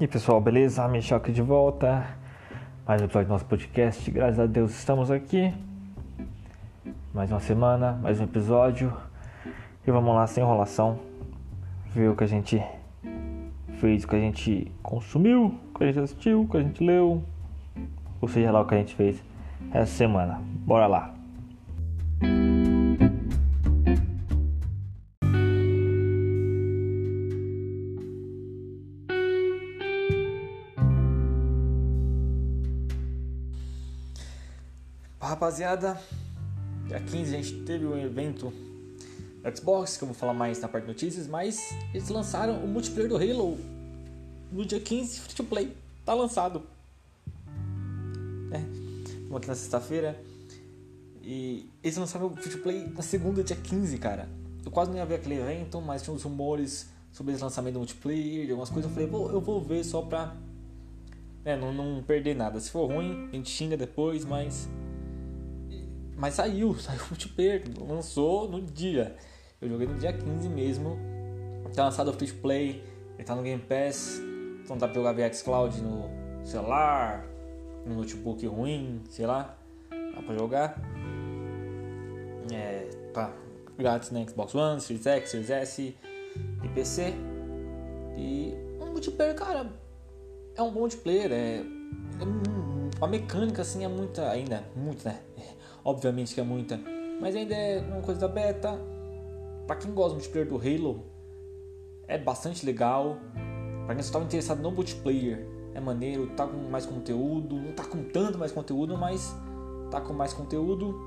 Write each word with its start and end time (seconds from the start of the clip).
E 0.00 0.08
pessoal, 0.08 0.40
beleza? 0.40 0.88
Michel 0.88 1.18
aqui 1.18 1.30
de 1.30 1.42
volta. 1.42 2.06
Mais 2.88 3.02
um 3.02 3.04
episódio 3.04 3.28
do 3.28 3.32
nosso 3.32 3.44
podcast. 3.44 4.10
Graças 4.10 4.40
a 4.40 4.46
Deus 4.46 4.70
estamos 4.70 5.10
aqui. 5.10 5.52
Mais 7.12 7.30
uma 7.30 7.38
semana, 7.38 7.92
mais 8.00 8.18
um 8.18 8.24
episódio. 8.24 8.90
E 9.86 9.90
vamos 9.90 10.14
lá, 10.14 10.26
sem 10.26 10.42
enrolação. 10.42 10.98
Ver 11.94 12.08
o 12.08 12.16
que 12.16 12.24
a 12.24 12.26
gente 12.26 12.64
fez, 13.78 14.04
o 14.04 14.08
que 14.08 14.16
a 14.16 14.20
gente 14.20 14.72
consumiu, 14.82 15.54
o 15.74 15.78
que 15.78 15.84
a 15.84 15.86
gente 15.88 16.00
assistiu, 16.00 16.44
o 16.44 16.48
que 16.48 16.56
a 16.56 16.62
gente 16.62 16.82
leu. 16.82 17.22
Ou 18.22 18.26
seja 18.26 18.50
lá 18.50 18.62
o 18.62 18.66
que 18.66 18.74
a 18.74 18.78
gente 18.78 18.94
fez 18.94 19.22
essa 19.70 19.92
semana. 19.92 20.40
Bora 20.64 20.86
lá. 20.86 21.19
Rapaziada, 35.40 35.98
dia 36.86 37.00
15 37.00 37.34
a 37.34 37.42
gente 37.42 37.64
teve 37.64 37.86
um 37.86 37.96
evento 37.96 38.52
do 39.42 39.56
Xbox, 39.56 39.96
que 39.96 40.04
eu 40.04 40.08
vou 40.08 40.14
falar 40.14 40.34
mais 40.34 40.60
na 40.60 40.68
parte 40.68 40.84
de 40.84 40.88
notícias, 40.88 41.26
mas 41.26 41.74
eles 41.94 42.10
lançaram 42.10 42.62
o 42.62 42.68
multiplayer 42.68 43.08
do 43.08 43.16
Halo 43.16 43.56
no 44.52 44.66
dia 44.66 44.78
15, 44.78 45.20
free 45.20 45.34
to 45.34 45.44
play, 45.44 45.74
tá 46.04 46.12
lançado. 46.12 46.62
É, 48.52 48.58
vamos 49.22 49.38
aqui 49.38 49.48
na 49.48 49.54
sexta-feira. 49.54 50.22
E 51.22 51.70
eles 51.82 51.96
lançaram 51.96 52.26
o 52.26 52.36
free 52.36 52.52
to 52.52 52.58
play 52.58 52.86
na 52.94 53.00
segunda, 53.00 53.42
dia 53.42 53.56
15, 53.56 53.96
cara. 53.96 54.28
Eu 54.62 54.70
quase 54.70 54.90
não 54.90 54.98
ia 54.98 55.06
ver 55.06 55.14
aquele 55.14 55.36
evento, 55.36 55.80
mas 55.80 56.02
tinha 56.02 56.14
uns 56.14 56.22
rumores 56.22 56.90
sobre 57.12 57.32
esse 57.32 57.42
lançamento 57.42 57.72
do 57.72 57.78
multiplayer, 57.78 58.44
de 58.44 58.50
algumas 58.50 58.68
coisas. 58.68 58.90
Eu 58.90 58.94
falei, 58.94 59.08
pô, 59.08 59.30
eu 59.30 59.40
vou 59.40 59.58
ver 59.58 59.84
só 59.84 60.02
pra 60.02 60.36
é, 61.46 61.56
não, 61.56 61.72
não 61.72 62.02
perder 62.02 62.36
nada. 62.36 62.60
Se 62.60 62.70
for 62.70 62.92
ruim, 62.92 63.30
a 63.32 63.36
gente 63.36 63.48
xinga 63.48 63.74
depois, 63.74 64.22
mas 64.22 64.68
mas 66.20 66.34
saiu, 66.34 66.74
saiu 66.78 67.00
multiplayer, 67.08 67.64
lançou 67.80 68.48
no 68.48 68.60
dia. 68.60 69.16
Eu 69.60 69.68
joguei 69.68 69.86
no 69.86 69.98
dia 69.98 70.12
15 70.12 70.48
mesmo. 70.48 70.98
Tá 71.74 71.84
lançado 71.84 72.08
o 72.08 72.12
Free 72.12 72.28
to 72.28 72.34
Play, 72.40 72.84
ele 73.14 73.24
tá 73.24 73.34
no 73.34 73.42
Game 73.42 73.62
Pass. 73.62 74.20
Então 74.62 74.76
dá 74.76 74.86
pra 74.86 74.94
jogar 74.94 75.12
via 75.12 75.32
Xcloud 75.32 75.80
no 75.80 76.10
celular, 76.44 77.24
no 77.86 77.94
notebook 77.94 78.46
ruim, 78.46 79.02
sei 79.08 79.26
lá. 79.26 79.56
Dá 79.90 80.22
pra 80.22 80.34
jogar. 80.36 80.80
É, 82.52 82.88
tá 83.14 83.32
grátis 83.78 84.10
na 84.10 84.26
Xbox 84.26 84.54
One, 84.54 84.80
Series 84.80 85.06
X, 85.06 85.30
Series 85.30 85.50
S 85.50 85.96
e 86.62 86.68
PC. 86.68 87.14
E 88.16 88.54
um 88.80 88.86
multiplayer, 88.86 89.34
cara, 89.34 89.70
é 90.54 90.62
um 90.62 90.70
bom 90.70 90.80
multiplayer. 90.80 91.30
É, 91.32 91.60
é 91.60 91.64
a 93.00 93.06
mecânica 93.06 93.62
assim 93.62 93.84
é 93.84 93.88
muita 93.88 94.28
ainda, 94.28 94.64
muito, 94.76 95.04
né? 95.04 95.20
obviamente 95.84 96.34
que 96.34 96.40
é 96.40 96.44
muita, 96.44 96.80
mas 97.20 97.36
ainda 97.36 97.54
é 97.54 97.80
uma 97.80 98.00
coisa 98.00 98.20
da 98.20 98.28
beta. 98.28 98.78
Para 99.66 99.76
quem 99.76 99.92
gosta 99.92 100.10
do 100.10 100.14
multiplayer 100.14 100.48
do 100.48 100.56
Halo, 100.56 101.04
é 102.08 102.18
bastante 102.18 102.66
legal. 102.66 103.18
Para 103.86 103.94
quem 103.94 104.00
estava 104.00 104.24
interessado 104.24 104.60
no 104.60 104.70
multiplayer, 104.70 105.46
é 105.74 105.80
maneiro, 105.80 106.28
tá 106.28 106.46
com 106.46 106.56
mais 106.68 106.86
conteúdo, 106.86 107.56
não 107.56 107.72
tá 107.72 107.84
com 107.84 108.02
tanto 108.04 108.38
mais 108.38 108.52
conteúdo, 108.52 108.96
mas 108.96 109.34
tá 109.90 110.00
com 110.00 110.12
mais 110.12 110.32
conteúdo. 110.32 110.98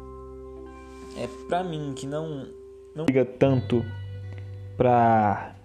É 1.17 1.27
pra 1.47 1.63
mim 1.63 1.93
que 1.95 2.07
não 2.07 2.47
não 2.95 3.05
liga 3.05 3.25
tanto 3.25 3.83
pra 4.77 5.55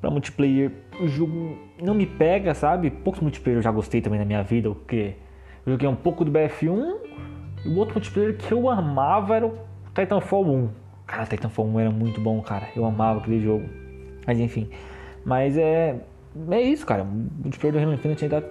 para 0.00 0.10
multiplayer, 0.10 0.72
o 1.00 1.08
jogo 1.08 1.58
não 1.82 1.94
me 1.94 2.06
pega, 2.06 2.54
sabe? 2.54 2.90
Poucos 2.90 3.20
multiplayer 3.20 3.58
eu 3.58 3.62
já 3.62 3.70
gostei 3.70 4.00
também 4.00 4.18
na 4.18 4.24
minha 4.24 4.42
vida, 4.42 4.68
porque 4.70 5.16
eu 5.64 5.72
joguei 5.72 5.88
um 5.88 5.96
pouco 5.96 6.24
do 6.24 6.30
BF1 6.30 6.96
e 7.66 7.68
o 7.68 7.76
outro 7.76 7.94
multiplayer 7.94 8.36
que 8.36 8.52
eu 8.52 8.70
amava 8.70 9.34
era 9.34 9.46
o 9.46 9.58
Titanfall 9.92 10.46
1. 10.46 10.68
Cara, 11.06 11.26
Titanfall 11.26 11.66
1 11.66 11.80
era 11.80 11.90
muito 11.90 12.20
bom, 12.20 12.40
cara. 12.40 12.68
Eu 12.76 12.84
amava 12.84 13.18
aquele 13.18 13.40
jogo. 13.40 13.68
Mas 14.24 14.38
enfim. 14.38 14.70
Mas 15.24 15.58
é. 15.58 15.96
É 16.50 16.60
isso, 16.60 16.86
cara. 16.86 17.02
O 17.02 17.06
multiplayer 17.06 17.72
do 17.72 17.82
Halo 17.82 17.94
Infinite 17.94 18.24
ainda 18.24 18.44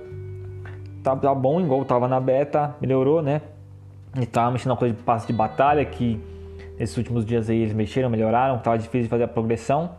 tá, 1.02 1.16
tá 1.16 1.34
bom, 1.34 1.62
igual 1.62 1.86
tava 1.86 2.08
na 2.08 2.20
beta. 2.20 2.76
Melhorou, 2.82 3.22
né? 3.22 3.42
E 4.20 4.26
tava 4.26 4.52
mexendo 4.52 4.72
na 4.72 4.78
coisa 4.78 4.94
de 4.94 5.02
passe 5.02 5.28
de 5.28 5.34
batalha 5.34 5.86
que 5.86 6.20
nesses 6.78 6.98
últimos 6.98 7.26
dias 7.26 7.50
aí 7.50 7.62
eles 7.62 7.74
mexeram, 7.74 8.10
melhoraram. 8.10 8.58
Tava 8.60 8.78
difícil 8.78 9.04
de 9.04 9.10
fazer 9.10 9.24
a 9.24 9.28
progressão. 9.28 9.92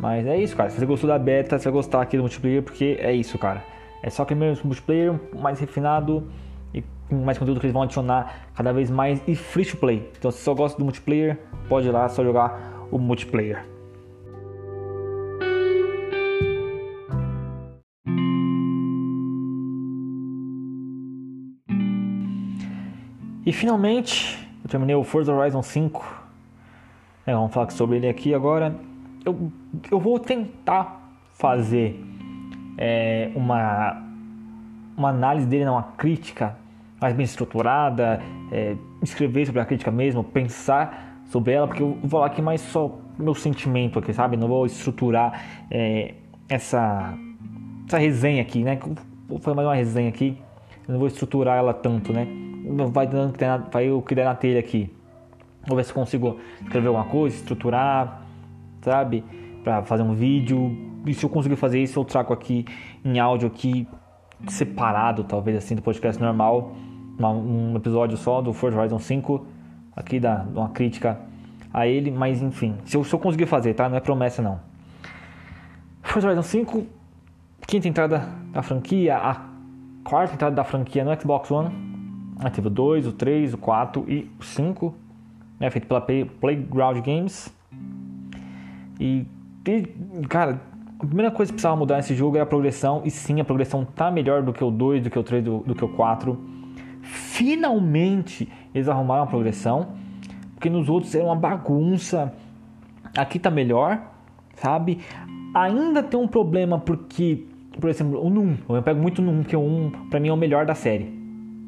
Mas 0.00 0.26
é 0.26 0.36
isso, 0.36 0.56
cara. 0.56 0.68
Se 0.68 0.78
você 0.78 0.86
gostou 0.86 1.08
da 1.08 1.18
beta, 1.18 1.58
você 1.58 1.64
vai 1.64 1.72
gostar 1.72 2.02
aqui 2.02 2.16
do 2.16 2.22
multiplayer, 2.22 2.62
porque 2.62 2.98
é 3.00 3.12
isso, 3.12 3.38
cara. 3.38 3.62
É 4.02 4.10
só 4.10 4.24
que 4.24 4.34
mesmo 4.34 4.66
multiplayer 4.66 5.14
mais 5.34 5.60
refinado 5.60 6.28
mais 7.10 7.38
conteúdo 7.38 7.60
que 7.60 7.66
eles 7.66 7.72
vão 7.72 7.82
adicionar 7.82 8.48
cada 8.54 8.72
vez 8.72 8.90
mais 8.90 9.22
e 9.26 9.34
free 9.34 9.64
to 9.64 9.76
play. 9.76 10.10
Então 10.18 10.30
se 10.30 10.38
só 10.38 10.54
gosta 10.54 10.78
do 10.78 10.84
multiplayer, 10.84 11.38
pode 11.68 11.88
ir 11.88 11.90
lá 11.90 12.08
só 12.08 12.24
jogar 12.24 12.86
o 12.90 12.98
multiplayer. 12.98 13.64
E 23.44 23.52
finalmente, 23.52 24.44
eu 24.64 24.68
terminei 24.68 24.96
o 24.96 25.04
Forza 25.04 25.32
Horizon 25.32 25.62
5. 25.62 26.04
É, 27.24 27.32
vamos 27.32 27.54
falar 27.54 27.70
sobre 27.70 27.98
ele 27.98 28.08
aqui 28.08 28.34
agora. 28.34 28.74
Eu, 29.24 29.52
eu 29.88 30.00
vou 30.00 30.18
tentar 30.18 31.00
fazer 31.34 32.04
é, 32.76 33.30
uma, 33.36 34.02
uma 34.96 35.10
análise 35.10 35.46
dele, 35.46 35.66
uma 35.66 35.84
crítica 35.96 36.56
mais 37.00 37.14
bem 37.14 37.24
estruturada, 37.24 38.20
é, 38.50 38.76
escrever 39.02 39.46
sobre 39.46 39.60
a 39.60 39.64
crítica 39.64 39.90
mesmo, 39.90 40.24
pensar 40.24 41.20
sobre 41.26 41.52
ela, 41.52 41.66
porque 41.66 41.82
eu 41.82 41.96
vou 42.00 42.08
falar 42.08 42.26
aqui 42.26 42.40
mais 42.40 42.60
só 42.60 42.98
meu 43.18 43.34
sentimento 43.34 43.98
aqui, 43.98 44.12
sabe? 44.12 44.36
Não 44.36 44.48
vou 44.48 44.66
estruturar 44.66 45.66
é, 45.70 46.14
essa, 46.48 47.14
essa 47.86 47.98
resenha 47.98 48.42
aqui, 48.42 48.62
né? 48.62 48.78
Vou 49.28 49.38
fazer 49.38 49.54
mais 49.54 49.68
uma 49.68 49.74
resenha 49.74 50.08
aqui, 50.08 50.38
não 50.88 50.98
vou 50.98 51.08
estruturar 51.08 51.58
ela 51.58 51.74
tanto, 51.74 52.12
né? 52.12 52.26
Vai 52.90 53.06
dando 53.06 53.34
vai 53.70 53.90
o 53.90 54.02
que 54.02 54.14
der 54.14 54.24
na 54.24 54.34
telha 54.34 54.58
aqui. 54.58 54.92
Vou 55.66 55.76
ver 55.76 55.84
se 55.84 55.92
consigo 55.92 56.38
escrever 56.62 56.88
alguma 56.88 57.06
coisa, 57.06 57.36
estruturar, 57.36 58.22
sabe? 58.80 59.24
Para 59.62 59.82
fazer 59.82 60.02
um 60.02 60.14
vídeo. 60.14 60.76
E 61.04 61.14
se 61.14 61.24
eu 61.24 61.30
conseguir 61.30 61.56
fazer 61.56 61.80
isso, 61.80 61.98
eu 61.98 62.04
trago 62.04 62.32
aqui 62.32 62.64
em 63.04 63.18
áudio 63.18 63.48
aqui 63.48 63.86
separado, 64.48 65.24
talvez 65.24 65.56
assim, 65.56 65.74
do 65.74 65.82
podcast 65.82 66.20
normal 66.20 66.74
uma, 67.18 67.30
um 67.30 67.76
episódio 67.76 68.16
só 68.16 68.40
do 68.40 68.52
Forza 68.52 68.78
Horizon 68.78 68.98
5, 68.98 69.46
aqui 69.94 70.20
da 70.20 70.44
uma 70.54 70.68
crítica 70.68 71.18
a 71.72 71.86
ele, 71.86 72.10
mas 72.10 72.42
enfim, 72.42 72.74
se 72.84 72.96
eu, 72.96 73.04
se 73.04 73.14
eu 73.14 73.18
conseguir 73.18 73.46
fazer, 73.46 73.74
tá? 73.74 73.88
Não 73.88 73.96
é 73.96 74.00
promessa 74.00 74.40
não. 74.42 74.60
Forza 76.02 76.28
Horizon 76.28 76.42
5, 76.42 76.86
quinta 77.66 77.88
entrada 77.88 78.28
da 78.52 78.62
franquia, 78.62 79.16
a 79.16 79.40
quarta 80.04 80.34
entrada 80.34 80.54
da 80.54 80.64
franquia 80.64 81.04
no 81.04 81.20
Xbox 81.20 81.50
One. 81.50 81.70
Aí 82.38 82.50
teve 82.50 82.68
o 82.68 82.70
2, 82.70 83.06
o 83.06 83.12
3, 83.12 83.54
o 83.54 83.58
4 83.58 84.04
e 84.08 84.30
o 84.38 84.44
5, 84.44 84.94
né, 85.58 85.70
feito 85.70 85.86
pela 85.86 86.00
Playground 86.00 86.98
Games. 87.04 87.52
E, 89.00 89.26
e, 89.66 90.26
cara, 90.28 90.60
a 90.98 91.06
primeira 91.06 91.30
coisa 91.30 91.50
que 91.50 91.54
precisava 91.54 91.76
mudar 91.76 91.96
nesse 91.96 92.14
jogo 92.14 92.36
era 92.36 92.44
a 92.44 92.46
progressão, 92.46 93.02
e 93.04 93.10
sim, 93.10 93.40
a 93.40 93.44
progressão 93.44 93.84
tá 93.84 94.10
melhor 94.10 94.42
do 94.42 94.52
que 94.52 94.62
o 94.62 94.70
2, 94.70 95.02
do 95.04 95.10
que 95.10 95.18
o 95.18 95.22
3, 95.22 95.44
do, 95.44 95.58
do 95.58 95.74
que 95.74 95.84
o 95.84 95.88
4 95.88 96.55
Finalmente 97.06 98.48
eles 98.74 98.88
arrumaram 98.88 99.22
a 99.22 99.26
progressão, 99.26 99.92
porque 100.54 100.68
nos 100.68 100.88
outros 100.88 101.14
era 101.14 101.24
uma 101.24 101.36
bagunça. 101.36 102.32
Aqui 103.16 103.38
tá 103.38 103.50
melhor, 103.50 104.00
sabe? 104.54 104.98
Ainda 105.54 106.02
tem 106.02 106.18
um 106.18 106.26
problema 106.26 106.78
porque, 106.78 107.46
por 107.80 107.88
exemplo, 107.88 108.20
o 108.22 108.28
Num, 108.28 108.56
eu 108.68 108.82
pego 108.82 109.00
muito 109.00 109.22
Num, 109.22 109.42
porque 109.42 109.56
o 109.56 109.60
1 109.60 109.90
para 110.10 110.20
mim 110.20 110.28
é 110.28 110.32
o 110.32 110.36
melhor 110.36 110.66
da 110.66 110.74
série. 110.74 111.14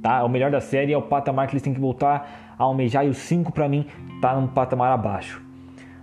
Tá? 0.02 0.24
O 0.24 0.28
melhor 0.28 0.50
da 0.50 0.60
série 0.60 0.92
é 0.92 0.98
o 0.98 1.02
patamar 1.02 1.46
que 1.46 1.54
eles 1.54 1.62
têm 1.62 1.72
que 1.72 1.80
voltar 1.80 2.54
a 2.58 2.64
almejar 2.64 3.06
e 3.06 3.08
o 3.08 3.14
5 3.14 3.52
para 3.52 3.68
mim 3.68 3.86
tá 4.20 4.38
num 4.38 4.48
patamar 4.48 4.92
abaixo. 4.92 5.42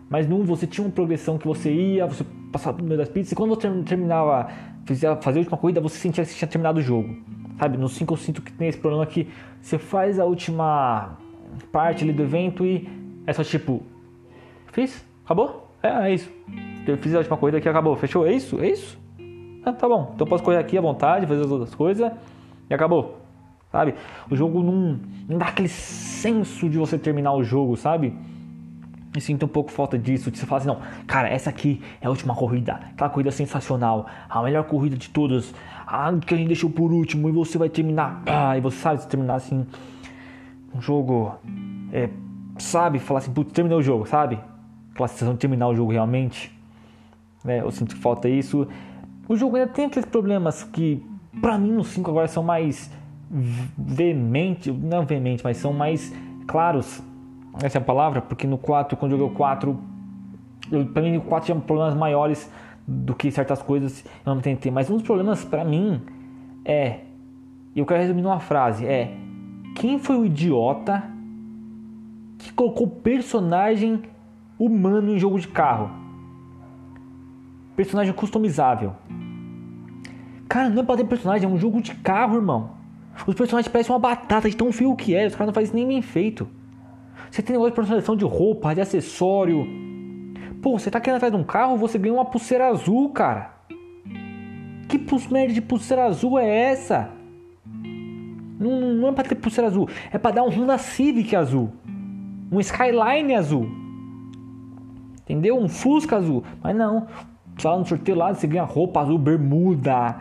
Mas 0.10 0.30
1 0.30 0.44
você 0.44 0.66
tinha 0.66 0.86
uma 0.86 0.92
progressão 0.92 1.38
que 1.38 1.48
você 1.48 1.72
ia, 1.72 2.06
você 2.06 2.26
passava 2.52 2.78
no 2.78 2.86
meio 2.86 2.98
das 2.98 3.10
pistas 3.10 3.34
e 3.34 3.36
quando 3.36 3.50
você 3.50 3.70
terminava, 3.84 4.48
fazia, 4.86 5.16
fazia 5.18 5.40
a 5.40 5.42
última 5.42 5.58
corrida, 5.58 5.82
você 5.82 5.98
sentia 5.98 6.24
que 6.24 6.32
você 6.32 6.38
tinha 6.38 6.48
terminado 6.48 6.80
o 6.80 6.82
jogo. 6.82 7.16
Sabe, 7.58 7.78
no 7.78 7.88
5 7.88 8.14
eu 8.14 8.18
sinto 8.18 8.42
que 8.42 8.52
tem 8.52 8.68
esse 8.68 8.78
problema 8.78 9.06
que 9.06 9.28
você 9.62 9.78
faz 9.78 10.20
a 10.20 10.26
última 10.26 11.18
parte 11.72 12.04
ali 12.04 12.12
do 12.12 12.24
evento 12.24 12.66
e 12.66 12.88
é 13.26 13.34
só 13.34 13.44
tipo, 13.44 13.82
fiz? 14.72 15.06
Acabou? 15.24 15.70
É, 15.82 16.10
é 16.10 16.14
isso. 16.14 16.30
Eu 16.86 16.98
fiz 16.98 17.16
a 17.16 17.20
última 17.20 17.38
corrida 17.38 17.58
aqui, 17.58 17.70
acabou. 17.70 17.96
Fechou? 17.96 18.28
É 18.28 18.34
isso? 18.34 18.60
É 18.60 18.70
isso? 18.70 18.98
Ah, 19.66 19.74
tá 19.74 19.88
bom. 19.88 20.12
Então 20.14 20.26
eu 20.26 20.30
posso 20.30 20.44
correr 20.44 20.58
aqui 20.58 20.78
à 20.78 20.82
vontade, 20.82 21.26
fazer 21.26 21.42
as 21.42 21.52
outras 21.52 21.74
coisas 21.74 22.12
e 22.70 22.74
acabou. 22.74 23.20
Sabe? 23.72 23.96
O 24.30 24.36
jogo 24.36 24.62
não, 24.62 25.00
não 25.28 25.38
dá 25.38 25.48
aquele 25.48 25.70
senso 25.70 26.70
de 26.70 26.78
você 26.78 26.98
terminar 26.98 27.34
o 27.34 27.44
jogo, 27.44 27.76
sabe? 27.76 28.14
e 29.18 29.22
sinto 29.22 29.46
um 29.46 29.50
pouco 29.50 29.72
falta 29.72 29.98
disso. 29.98 30.30
De 30.30 30.38
você 30.38 30.46
falar 30.46 30.60
assim, 30.60 30.68
não, 30.68 30.80
cara, 31.08 31.30
essa 31.30 31.50
aqui 31.50 31.82
é 32.02 32.08
a 32.08 32.10
última 32.10 32.36
corrida. 32.36 32.74
Aquela 32.74 33.10
corrida 33.10 33.32
sensacional. 33.32 34.08
A 34.30 34.42
melhor 34.42 34.64
corrida 34.66 34.96
de 34.96 35.10
todas. 35.10 35.54
A 35.96 36.14
que 36.20 36.34
a 36.34 36.38
gente 36.38 36.48
deixou 36.48 36.70
por 36.70 36.92
último. 36.92 37.30
E 37.30 37.32
você 37.32 37.58
vai 37.58 37.70
terminar. 37.70 38.22
Ah, 38.26 38.58
e 38.58 38.62
você 38.62 38.78
sabe 38.78 39.02
se 39.02 39.08
terminar 39.08 39.36
assim. 39.36 39.66
Um 40.74 40.82
jogo. 40.82 41.36
É, 41.92 42.10
sabe? 42.58 43.00
Falar 43.00 43.20
assim, 43.20 43.32
putz, 43.32 43.52
terminou 43.52 43.80
o 43.80 43.84
jogo, 43.84 44.06
sabe? 44.06 44.40
Aquela 44.94 45.08
sensação 45.08 45.34
de 45.34 45.40
terminar 45.40 45.68
o 45.68 45.76
jogo 45.76 45.92
realmente. 45.92 46.52
Né? 47.44 47.62
Eu 47.62 47.72
sinto 47.72 47.96
que 47.96 48.02
falta 48.02 48.28
isso. 48.28 48.68
O 49.28 49.36
jogo 49.36 49.56
ainda 49.56 49.70
tem 49.70 49.86
aqueles 49.86 50.08
problemas 50.08 50.64
que, 50.64 51.04
pra 51.42 51.58
mim, 51.58 51.72
no 51.72 51.84
5 51.84 52.10
agora 52.10 52.28
são 52.28 52.44
mais 52.44 52.92
veemente, 53.78 54.72
não 54.72 55.06
veemente, 55.06 55.44
mas 55.44 55.58
são 55.58 55.74
mais 55.74 56.14
claros 56.46 57.02
essa 57.64 57.78
é 57.78 57.82
a 57.82 57.84
palavra, 57.84 58.22
porque 58.22 58.46
no 58.46 58.58
4, 58.58 58.98
quando 58.98 59.14
eu 59.14 59.20
joguei 59.20 59.34
o 59.34 59.38
4, 59.38 59.78
eu, 60.72 60.86
pra 60.88 61.02
mim 61.02 61.18
o 61.18 61.22
4 61.22 61.46
tinha 61.46 61.60
problemas 61.60 61.94
maiores 61.96 62.52
do 62.88 63.16
que 63.16 63.32
certas 63.32 63.62
coisas 63.62 64.06
eu 64.26 64.34
não 64.34 64.42
tentei. 64.42 64.72
Mas 64.72 64.90
um 64.90 64.94
dos 64.94 65.04
problemas 65.04 65.44
para 65.44 65.64
mim 65.64 66.02
é, 66.64 67.00
eu 67.76 67.86
quero 67.86 68.02
resumir 68.02 68.22
numa 68.22 68.40
frase, 68.40 68.86
é 68.86 69.16
quem 69.76 70.00
foi 70.00 70.18
o 70.18 70.26
idiota 70.26 71.04
que 72.38 72.54
colocou 72.54 72.88
personagem 72.88 74.04
humano 74.58 75.14
em 75.14 75.20
jogo 75.20 75.40
de 75.40 75.48
carro? 75.48 75.92
Personagem 77.76 78.14
customizável. 78.14 78.94
Cara, 80.48 80.70
não 80.70 80.82
é 80.82 80.86
pra 80.86 80.96
ter 80.96 81.06
personagem, 81.06 81.50
é 81.50 81.52
um 81.52 81.58
jogo 81.58 81.82
de 81.82 81.94
carro, 81.96 82.38
irmão. 82.38 82.72
Os 83.28 83.36
personagens 83.36 83.72
parecem 83.72 83.94
uma 83.94 84.00
batata 84.00 84.50
de 84.50 84.56
tão 84.56 84.72
feio 84.72 84.96
que 84.96 85.16
é, 85.16 85.28
os 85.28 85.34
caras 85.34 85.48
não 85.48 85.54
fazem 85.54 85.74
nem 85.74 85.88
bem 85.88 86.02
feito. 86.02 86.48
Você 87.30 87.42
tem 87.42 87.54
negócio 87.54 87.72
de 87.72 87.76
personalização 87.76 88.16
de 88.16 88.24
roupa, 88.24 88.74
de 88.74 88.82
acessório. 88.82 89.66
Pô, 90.66 90.80
você 90.80 90.90
tá 90.90 91.00
querendo 91.00 91.18
atrás 91.18 91.32
de 91.32 91.40
um 91.40 91.44
carro, 91.44 91.78
você 91.78 91.96
ganha 92.00 92.16
uma 92.16 92.26
pulseira 92.26 92.70
azul, 92.70 93.10
cara. 93.10 93.52
Que 94.90 94.98
merda 95.32 95.54
de 95.54 95.62
pulseira 95.62 96.06
azul 96.06 96.40
é 96.40 96.72
essa? 96.72 97.12
Não, 98.60 98.82
não 98.96 99.10
é 99.10 99.12
pra 99.12 99.24
ter 99.24 99.36
pulseira 99.36 99.68
azul, 99.68 99.88
é 100.12 100.18
pra 100.18 100.32
dar 100.32 100.42
um 100.42 100.50
Honda 100.50 100.80
Civic 100.80 101.36
azul. 101.36 101.72
Um 102.52 102.60
Skyline 102.60 103.36
azul. 103.36 103.70
Entendeu? 105.20 105.56
Um 105.56 105.70
Fusca 105.70 106.18
azul. 106.18 106.44
Mas 106.64 106.76
não. 106.76 107.06
Você 107.56 107.68
lá 107.68 107.78
no 107.78 107.86
sorteio 107.86 108.18
lá, 108.18 108.34
você 108.34 108.48
ganha 108.48 108.64
roupa 108.64 109.02
azul, 109.02 109.20
bermuda, 109.20 110.16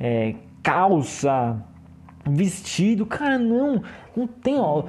é, 0.00 0.34
calça, 0.62 1.62
vestido. 2.24 3.04
Cara, 3.04 3.36
não. 3.38 3.82
Não 4.16 4.26
tem, 4.26 4.58
ó. 4.58 4.84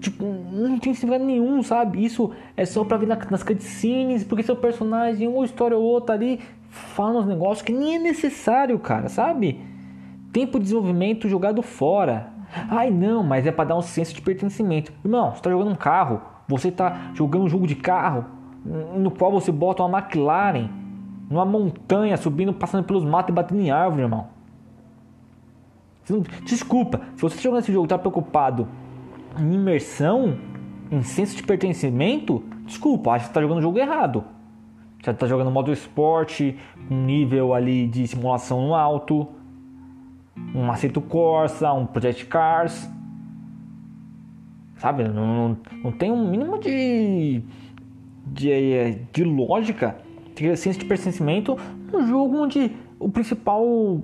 Tipo, 0.00 0.24
não 0.24 0.78
tem 0.78 0.94
significado 0.94 1.24
nenhum, 1.24 1.62
sabe? 1.62 2.04
Isso 2.04 2.30
é 2.56 2.64
só 2.64 2.84
pra 2.84 2.96
ver 2.96 3.06
nas 3.06 3.42
cutscenes, 3.42 4.24
porque 4.24 4.42
seu 4.42 4.56
personagem, 4.56 5.28
uma 5.28 5.44
história 5.44 5.76
ou 5.76 5.82
outra 5.82 6.14
ali, 6.14 6.40
fala 6.68 7.20
uns 7.20 7.26
negócios 7.26 7.62
que 7.62 7.72
nem 7.72 7.96
é 7.96 7.98
necessário, 7.98 8.78
cara, 8.78 9.08
sabe? 9.08 9.60
Tempo 10.32 10.58
de 10.58 10.64
desenvolvimento 10.64 11.28
jogado 11.28 11.62
fora. 11.62 12.32
Ai 12.68 12.90
não, 12.90 13.22
mas 13.22 13.46
é 13.46 13.52
para 13.52 13.70
dar 13.70 13.76
um 13.76 13.82
senso 13.82 14.14
de 14.14 14.22
pertencimento. 14.22 14.92
Irmão, 15.04 15.32
você 15.32 15.42
tá 15.42 15.50
jogando 15.50 15.70
um 15.70 15.76
carro, 15.76 16.20
você 16.46 16.70
tá 16.70 17.10
jogando 17.14 17.44
um 17.44 17.48
jogo 17.48 17.66
de 17.66 17.74
carro, 17.74 18.24
no 18.64 19.10
qual 19.10 19.30
você 19.30 19.52
bota 19.52 19.82
uma 19.82 19.98
McLaren 19.98 20.68
numa 21.28 21.44
montanha, 21.44 22.16
subindo, 22.16 22.52
passando 22.52 22.84
pelos 22.84 23.04
matos 23.04 23.30
e 23.30 23.34
batendo 23.34 23.60
em 23.60 23.70
árvore, 23.70 24.02
irmão. 24.02 24.28
Desculpa, 26.44 27.00
se 27.16 27.22
você 27.22 27.36
tá 27.36 27.42
jogando 27.42 27.60
esse 27.60 27.72
jogo 27.72 27.88
tá 27.88 27.98
preocupado 27.98 28.68
em 29.38 29.54
imersão, 29.54 30.38
em 30.90 31.02
senso 31.02 31.36
de 31.36 31.42
pertencimento, 31.42 32.42
desculpa, 32.64 33.12
acho 33.12 33.24
que 33.24 33.28
você 33.28 33.34
tá 33.34 33.40
jogando 33.40 33.58
o 33.58 33.62
jogo 33.62 33.78
errado. 33.78 34.24
Você 35.02 35.12
tá 35.12 35.26
jogando 35.26 35.50
modo 35.50 35.72
esporte, 35.72 36.56
um 36.90 37.04
nível 37.04 37.52
ali 37.52 37.86
de 37.86 38.06
simulação 38.06 38.66
no 38.66 38.74
alto, 38.74 39.28
um 40.54 40.70
Aceto 40.70 41.00
Corsa, 41.00 41.72
um 41.72 41.84
Project 41.84 42.26
Cars. 42.26 42.88
Sabe? 44.76 45.04
Não, 45.04 45.48
não, 45.48 45.58
não 45.84 45.92
tem 45.92 46.10
um 46.10 46.28
mínimo 46.30 46.58
de, 46.58 47.42
de, 48.26 48.98
de 49.12 49.24
lógica, 49.24 49.96
de 50.34 50.56
senso 50.56 50.78
de 50.78 50.86
pertencimento 50.86 51.56
no 51.92 52.06
jogo 52.06 52.38
onde 52.38 52.72
o 52.98 53.08
principal, 53.08 54.00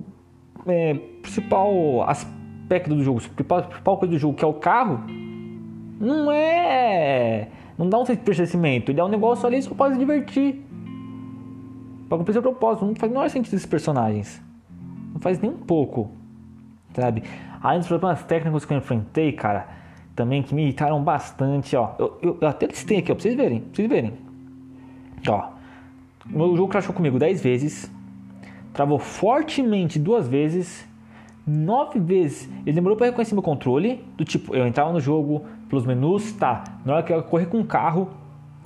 é, 0.67 0.93
principal 1.21 2.03
aspecto 2.07 2.40
do 2.79 3.03
jogo, 3.03 3.19
a 3.19 3.21
principal, 3.21 3.63
principal 3.63 3.97
coisa 3.97 4.11
do 4.13 4.19
jogo, 4.19 4.35
que 4.35 4.43
é 4.43 4.47
o 4.47 4.53
carro, 4.53 5.01
não 5.99 6.31
é. 6.31 7.47
Não 7.77 7.87
dá 7.87 7.99
um 7.99 8.05
pertencimento. 8.05 8.91
Ele 8.91 8.99
é 8.99 9.03
um 9.03 9.07
negócio 9.07 9.45
ali 9.45 9.61
só 9.61 9.73
para 9.73 9.93
se 9.93 9.99
divertir. 9.99 10.63
Para 12.09 12.17
cumprir 12.17 12.33
seu 12.33 12.41
propósito. 12.41 12.85
Não 12.85 12.95
faz 12.95 13.11
o 13.11 13.15
menor 13.15 13.29
sentido 13.29 13.53
esses 13.53 13.65
personagens. 13.65 14.41
Não 15.13 15.21
faz 15.21 15.39
nem 15.39 15.51
um 15.51 15.57
pouco. 15.57 16.11
Sabe? 16.93 17.23
Além 17.61 17.79
dos 17.79 17.87
problemas 17.87 18.23
técnicos 18.23 18.65
que 18.65 18.73
eu 18.73 18.77
enfrentei, 18.77 19.31
cara, 19.31 19.67
também 20.15 20.41
que 20.41 20.53
me 20.53 20.63
irritaram 20.63 21.01
bastante, 21.03 21.75
ó. 21.75 21.91
Eu, 21.97 22.17
eu, 22.21 22.37
eu 22.41 22.47
até 22.47 22.65
listei 22.65 22.97
aqui, 22.97 23.11
ó, 23.11 23.15
pra 23.15 23.21
vocês 23.21 23.35
verem. 23.35 23.61
Pra 23.61 23.75
vocês 23.75 23.89
verem. 23.89 24.13
Ó. 25.27 25.49
O 26.33 26.55
jogo 26.55 26.67
crashou 26.67 26.93
comigo 26.93 27.19
10 27.19 27.41
vezes. 27.41 27.91
Travou 28.73 28.97
fortemente 28.97 29.99
duas 29.99 30.27
vezes 30.27 30.87
nove 31.45 31.99
vezes. 31.99 32.49
Ele 32.65 32.73
demorou 32.73 32.97
para 32.97 33.07
reconhecer 33.07 33.33
meu 33.33 33.43
controle, 33.43 34.03
do 34.17 34.23
tipo, 34.23 34.55
eu 34.55 34.65
entrava 34.65 34.91
no 34.91 34.99
jogo 34.99 35.45
pelos 35.69 35.85
menus, 35.85 36.31
tá. 36.33 36.63
Na 36.85 36.95
hora 36.95 37.03
que 37.03 37.13
eu 37.13 37.23
correr 37.23 37.47
com 37.47 37.59
o 37.59 37.65
carro, 37.65 38.09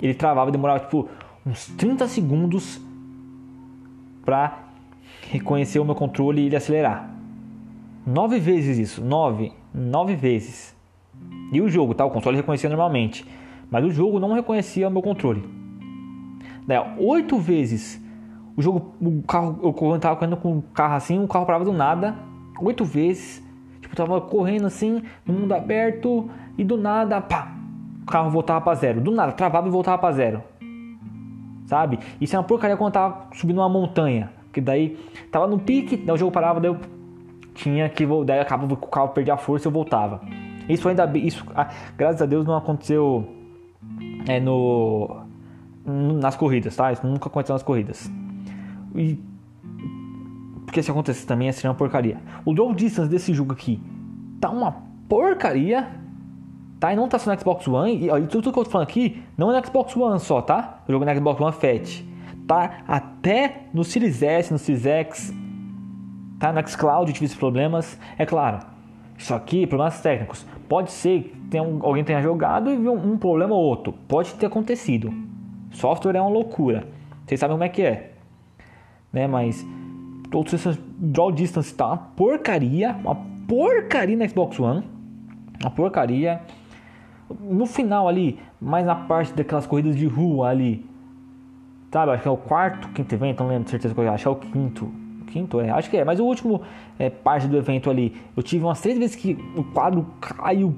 ele 0.00 0.14
travava, 0.14 0.50
demorava 0.50 0.80
tipo 0.80 1.08
uns 1.44 1.66
30 1.76 2.08
segundos 2.08 2.80
para 4.24 4.58
reconhecer 5.30 5.78
o 5.78 5.84
meu 5.84 5.94
controle 5.94 6.42
e 6.42 6.46
ele 6.46 6.56
acelerar. 6.56 7.10
Nove 8.06 8.38
vezes 8.38 8.78
isso, 8.78 9.04
nove, 9.04 9.52
nove 9.74 10.14
vezes. 10.14 10.74
E 11.52 11.60
o 11.60 11.68
jogo, 11.68 11.94
tá? 11.94 12.04
O 12.04 12.10
controle 12.10 12.36
reconhecia 12.36 12.68
normalmente, 12.68 13.24
mas 13.70 13.84
o 13.84 13.90
jogo 13.90 14.18
não 14.18 14.32
reconhecia 14.32 14.88
o 14.88 14.90
meu 14.90 15.02
controle. 15.02 15.42
Daí, 16.66 16.78
oito 16.98 17.38
vezes 17.38 18.04
o 18.56 18.62
jogo, 18.62 18.94
o 19.00 19.22
carro, 19.22 19.58
eu 19.62 19.98
tava 20.00 20.16
correndo 20.16 20.36
com 20.38 20.58
o 20.58 20.62
carro 20.62 20.94
assim, 20.94 21.22
o 21.22 21.28
carro 21.28 21.44
parava 21.44 21.64
do 21.64 21.72
nada 21.72 22.16
oito 22.60 22.84
vezes. 22.84 23.44
Tipo, 23.80 23.94
tava 23.94 24.20
correndo 24.20 24.66
assim, 24.66 25.02
no 25.24 25.34
mundo 25.34 25.52
aberto, 25.52 26.28
e 26.58 26.64
do 26.64 26.76
nada, 26.76 27.20
pá, 27.20 27.52
o 28.02 28.06
carro 28.06 28.30
voltava 28.30 28.60
para 28.60 28.74
zero. 28.74 29.00
Do 29.00 29.10
nada, 29.10 29.32
travava 29.32 29.68
e 29.68 29.70
voltava 29.70 29.98
para 29.98 30.12
zero. 30.12 30.42
Sabe? 31.66 31.98
Isso 32.20 32.34
é 32.34 32.38
uma 32.38 32.44
porcaria 32.44 32.76
quando 32.76 32.92
tava 32.92 33.26
subindo 33.34 33.58
uma 33.58 33.68
montanha. 33.68 34.32
Que 34.52 34.60
daí 34.60 34.96
tava 35.30 35.46
no 35.46 35.58
pique, 35.58 35.96
daí 35.96 36.14
o 36.14 36.18
jogo 36.18 36.32
parava, 36.32 36.60
daí 36.60 36.70
eu 36.70 36.78
tinha 37.54 37.88
que 37.88 38.06
daí 38.24 38.38
acabava 38.38 38.74
o 38.74 38.76
carro 38.76 39.08
perdia 39.08 39.34
a 39.34 39.36
força 39.36 39.66
e 39.66 39.68
eu 39.68 39.72
voltava. 39.72 40.20
Isso 40.68 40.88
ainda 40.88 41.10
isso, 41.18 41.44
ah, 41.54 41.68
graças 41.96 42.22
a 42.22 42.26
Deus 42.26 42.46
não 42.46 42.56
aconteceu 42.56 43.26
é 44.28 44.40
no 44.40 45.24
nas 45.84 46.36
corridas, 46.36 46.74
tá? 46.74 46.92
Isso 46.92 47.06
nunca 47.06 47.28
aconteceu 47.28 47.54
nas 47.54 47.62
corridas. 47.62 48.10
E 48.94 49.18
porque 50.76 50.82
se 50.82 50.90
acontece 50.90 51.26
também 51.26 51.50
seria 51.52 51.70
uma 51.70 51.74
porcaria. 51.74 52.18
O 52.44 52.52
draw 52.52 52.74
distance 52.74 53.08
desse 53.08 53.32
jogo 53.32 53.54
aqui 53.54 53.80
tá 54.38 54.50
uma 54.50 54.76
porcaria. 55.08 55.88
Tá? 56.78 56.92
E 56.92 56.96
não 56.96 57.08
tá 57.08 57.18
só 57.18 57.32
no 57.32 57.40
Xbox 57.40 57.66
One. 57.66 58.04
E, 58.04 58.10
ó, 58.10 58.18
e 58.18 58.26
tudo 58.26 58.52
que 58.52 58.58
eu 58.58 58.64
tô 58.64 58.68
falando 58.68 58.86
aqui 58.86 59.22
não 59.38 59.50
é 59.50 59.58
no 59.58 59.66
Xbox 59.66 59.96
One 59.96 60.20
só, 60.20 60.42
tá? 60.42 60.82
O 60.86 60.92
jogo 60.92 61.06
é 61.06 61.14
no 61.14 61.18
Xbox 61.18 61.40
One 61.40 61.52
Fat. 61.54 62.04
Tá 62.46 62.82
até 62.86 63.62
no 63.72 63.84
Series 63.84 64.22
S, 64.22 64.52
no 64.52 64.58
Series 64.58 64.84
X. 64.84 65.34
Tá? 66.38 66.52
No 66.52 66.68
Xcloud 66.68 67.10
tive 67.10 67.24
esses 67.24 67.38
problemas. 67.38 67.98
É 68.18 68.26
claro. 68.26 68.58
Isso 69.16 69.32
aqui, 69.32 69.66
problemas 69.66 69.98
técnicos. 70.02 70.44
Pode 70.68 70.92
ser 70.92 71.22
que 71.22 71.36
tenha 71.48 71.64
alguém 71.80 72.04
tenha 72.04 72.20
jogado 72.20 72.70
e 72.70 72.76
viu 72.76 72.92
um, 72.92 73.12
um 73.12 73.16
problema 73.16 73.54
ou 73.54 73.64
outro. 73.64 73.94
Pode 74.06 74.34
ter 74.34 74.44
acontecido. 74.44 75.10
Software 75.70 76.16
é 76.16 76.20
uma 76.20 76.28
loucura. 76.28 76.86
Vocês 77.24 77.40
sabem 77.40 77.54
como 77.54 77.64
é 77.64 77.70
que 77.70 77.80
é. 77.80 78.12
Né? 79.10 79.26
Mas 79.26 79.64
outros 80.32 80.78
Draw 80.98 81.32
Distance 81.32 81.74
tá 81.74 81.86
uma 81.86 81.96
porcaria, 81.96 82.96
uma 83.04 83.16
porcaria 83.46 84.16
na 84.16 84.28
Xbox 84.28 84.58
One, 84.58 84.84
uma 85.60 85.70
porcaria. 85.70 86.40
No 87.40 87.66
final 87.66 88.08
ali, 88.08 88.38
mais 88.60 88.86
na 88.86 88.94
parte 88.94 89.32
daquelas 89.32 89.66
corridas 89.66 89.96
de 89.96 90.06
rua 90.06 90.48
ali, 90.48 90.84
sabe? 91.90 92.12
Acho 92.12 92.22
que 92.22 92.28
é 92.28 92.30
o 92.30 92.36
quarto, 92.36 92.88
quinto 92.88 93.14
evento, 93.14 93.42
não 93.42 93.48
lembro 93.48 93.64
de 93.64 93.70
certeza 93.70 93.94
qual 93.94 94.06
é, 94.06 94.10
acho 94.10 94.22
que 94.22 94.28
é 94.28 94.30
o 94.30 94.36
quinto. 94.52 94.92
Quinto 95.26 95.60
é, 95.60 95.70
acho 95.70 95.90
que 95.90 95.96
é, 95.96 96.04
mas 96.04 96.20
o 96.20 96.24
último 96.24 96.62
é, 96.98 97.10
parte 97.10 97.48
do 97.48 97.56
evento 97.56 97.90
ali, 97.90 98.14
eu 98.36 98.42
tive 98.42 98.64
umas 98.64 98.80
três 98.80 98.96
vezes 98.96 99.16
que 99.16 99.36
o 99.56 99.64
quadro 99.64 100.06
caiu 100.20 100.74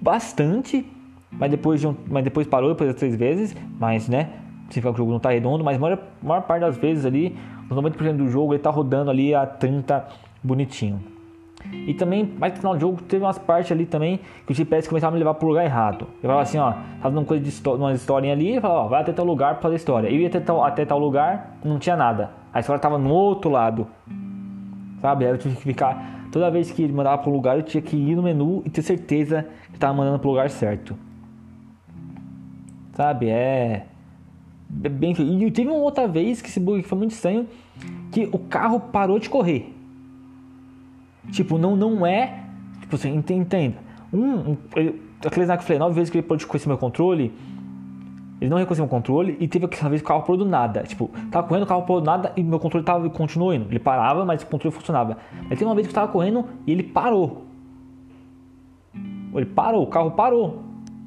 bastante, 0.00 0.86
mas 1.32 1.50
depois, 1.50 1.80
de 1.80 1.88
um, 1.88 1.96
mas 2.08 2.22
depois 2.22 2.46
parou 2.46 2.70
depois 2.70 2.90
das 2.90 2.98
três 2.98 3.16
vezes, 3.16 3.56
mas 3.78 4.08
né, 4.08 4.30
significa 4.68 4.88
que 4.88 4.94
o 4.94 4.96
jogo 4.96 5.10
não 5.10 5.18
tá 5.18 5.30
redondo, 5.30 5.64
mas 5.64 5.76
a 5.76 5.80
maior, 5.80 5.98
maior 6.22 6.42
parte 6.42 6.60
das 6.60 6.76
vezes 6.76 7.04
ali 7.04 7.36
nos 7.68 7.78
90% 7.78 8.16
do 8.16 8.28
jogo 8.28 8.54
ele 8.54 8.62
tá 8.62 8.70
rodando 8.70 9.10
ali 9.10 9.34
a 9.34 9.46
30 9.46 10.06
bonitinho. 10.42 11.00
E 11.72 11.94
também, 11.94 12.30
mais 12.38 12.52
no 12.52 12.58
final 12.58 12.74
do 12.74 12.80
jogo, 12.80 13.02
teve 13.02 13.24
umas 13.24 13.38
partes 13.38 13.72
ali 13.72 13.86
também 13.86 14.20
que 14.46 14.52
o 14.52 14.54
GPS 14.54 14.88
começava 14.88 15.12
a 15.12 15.14
me 15.14 15.18
levar 15.18 15.34
pro 15.34 15.48
lugar 15.48 15.64
errado. 15.64 16.06
Eu 16.22 16.28
falava 16.28 16.42
assim, 16.42 16.58
ó, 16.58 16.72
tava 17.00 17.14
dando 17.14 17.26
coisa 17.26 17.42
de 17.42 17.68
uma 17.68 17.92
historinha 17.92 18.34
ali, 18.34 18.56
e 18.56 18.60
falava, 18.60 18.80
ó, 18.80 18.88
vai 18.88 19.00
até 19.00 19.12
tal 19.12 19.24
lugar 19.24 19.54
pra 19.54 19.62
fazer 19.62 19.76
história. 19.76 20.08
Eu 20.08 20.16
ia 20.16 20.28
até 20.28 20.40
tal, 20.40 20.62
até 20.62 20.84
tal 20.84 20.98
lugar, 20.98 21.56
não 21.64 21.78
tinha 21.78 21.96
nada. 21.96 22.30
A 22.52 22.60
história 22.60 22.80
tava 22.80 22.98
no 22.98 23.10
outro 23.10 23.50
lado. 23.50 23.86
Sabe? 25.00 25.24
Aí 25.24 25.30
eu 25.30 25.38
tive 25.38 25.56
que 25.56 25.62
ficar. 25.62 26.28
Toda 26.30 26.50
vez 26.50 26.70
que 26.70 26.82
ele 26.82 26.92
mandava 26.92 27.22
pro 27.22 27.32
lugar, 27.32 27.56
eu 27.56 27.62
tinha 27.62 27.82
que 27.82 27.96
ir 27.96 28.14
no 28.14 28.22
menu 28.22 28.62
e 28.64 28.70
ter 28.70 28.82
certeza 28.82 29.46
que 29.72 29.78
tava 29.78 29.94
mandando 29.94 30.18
pro 30.18 30.30
lugar 30.30 30.50
certo. 30.50 30.94
Sabe? 32.92 33.28
É. 33.28 33.86
Bem, 34.76 35.12
e 35.12 35.50
teve 35.50 35.68
uma 35.68 35.78
outra 35.78 36.08
vez 36.08 36.42
que 36.42 36.48
esse 36.48 36.58
bug 36.58 36.82
foi 36.82 36.98
muito 36.98 37.12
estranho, 37.12 37.46
que 38.10 38.28
o 38.32 38.38
carro 38.38 38.80
parou 38.80 39.18
de 39.18 39.30
correr. 39.30 39.72
Tipo, 41.30 41.56
não, 41.56 41.76
não 41.76 42.04
é. 42.04 42.44
Tipo, 42.80 42.98
você 42.98 43.08
entenda. 43.08 43.76
Um, 44.12 44.50
um 44.50 44.56
aquele 45.24 45.46
que 45.46 45.52
eu 45.52 45.58
falei, 45.58 45.78
nove 45.78 45.94
vezes 45.94 46.10
que 46.10 46.18
ele 46.18 46.26
pode 46.26 46.44
reconhecer 46.44 46.68
meu 46.68 46.76
controle. 46.76 47.32
Ele 48.40 48.50
não 48.50 48.58
reconheceu 48.58 48.84
meu 48.84 48.90
controle 48.90 49.36
e 49.40 49.48
teve 49.48 49.64
aquela 49.64 49.88
vez 49.88 50.02
que 50.02 50.06
o 50.06 50.08
carro 50.08 50.22
parou 50.22 50.36
do 50.36 50.44
nada. 50.44 50.82
Tipo, 50.82 51.10
tava 51.30 51.46
correndo, 51.46 51.62
o 51.62 51.66
carro 51.66 51.82
parou 51.82 52.00
do 52.00 52.06
nada 52.06 52.32
e 52.36 52.42
meu 52.42 52.58
controle 52.58 52.84
tava, 52.84 53.08
continuou 53.08 53.54
indo. 53.54 53.70
Ele 53.70 53.78
parava, 53.78 54.24
mas 54.24 54.42
o 54.42 54.46
controle 54.46 54.74
funcionava. 54.74 55.16
Aí 55.42 55.50
teve 55.50 55.64
uma 55.64 55.74
vez 55.74 55.86
que 55.86 55.92
eu 55.92 55.94
tava 55.94 56.10
correndo 56.10 56.44
e 56.66 56.72
ele 56.72 56.82
parou. 56.82 57.46
Ele 59.34 59.46
parou, 59.46 59.82
o 59.82 59.86
carro 59.86 60.10
parou. 60.10 60.62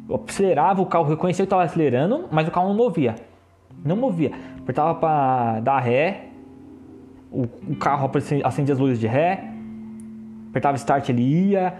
Eu 0.10 0.24
acelerava, 0.28 0.82
o 0.82 0.86
carro 0.86 1.06
reconheceu 1.06 1.46
que 1.46 1.48
estava 1.48 1.64
acelerando, 1.64 2.26
mas 2.32 2.48
o 2.48 2.52
carro 2.52 2.70
não 2.70 2.76
movia. 2.76 3.16
Não 3.84 3.96
movia. 3.96 4.32
Apertava 4.60 4.96
para 4.96 5.60
dar 5.62 5.80
ré, 5.80 6.28
o, 7.32 7.44
o 7.44 7.76
carro 7.76 8.10
acendia 8.44 8.74
as 8.74 8.80
luzes 8.80 9.00
de 9.00 9.08
ré, 9.08 9.52
apertava 10.50 10.76
start, 10.78 11.10
ele 11.10 11.22
ia, 11.22 11.74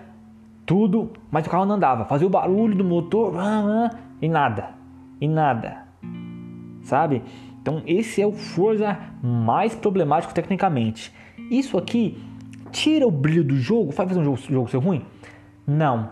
tudo, 0.66 1.12
mas 1.32 1.48
o 1.48 1.50
carro 1.50 1.66
não 1.66 1.76
andava. 1.76 2.06
Fazia 2.06 2.28
o 2.28 2.30
barulho 2.30 2.76
do 2.76 2.84
motor 2.84 3.34
e 4.22 4.28
nada. 4.28 4.72
E 5.20 5.28
nada. 5.28 5.88
Sabe? 6.84 7.24
Então 7.62 7.82
esse 7.86 8.22
é 8.22 8.28
o 8.28 8.32
Forza 8.32 8.98
mais 9.22 9.74
problemático 9.74 10.34
tecnicamente. 10.34 11.14
Isso 11.50 11.78
aqui 11.78 12.22
tira 12.72 13.08
o 13.08 13.12
brilho 13.12 13.44
do 13.44 13.56
jogo, 13.58 13.92
faz 13.92 14.10
fazer 14.10 14.22
um 14.22 14.24
jogo, 14.24 14.38
jogo 14.38 14.70
ser 14.70 14.78
ruim? 14.78 15.04
Não. 15.66 16.10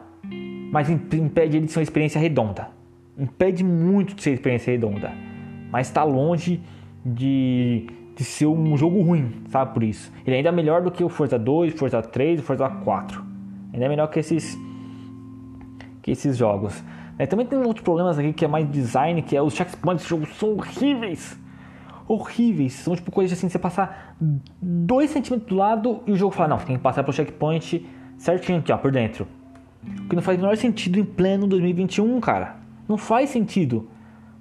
Mas 0.72 0.89
impede 0.89 1.58
ele 1.58 1.65
de 1.65 1.72
ser 1.72 1.80
uma 1.80 1.84
experiência 1.84 2.20
redonda. 2.20 2.70
Impede 3.18 3.63
muito 3.63 4.15
de 4.15 4.24
ser 4.24 4.32
experiência 4.32 4.72
redonda. 4.72 5.12
Mas 5.75 5.88
está 5.88 6.05
longe 6.05 6.62
de 7.05 7.86
de 8.15 8.24
ser 8.24 8.46
um 8.46 8.77
jogo 8.77 9.01
ruim, 9.01 9.44
sabe 9.50 9.74
por 9.74 9.84
isso. 9.84 10.10
Ele 10.25 10.38
ainda 10.38 10.48
é 10.48 10.51
melhor 10.53 10.82
do 10.82 10.89
que 10.89 11.03
o 11.03 11.10
Forza 11.10 11.38
2, 11.38 11.74
Forza 11.74 12.01
3 12.01 12.39
e 12.39 12.41
Forza 12.41 12.70
4. 12.70 13.22
Ainda 13.74 13.86
é 13.86 13.89
melhor 13.89 14.08
que 14.08 14.17
esses 14.17 14.58
que 16.01 16.12
esses 16.12 16.38
jogos. 16.38 16.82
É, 17.20 17.25
também 17.25 17.46
tem 17.46 17.60
outros 17.60 17.84
problemas 17.84 18.17
aqui 18.17 18.32
que 18.32 18.46
é 18.46 18.48
mais 18.48 18.72
design, 18.72 19.22
que 19.22 19.36
é 19.36 19.41
os 19.41 19.53
checkpoints 19.53 20.05
do 20.05 20.08
jogo 20.08 20.25
são 20.27 20.53
horríveis. 20.53 21.38
Horríveis. 22.08 22.72
São 22.72 22.96
tipo 22.96 23.12
coisas 23.12 23.38
assim, 23.38 23.50
você 23.50 23.60
passar 23.60 24.15
2 24.62 25.10
centímetros 25.10 25.50
do 25.50 25.58
lado 25.58 26.00
e 26.08 26.13
o 26.13 26.15
jogo 26.15 26.34
fala, 26.34 26.55
não, 26.55 26.58
tem 26.60 26.77
que 26.77 26.82
passar 26.82 27.03
pro 27.03 27.12
checkpoint 27.12 27.86
certinho 28.17 28.60
aqui, 28.60 28.72
ó, 28.72 28.77
por 28.77 28.94
dentro. 28.94 29.27
O 30.05 30.08
que 30.08 30.15
não 30.15 30.24
faz 30.24 30.38
o 30.38 30.41
menor 30.41 30.55
sentido 30.55 30.98
em 30.98 31.03
pleno 31.03 31.46
2021, 31.48 32.17
cara. 32.22 32.55
Não 32.88 32.98
faz 32.98 33.29
sentido 33.29 33.89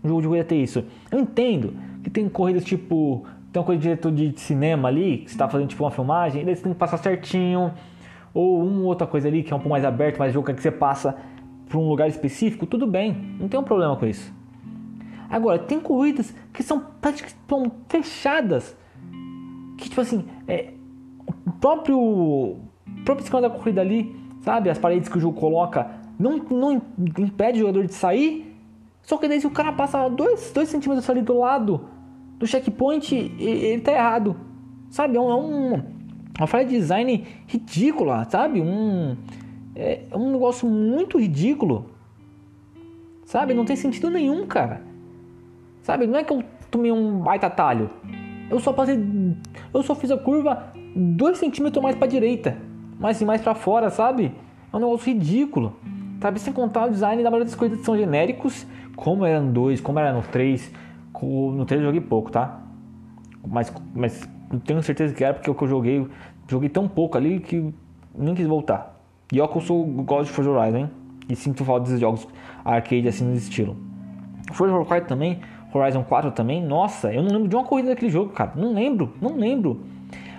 um 0.05 0.09
jogo 0.09 0.23
de 0.23 0.29
corrida 0.29 0.45
ter 0.45 0.57
isso. 0.57 0.85
Eu 1.11 1.19
entendo 1.19 1.75
que 2.03 2.11
tem 2.11 2.29
corridas 2.29 2.65
tipo 2.65 3.27
tem 3.55 3.61
uma 3.61 3.67
coisa 3.67 3.81
de 3.81 3.83
diretor 3.85 4.11
de 4.11 4.41
cinema 4.41 4.89
ali, 4.89 5.19
que 5.19 5.31
você 5.31 5.37
está 5.37 5.49
fazendo 5.49 5.69
tipo 5.69 5.85
uma 5.85 5.91
filmagem, 5.91 6.45
daí 6.45 6.57
você 6.57 6.65
tem 6.65 6.73
que 6.73 6.79
passar 6.79 6.99
certinho, 6.99 7.73
ou 8.35 8.61
uma 8.67 8.83
outra 8.83 9.07
coisa 9.07 9.29
ali 9.29 9.45
que 9.45 9.53
é 9.53 9.57
um 9.57 9.61
pouco 9.61 9.71
mais 9.71 9.85
aberto, 9.85 10.19
mais 10.19 10.33
jogo 10.35 10.53
que 10.53 10.61
você 10.61 10.73
passa 10.73 11.17
para 11.69 11.79
um 11.79 11.89
lugar 11.89 12.09
específico, 12.09 12.67
tudo 12.67 12.85
bem, 12.85 13.37
não 13.39 13.49
tem 13.49 13.59
um 13.59 13.63
problema 13.63 13.95
com 13.95 14.07
isso. 14.07 14.33
Agora, 15.31 15.57
tem 15.57 15.79
corridas 15.79 16.35
que 16.53 16.65
são 16.65 16.85
praticamente 17.01 17.73
fechadas, 17.89 18.77
que 19.79 19.89
tipo 19.89 20.01
assim, 20.01 20.25
é, 20.49 20.73
o 21.47 21.53
próprio, 21.53 22.57
próprio 23.05 23.23
esquema 23.23 23.43
da 23.43 23.51
corrida 23.51 23.81
ali, 23.81 24.17
sabe, 24.41 24.69
as 24.69 24.79
paredes 24.79 25.09
que 25.09 25.17
o 25.17 25.21
jogo 25.21 25.39
coloca, 25.39 25.89
não, 26.19 26.39
não 26.39 26.83
impede 27.19 27.59
o 27.59 27.61
jogador 27.61 27.87
de 27.87 27.95
sair, 27.95 28.54
só 29.05 29.17
que 29.19 29.29
daí 29.29 29.41
se 29.41 29.47
o 29.47 29.51
cara 29.51 29.73
passa 29.73 30.09
2 30.09 30.51
centímetros 30.69 31.09
ali 31.09 31.23
do 31.23 31.39
lado 31.39 31.89
do 32.39 32.47
checkpoint, 32.47 33.15
ele 33.15 33.81
tá 33.81 33.93
errado. 33.93 34.37
Sabe? 34.91 35.17
É, 35.17 35.21
um, 35.21 35.75
é 35.75 35.83
uma 36.39 36.47
falha 36.47 36.65
de 36.65 36.77
design 36.77 37.25
ridícula, 37.47 38.25
sabe? 38.31 38.61
Um, 38.61 39.17
é, 39.75 40.03
é 40.11 40.17
um 40.17 40.33
negócio 40.33 40.69
muito 40.69 41.19
ridículo. 41.19 41.91
Sabe? 43.25 43.55
Não 43.55 43.65
tem 43.65 43.77
sentido 43.77 44.11
nenhum, 44.11 44.47
cara. 44.47 44.83
Sabe? 45.83 46.07
Não 46.07 46.19
é 46.19 46.25
que 46.25 46.33
eu 46.33 46.43
tomei 46.71 46.93
um 46.93 47.19
baita 47.19 47.51
talho. 47.51 47.91
Eu 48.51 48.61
só 48.61 48.73
passei. 48.73 48.99
Eu 49.73 49.83
só 49.83 49.95
fiz 49.95 50.11
a 50.11 50.17
curva 50.17 50.73
2 50.95 51.39
centímetros 51.39 51.83
mais 51.83 51.97
pra 51.97 52.07
direita. 52.07 52.57
Mais 52.99 53.21
e 53.21 53.25
mais 53.25 53.41
para 53.41 53.55
fora, 53.55 53.91
sabe? 53.91 54.33
É 54.73 54.77
um 54.77 54.81
negócio 54.81 55.13
ridículo. 55.13 55.77
Sabe? 56.21 56.39
Sem 56.41 56.53
contar 56.53 56.87
o 56.87 56.91
design 56.91 57.23
da 57.23 57.31
maioria 57.31 57.47
das 57.47 57.55
coisas 57.55 57.81
são 57.81 57.97
genéricos. 57.97 58.67
Como 58.97 59.25
era 59.25 59.41
no 59.41 59.53
2, 59.53 59.81
como 59.81 59.99
era 59.99 60.13
no 60.13 60.23
3 60.23 60.73
no 61.23 61.65
3 61.65 61.81
eu 61.81 61.87
joguei 61.87 62.01
pouco, 62.01 62.31
tá? 62.31 62.61
Mas, 63.47 63.73
mas 63.95 64.29
tenho 64.65 64.83
certeza 64.83 65.15
que 65.15 65.23
era 65.23 65.35
porque 65.35 65.51
o 65.51 65.55
que 65.55 65.65
eu 65.65 65.69
joguei, 65.69 66.07
joguei 66.49 66.69
tão 66.69 66.89
pouco 66.89 67.17
ali 67.17 67.41
que 67.41 67.73
nem 68.15 68.35
quis 68.35 68.47
voltar. 68.47 69.01
E 69.33 69.41
ó 69.41 69.47
que 69.47 69.57
eu 69.57 69.63
sou, 69.63 69.85
gosto 69.85 70.27
de 70.27 70.33
Forza 70.33 70.51
Horizon, 70.51 70.79
hein? 70.79 70.91
E 71.29 71.35
sinto 71.35 71.65
falta 71.65 71.85
desses 71.85 72.01
jogos 72.01 72.27
arcade 72.65 73.09
assim 73.09 73.25
nesse 73.25 73.49
estilo. 73.49 73.77
Forza 74.53 74.73
Horizon 74.73 74.89
4 74.89 75.09
também, 75.09 75.41
Horizon 75.73 76.05
4 76.05 76.31
também, 76.33 76.63
nossa, 76.63 77.13
eu 77.13 77.23
não 77.23 77.31
lembro 77.31 77.49
de 77.49 77.57
uma 77.57 77.65
corrida 77.65 77.91
daquele 77.91 78.11
jogo, 78.11 78.33
cara. 78.33 78.53
Não 78.55 78.73
lembro, 78.75 79.15
não 79.21 79.37
lembro. 79.37 79.81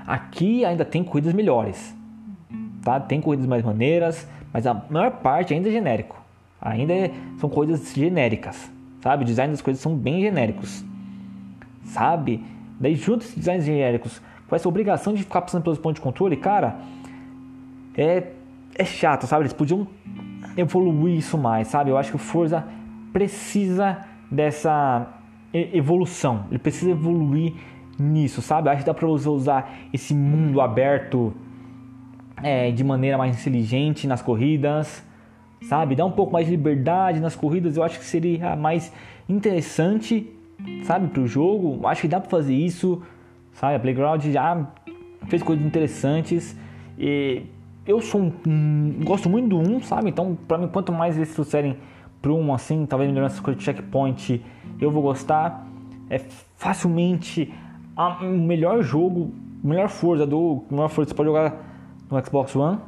Aqui 0.06 0.64
ainda 0.64 0.86
tem 0.86 1.04
corridas 1.04 1.34
melhores. 1.34 1.96
Tá? 2.84 3.00
Tem 3.00 3.20
corridas 3.20 3.48
mais 3.48 3.64
maneiras, 3.64 4.28
mas 4.54 4.68
a 4.68 4.74
maior 4.90 5.12
parte 5.12 5.54
ainda 5.54 5.70
é 5.70 5.72
genérico. 5.72 6.25
Ainda 6.62 6.94
é, 6.94 7.14
são 7.38 7.50
coisas 7.50 7.94
genéricas 7.94 8.74
sabe? 9.06 9.24
Design 9.24 9.52
das 9.52 9.62
coisas 9.62 9.80
são 9.80 9.96
bem 9.96 10.20
genéricos, 10.20 10.84
sabe? 11.84 12.44
Daí 12.80 12.96
junto 12.96 13.24
esses 13.24 13.36
designs 13.36 13.64
genéricos 13.64 14.20
com 14.48 14.56
essa 14.56 14.68
obrigação 14.68 15.14
de 15.14 15.22
ficar 15.22 15.42
passando 15.42 15.62
pelos 15.62 15.78
pontos 15.78 16.00
de 16.00 16.02
controle, 16.02 16.36
cara, 16.36 16.80
é, 17.96 18.32
é 18.74 18.84
chato, 18.84 19.28
sabe? 19.28 19.44
Eles 19.44 19.54
podiam 19.54 19.88
evoluir 20.58 21.20
isso 21.20 21.38
mais, 21.38 21.68
sabe? 21.68 21.92
Eu 21.92 22.00
acho 22.00 22.10
que 22.10 22.16
o 22.16 22.20
Forza 22.20 22.66
precisa 23.14 24.00
dessa 24.30 25.08
evolução, 25.54 26.46
ele 26.50 26.58
precisa 26.58 26.90
evoluir 26.90 27.54
nisso, 28.00 28.42
sabe? 28.42 28.70
Eu 28.70 28.72
acho 28.72 28.82
que 28.82 28.88
dá 28.88 28.94
pra 28.94 29.08
você 29.08 29.30
usar 29.30 29.72
esse 29.94 30.16
mundo 30.16 30.62
aberto 30.62 31.32
é, 32.42 32.72
de 32.72 32.84
maneira 32.84 33.20
mais 33.20 33.40
inteligente 33.40 34.08
nas 34.08 34.24
corridas, 34.24 35.06
sabe? 35.64 35.96
Dar 35.96 36.06
um 36.06 36.12
pouco 36.12 36.34
mais 36.34 36.46
de 36.46 36.52
liberdade 36.52 37.20
nas 37.20 37.36
corridas, 37.36 37.78
eu 37.78 37.84
acho 37.84 38.00
que 38.00 38.06
seria 38.06 38.56
mais 38.56 38.92
interessante, 39.28 40.30
sabe, 40.84 41.08
para 41.08 41.22
o 41.22 41.28
jogo. 41.28 41.86
Acho 41.88 42.02
que 42.02 42.08
dá 42.08 42.20
para 42.20 42.30
fazer 42.30 42.56
isso, 42.56 43.02
sabe? 43.54 43.76
A 43.76 43.80
Playground 43.80 44.24
já 44.24 44.68
fez 45.28 45.42
coisas 45.42 45.66
interessantes 45.66 46.56
e 46.98 47.44
eu 47.86 48.02
sou 48.02 48.22
um, 48.22 48.34
um, 48.48 49.00
gosto 49.04 49.30
muito 49.30 49.50
do 49.50 49.58
1, 49.58 49.82
sabe? 49.82 50.10
Então, 50.10 50.38
para 50.48 50.58
mim, 50.58 50.68
quanto 50.68 50.92
mais 50.92 51.16
eles 51.18 51.34
trouxerem 51.34 51.78
pro 52.22 52.36
1 52.36 52.54
assim, 52.54 52.86
talvez 52.86 53.10
melhorando 53.10 53.32
essas 53.32 53.42
coisas 53.42 53.60
de 53.60 53.66
checkpoint, 53.66 54.44
eu 54.80 54.90
vou 54.92 55.02
gostar. 55.02 55.66
É 56.10 56.20
facilmente 56.56 57.52
o 57.98 58.26
melhor 58.26 58.82
jogo, 58.84 59.32
melhor 59.64 59.90
força 59.90 60.26
do 60.26 60.64
melhor 60.70 60.90
força 60.90 61.06
que 61.06 61.12
você 61.12 61.16
pode 61.16 61.30
jogar 61.30 61.56
no 62.10 62.24
Xbox 62.24 62.56
One, 62.56 62.80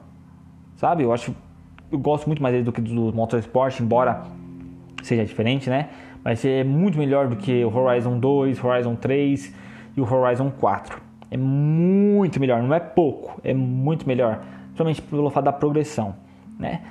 sabe? 0.76 1.04
Eu 1.04 1.12
acho 1.12 1.34
eu 1.92 2.00
gosto 2.00 2.28
muito 2.28 2.42
mais 2.42 2.54
dele 2.54 2.66
do 2.66 2.72
que 2.72 2.82
do 2.82 3.14
Motorsport, 3.14 3.80
embora 3.80 4.24
seja 5.04 5.26
diferente, 5.26 5.70
né? 5.70 5.90
Mas 6.24 6.44
é 6.44 6.64
muito 6.64 6.98
melhor 6.98 7.28
do 7.28 7.36
que 7.36 7.64
o 7.64 7.76
Horizon 7.76 8.20
2, 8.20 8.64
Horizon 8.64 8.96
3 8.96 9.54
e 9.96 10.02
o 10.02 10.14
Horizon 10.14 10.52
4. 10.52 11.02
É 11.32 11.38
muito 11.38 12.40
melhor, 12.40 12.62
não 12.62 12.74
é 12.74 12.80
pouco, 12.80 13.40
é 13.44 13.54
muito 13.54 14.08
melhor, 14.08 14.42
principalmente 14.66 15.02
pelo 15.02 15.30
fato 15.30 15.46
da 15.46 15.54
progressão, 15.54 16.16
né? 16.60 16.82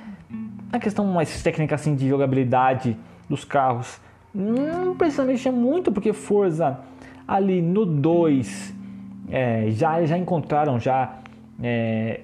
A 0.71 0.79
questão 0.79 1.05
mais 1.05 1.41
técnica 1.41 1.75
assim 1.75 1.95
de 1.95 2.07
jogabilidade 2.07 2.97
dos 3.29 3.45
carros, 3.45 3.99
não 4.33 4.95
precisa 4.95 5.23
mexer 5.23 5.51
muito 5.51 5.91
porque 5.91 6.13
Forza 6.13 6.79
ali 7.27 7.61
no 7.61 7.85
2 7.85 8.75
é, 9.29 9.71
já 9.71 10.05
já 10.05 10.17
encontraram 10.17 10.79
já 10.79 11.17
é, 11.61 12.21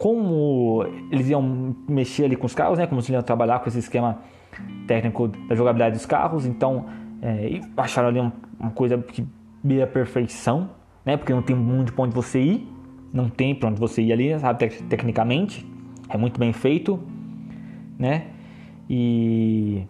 como 0.00 0.82
eles 1.12 1.28
iam 1.28 1.76
mexer 1.86 2.24
ali 2.24 2.34
com 2.34 2.46
os 2.46 2.54
carros, 2.54 2.78
né? 2.78 2.86
Como 2.86 3.02
eles 3.02 3.08
iam 3.10 3.22
trabalhar 3.22 3.58
com 3.58 3.68
esse 3.68 3.80
esquema 3.80 4.20
técnico 4.86 5.28
da 5.28 5.54
jogabilidade 5.54 5.94
dos 5.94 6.06
carros. 6.06 6.46
Então, 6.46 6.86
é, 7.20 7.60
acharam 7.76 8.08
ali 8.08 8.18
uma, 8.18 8.70
coisa 8.70 8.96
que 8.96 9.26
beira 9.62 9.84
a 9.84 9.86
perfeição, 9.86 10.70
né? 11.04 11.18
Porque 11.18 11.34
não 11.34 11.42
tem 11.42 11.54
muito 11.54 11.92
ponto 11.92 12.08
de 12.08 12.14
você 12.14 12.40
ir, 12.40 12.66
não 13.12 13.28
tem 13.28 13.54
para 13.54 13.68
onde 13.68 13.78
você 13.78 14.00
ir 14.00 14.10
ali, 14.10 14.38
sabe, 14.38 14.70
tecnicamente. 14.88 15.66
É 16.08 16.16
muito 16.16 16.40
bem 16.40 16.54
feito, 16.54 16.98
né? 17.98 18.28
E 18.88 19.82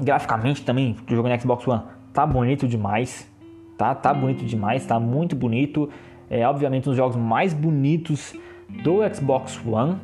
graficamente 0.00 0.64
também, 0.64 0.94
o 1.10 1.14
jogo 1.16 1.28
no 1.28 1.40
Xbox 1.40 1.66
One 1.66 1.82
tá 2.12 2.24
bonito 2.24 2.68
demais, 2.68 3.28
tá? 3.76 3.92
Tá 3.92 4.14
bonito 4.14 4.44
demais, 4.44 4.86
tá 4.86 5.00
muito 5.00 5.34
bonito. 5.34 5.90
É 6.30 6.46
obviamente 6.46 6.88
um 6.88 6.92
dos 6.92 6.96
jogos 6.96 7.16
mais 7.16 7.52
bonitos 7.52 8.38
do 8.82 8.98
Xbox 9.14 9.60
One, 9.64 9.98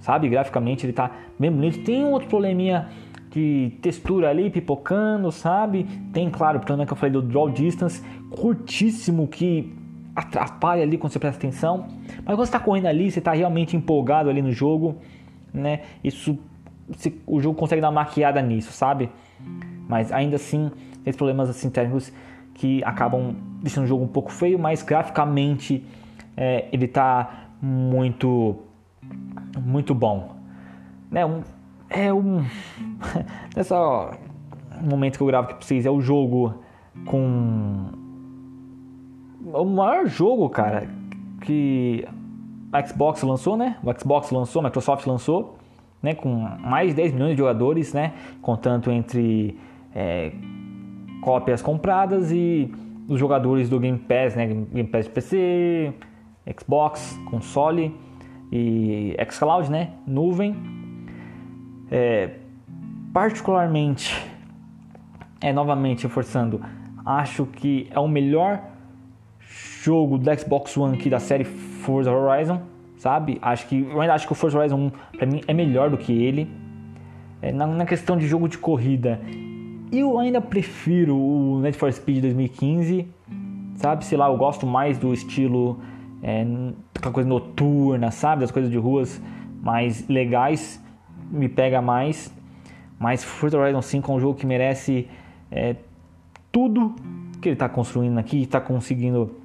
sabe? 0.00 0.28
Graficamente 0.28 0.86
ele 0.86 0.92
tá 0.92 1.10
bem 1.38 1.50
bonito. 1.50 1.82
Tem 1.84 2.04
um 2.04 2.12
outro 2.12 2.28
probleminha 2.28 2.88
de 3.30 3.72
textura 3.82 4.30
ali 4.30 4.50
pipocando, 4.50 5.30
sabe? 5.30 5.84
Tem, 6.12 6.30
claro, 6.30 6.58
o 6.58 6.60
problema 6.60 6.86
que 6.86 6.92
eu 6.92 6.96
falei 6.96 7.12
do 7.12 7.22
draw 7.22 7.50
distance 7.50 8.02
curtíssimo 8.30 9.28
que 9.28 9.74
atrapalha 10.14 10.82
ali 10.82 10.96
quando 10.96 11.12
você 11.12 11.18
presta 11.18 11.38
atenção. 11.38 11.86
Mas 12.24 12.34
quando 12.34 12.38
você 12.38 12.44
está 12.44 12.58
correndo 12.58 12.86
ali, 12.86 13.10
você 13.10 13.18
está 13.18 13.32
realmente 13.32 13.76
empolgado 13.76 14.30
ali 14.30 14.40
no 14.40 14.50
jogo, 14.50 14.96
né? 15.52 15.82
Isso, 16.02 16.38
o 17.26 17.40
jogo 17.40 17.58
consegue 17.58 17.82
dar 17.82 17.88
uma 17.88 18.00
maquiada 18.00 18.40
nisso, 18.40 18.72
sabe? 18.72 19.10
Mas 19.86 20.10
ainda 20.10 20.36
assim, 20.36 20.70
tem 21.04 21.12
problemas 21.12 21.50
assim 21.50 21.68
técnicos 21.68 22.10
que 22.54 22.82
acabam 22.84 23.36
deixando 23.62 23.84
o 23.84 23.86
jogo 23.86 24.02
um 24.02 24.08
pouco 24.08 24.32
feio, 24.32 24.58
mas 24.58 24.82
graficamente 24.82 25.84
é, 26.34 26.66
ele 26.72 26.86
está 26.86 27.45
muito, 27.60 28.56
muito 29.60 29.94
bom. 29.94 30.36
Né? 31.10 31.24
Um, 31.24 31.42
é 31.88 32.12
um. 32.12 32.44
Nessa 33.54 34.10
momento 34.82 35.16
que 35.16 35.22
eu 35.22 35.26
gravo 35.26 35.48
pra 35.48 35.56
vocês, 35.60 35.86
é 35.86 35.90
o 35.90 36.00
jogo 36.00 36.54
com 37.06 37.90
o 39.44 39.64
maior 39.64 40.06
jogo, 40.06 40.48
cara, 40.48 40.88
que 41.42 42.06
a 42.72 42.84
Xbox 42.84 43.22
lançou, 43.22 43.56
né? 43.56 43.76
O 43.82 43.98
Xbox 43.98 44.30
lançou, 44.30 44.60
a 44.60 44.64
Microsoft 44.64 45.06
lançou, 45.06 45.56
né? 46.02 46.14
Com 46.14 46.30
mais 46.30 46.90
de 46.90 46.96
10 46.96 47.12
milhões 47.12 47.30
de 47.32 47.38
jogadores, 47.38 47.92
né? 47.92 48.12
Contando 48.42 48.90
entre 48.90 49.58
é, 49.94 50.32
cópias 51.22 51.62
compradas 51.62 52.32
e 52.32 52.72
os 53.08 53.18
jogadores 53.18 53.68
do 53.68 53.78
Game 53.78 53.98
Pass, 53.98 54.34
né? 54.34 54.46
Game 54.46 54.88
Pass 54.88 55.04
de 55.04 55.10
PC, 55.10 55.94
Xbox, 56.58 57.18
console 57.30 57.94
e 58.52 59.16
xCloud, 59.30 59.70
né? 59.70 59.90
Nuvem. 60.06 60.56
É, 61.90 62.30
particularmente, 63.12 64.14
é 65.40 65.52
novamente 65.52 66.04
reforçando, 66.04 66.60
acho 67.04 67.46
que 67.46 67.88
é 67.90 67.98
o 67.98 68.08
melhor 68.08 68.62
jogo 69.82 70.18
do 70.18 70.38
Xbox 70.38 70.76
One 70.76 70.96
aqui 70.96 71.08
da 71.08 71.20
série 71.20 71.44
Forza 71.44 72.10
Horizon, 72.10 72.60
sabe? 72.98 73.38
Acho 73.40 73.68
que 73.68 73.80
eu 73.88 74.00
ainda 74.00 74.14
acho 74.14 74.26
que 74.26 74.32
o 74.32 74.34
Forza 74.34 74.58
Horizon 74.58 74.76
1 74.76 74.90
para 75.16 75.26
mim 75.26 75.40
é 75.46 75.54
melhor 75.54 75.90
do 75.90 75.96
que 75.96 76.12
ele. 76.12 76.50
É, 77.40 77.52
na, 77.52 77.66
na, 77.66 77.86
questão 77.86 78.16
de 78.16 78.26
jogo 78.26 78.48
de 78.48 78.58
corrida, 78.58 79.20
eu 79.92 80.18
ainda 80.18 80.40
prefiro 80.40 81.16
o 81.16 81.60
Need 81.60 81.76
for 81.76 81.92
Speed 81.92 82.22
2015, 82.22 83.08
sabe? 83.76 84.04
Sei 84.04 84.18
lá, 84.18 84.28
eu 84.28 84.36
gosto 84.36 84.66
mais 84.66 84.98
do 84.98 85.14
estilo 85.14 85.80
é, 86.26 86.44
aquela 86.92 87.14
coisa 87.14 87.28
noturna, 87.28 88.10
sabe? 88.10 88.40
Das 88.40 88.50
coisas 88.50 88.68
de 88.68 88.76
ruas 88.76 89.22
mais 89.62 90.08
legais, 90.08 90.82
me 91.30 91.48
pega 91.48 91.80
mais. 91.80 92.34
Mas 92.98 93.22
Forza 93.22 93.56
Horizon 93.56 93.80
5 93.80 94.10
é 94.10 94.14
um 94.16 94.18
jogo 94.18 94.36
que 94.36 94.44
merece 94.44 95.08
é, 95.52 95.76
tudo 96.50 96.96
que 97.40 97.48
ele 97.48 97.54
está 97.54 97.68
construindo 97.68 98.18
aqui, 98.18 98.42
está 98.42 98.60
conseguindo 98.60 99.36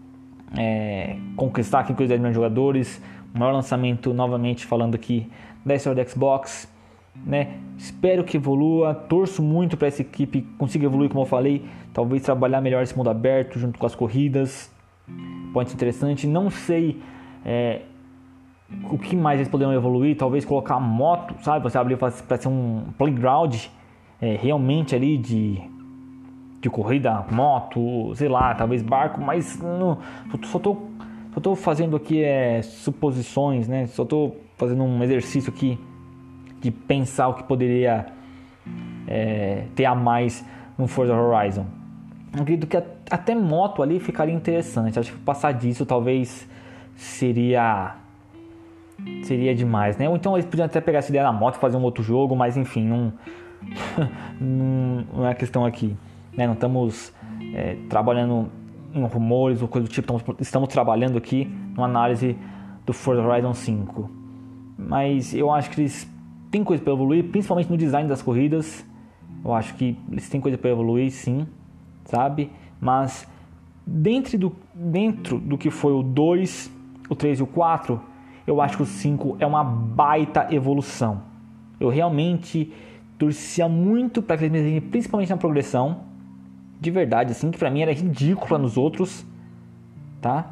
é, 0.57 1.17
conquistar 1.35 1.81
aqui 1.81 1.93
com 1.93 2.01
os 2.01 2.09
10 2.09 2.19
milhões 2.19 2.33
de 2.33 2.41
jogadores. 2.41 2.99
O 3.35 3.37
maior 3.37 3.51
lançamento, 3.51 4.11
novamente 4.11 4.65
falando 4.65 4.95
aqui, 4.95 5.29
da 5.63 5.75
história 5.75 6.03
do 6.03 6.09
Xbox. 6.09 6.67
Né? 7.23 7.57
Espero 7.77 8.23
que 8.23 8.37
evolua, 8.37 8.95
torço 8.95 9.43
muito 9.43 9.77
para 9.77 9.87
essa 9.87 10.01
equipe 10.01 10.41
consiga 10.57 10.85
evoluir, 10.85 11.09
como 11.09 11.21
eu 11.21 11.27
falei, 11.27 11.63
talvez 11.93 12.23
trabalhar 12.23 12.59
melhor 12.59 12.81
esse 12.81 12.97
mundo 12.97 13.09
aberto 13.11 13.59
junto 13.59 13.77
com 13.77 13.85
as 13.85 13.93
corridas. 13.93 14.71
Pode 15.53 15.69
ser 15.69 15.75
interessante. 15.75 16.27
Não 16.27 16.49
sei 16.49 17.01
é, 17.45 17.81
o 18.89 18.97
que 18.97 19.15
mais 19.15 19.39
eles 19.39 19.49
poderiam 19.49 19.73
evoluir, 19.73 20.15
talvez 20.17 20.45
colocar 20.45 20.79
moto, 20.79 21.35
sabe? 21.43 21.63
Você 21.63 21.77
abrir 21.77 21.97
para 21.97 22.11
ser 22.37 22.47
um 22.47 22.85
playground 22.97 23.55
é, 24.21 24.35
realmente 24.35 24.95
ali 24.95 25.17
de 25.17 25.61
de 26.61 26.69
corrida, 26.69 27.25
moto, 27.31 28.13
sei 28.15 28.29
lá, 28.29 28.53
talvez 28.53 28.83
barco, 28.83 29.19
mas 29.19 29.59
não, 29.59 29.97
só 30.43 30.59
tô, 30.59 30.77
só 31.33 31.39
tô 31.41 31.55
fazendo 31.55 31.95
aqui 31.97 32.23
é, 32.23 32.61
suposições, 32.61 33.67
né? 33.67 33.87
Só 33.87 34.05
tô 34.05 34.35
fazendo 34.57 34.83
um 34.83 35.03
exercício 35.03 35.51
aqui 35.51 35.79
de 36.61 36.69
pensar 36.69 37.29
o 37.29 37.33
que 37.33 37.43
poderia 37.43 38.05
é, 39.07 39.65
ter 39.75 39.85
a 39.85 39.95
mais 39.95 40.45
no 40.77 40.85
Forza 40.85 41.15
Horizon. 41.15 41.65
Acredito 42.31 42.67
que 42.67 42.77
até 43.11 43.35
moto 43.35 43.83
ali 43.83 43.99
ficaria 43.99 44.33
interessante. 44.33 44.97
Acho 44.97 45.11
que 45.11 45.19
passar 45.19 45.51
disso 45.51 45.85
talvez 45.85 46.47
seria 46.95 47.95
seria 49.23 49.55
demais, 49.55 49.97
né? 49.97 50.07
Ou 50.07 50.15
então 50.15 50.35
eles 50.35 50.45
podiam 50.45 50.65
até 50.65 50.79
pegar 50.79 50.99
essa 50.99 51.09
ideia 51.09 51.23
da 51.23 51.31
moto 51.31 51.55
e 51.55 51.59
fazer 51.59 51.77
um 51.77 51.83
outro 51.83 52.03
jogo, 52.03 52.35
mas 52.35 52.55
enfim, 52.55 52.87
não, 52.87 53.13
não 54.39 55.25
é 55.25 55.31
a 55.31 55.35
questão 55.35 55.65
aqui 55.65 55.95
né? 56.35 56.45
não 56.47 56.53
estamos 56.53 57.13
é, 57.53 57.77
trabalhando 57.89 58.49
em 58.93 59.03
rumores 59.05 59.61
ou 59.61 59.67
coisa 59.67 59.87
do 59.87 59.91
tipo, 59.91 60.01
estamos, 60.01 60.39
estamos 60.39 60.69
trabalhando 60.69 61.17
aqui 61.17 61.45
numa 61.75 61.85
análise 61.85 62.37
do 62.85 62.93
Forza 62.93 63.21
Horizon 63.21 63.53
5. 63.53 64.09
Mas 64.77 65.33
eu 65.33 65.51
acho 65.51 65.69
que 65.69 65.79
eles 65.81 66.09
têm 66.49 66.63
coisa 66.63 66.83
para 66.83 66.91
evoluir, 66.91 67.25
principalmente 67.25 67.69
no 67.69 67.77
design 67.77 68.09
das 68.09 68.21
corridas. 68.21 68.85
Eu 69.43 69.53
acho 69.53 69.75
que 69.75 69.97
eles 70.11 70.29
têm 70.29 70.41
coisa 70.41 70.57
para 70.57 70.69
evoluir, 70.69 71.11
sim, 71.11 71.47
sabe? 72.05 72.49
Mas 72.81 73.27
dentro 73.85 74.37
do, 74.37 74.55
dentro 74.73 75.39
do 75.39 75.57
que 75.57 75.69
foi 75.69 75.93
o 75.93 76.01
2, 76.01 76.71
o 77.07 77.15
3 77.15 77.39
e 77.39 77.43
o 77.43 77.47
4, 77.47 78.01
eu 78.47 78.59
acho 78.59 78.77
que 78.77 78.83
o 78.83 78.85
5 78.85 79.37
é 79.39 79.45
uma 79.45 79.63
baita 79.63 80.47
evolução. 80.53 81.21
Eu 81.79 81.89
realmente 81.89 82.73
torcia 83.17 83.69
muito 83.69 84.21
para 84.21 84.37
que 84.37 84.45
eles 84.45 84.63
me 84.63 84.81
principalmente 84.81 85.29
na 85.29 85.37
progressão 85.37 86.09
de 86.79 86.89
verdade, 86.89 87.31
assim, 87.31 87.51
que 87.51 87.59
pra 87.59 87.69
mim 87.69 87.81
era 87.81 87.93
ridícula 87.93 88.57
nos 88.57 88.75
outros, 88.75 89.23
tá? 90.19 90.51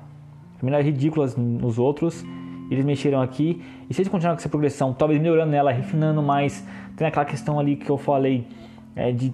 Pra 0.60 0.66
mim 0.70 0.72
era 0.72 0.84
ridícula 0.84 1.28
nos 1.36 1.80
outros. 1.80 2.24
Eles 2.70 2.86
mexeram 2.86 3.20
aqui. 3.20 3.60
E 3.90 3.94
se 3.96 4.02
eles 4.02 4.12
continuarem 4.12 4.36
com 4.36 4.42
essa 4.42 4.50
progressão, 4.50 4.94
talvez 4.94 5.20
melhorando 5.20 5.56
ela, 5.56 5.72
refinando 5.72 6.22
mais, 6.22 6.64
tem 6.96 7.08
aquela 7.08 7.26
questão 7.26 7.60
ali 7.60 7.76
que 7.76 7.90
eu 7.90 7.98
falei 7.98 8.46
é, 8.96 9.12
de 9.12 9.34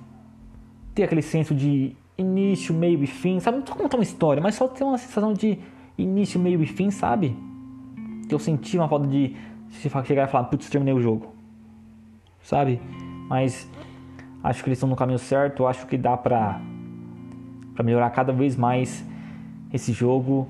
ter 0.93 1.03
aquele 1.03 1.21
senso 1.21 1.53
de 1.53 1.97
início, 2.17 2.73
meio 2.73 3.03
e 3.03 3.07
fim, 3.07 3.39
sabe? 3.39 3.57
Não 3.57 3.63
tô 3.63 3.75
contar 3.75 3.97
uma 3.97 4.03
história, 4.03 4.41
mas 4.41 4.55
só 4.55 4.67
ter 4.67 4.83
uma 4.83 4.97
sensação 4.97 5.33
de 5.33 5.59
início, 5.97 6.39
meio 6.39 6.61
e 6.61 6.65
fim, 6.65 6.89
sabe? 6.91 7.35
Que 8.27 8.33
eu 8.33 8.39
senti 8.39 8.77
uma 8.77 8.87
falta 8.87 9.07
de 9.07 9.35
chegar 10.05 10.27
e 10.27 10.31
falar, 10.31 10.45
putz, 10.45 10.69
terminei 10.69 10.93
o 10.93 11.01
jogo, 11.01 11.33
sabe? 12.41 12.81
Mas 13.29 13.69
acho 14.43 14.63
que 14.63 14.69
eles 14.69 14.77
estão 14.77 14.89
no 14.89 14.95
caminho 14.95 15.19
certo, 15.19 15.65
acho 15.65 15.85
que 15.87 15.97
dá 15.97 16.15
pra 16.15 16.61
para 17.75 17.83
melhorar 17.83 18.09
cada 18.11 18.31
vez 18.31 18.55
mais 18.55 19.05
esse 19.71 19.91
jogo. 19.91 20.47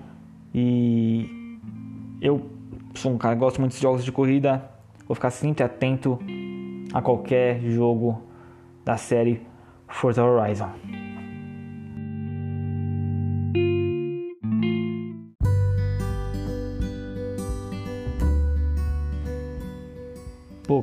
E 0.54 1.58
eu 2.22 2.50
sou 2.94 3.12
um 3.12 3.18
cara 3.18 3.36
que 3.36 3.40
gosto 3.40 3.60
muito 3.60 3.74
de 3.74 3.82
jogos 3.82 4.06
de 4.06 4.12
corrida, 4.12 4.70
vou 5.08 5.16
ficar 5.16 5.32
sempre 5.32 5.64
atento 5.64 6.20
a 6.94 7.02
qualquer 7.02 7.60
jogo 7.62 8.22
da 8.86 8.96
série 8.96 9.42
Forza 9.88 10.24
Horizon. 10.24 10.70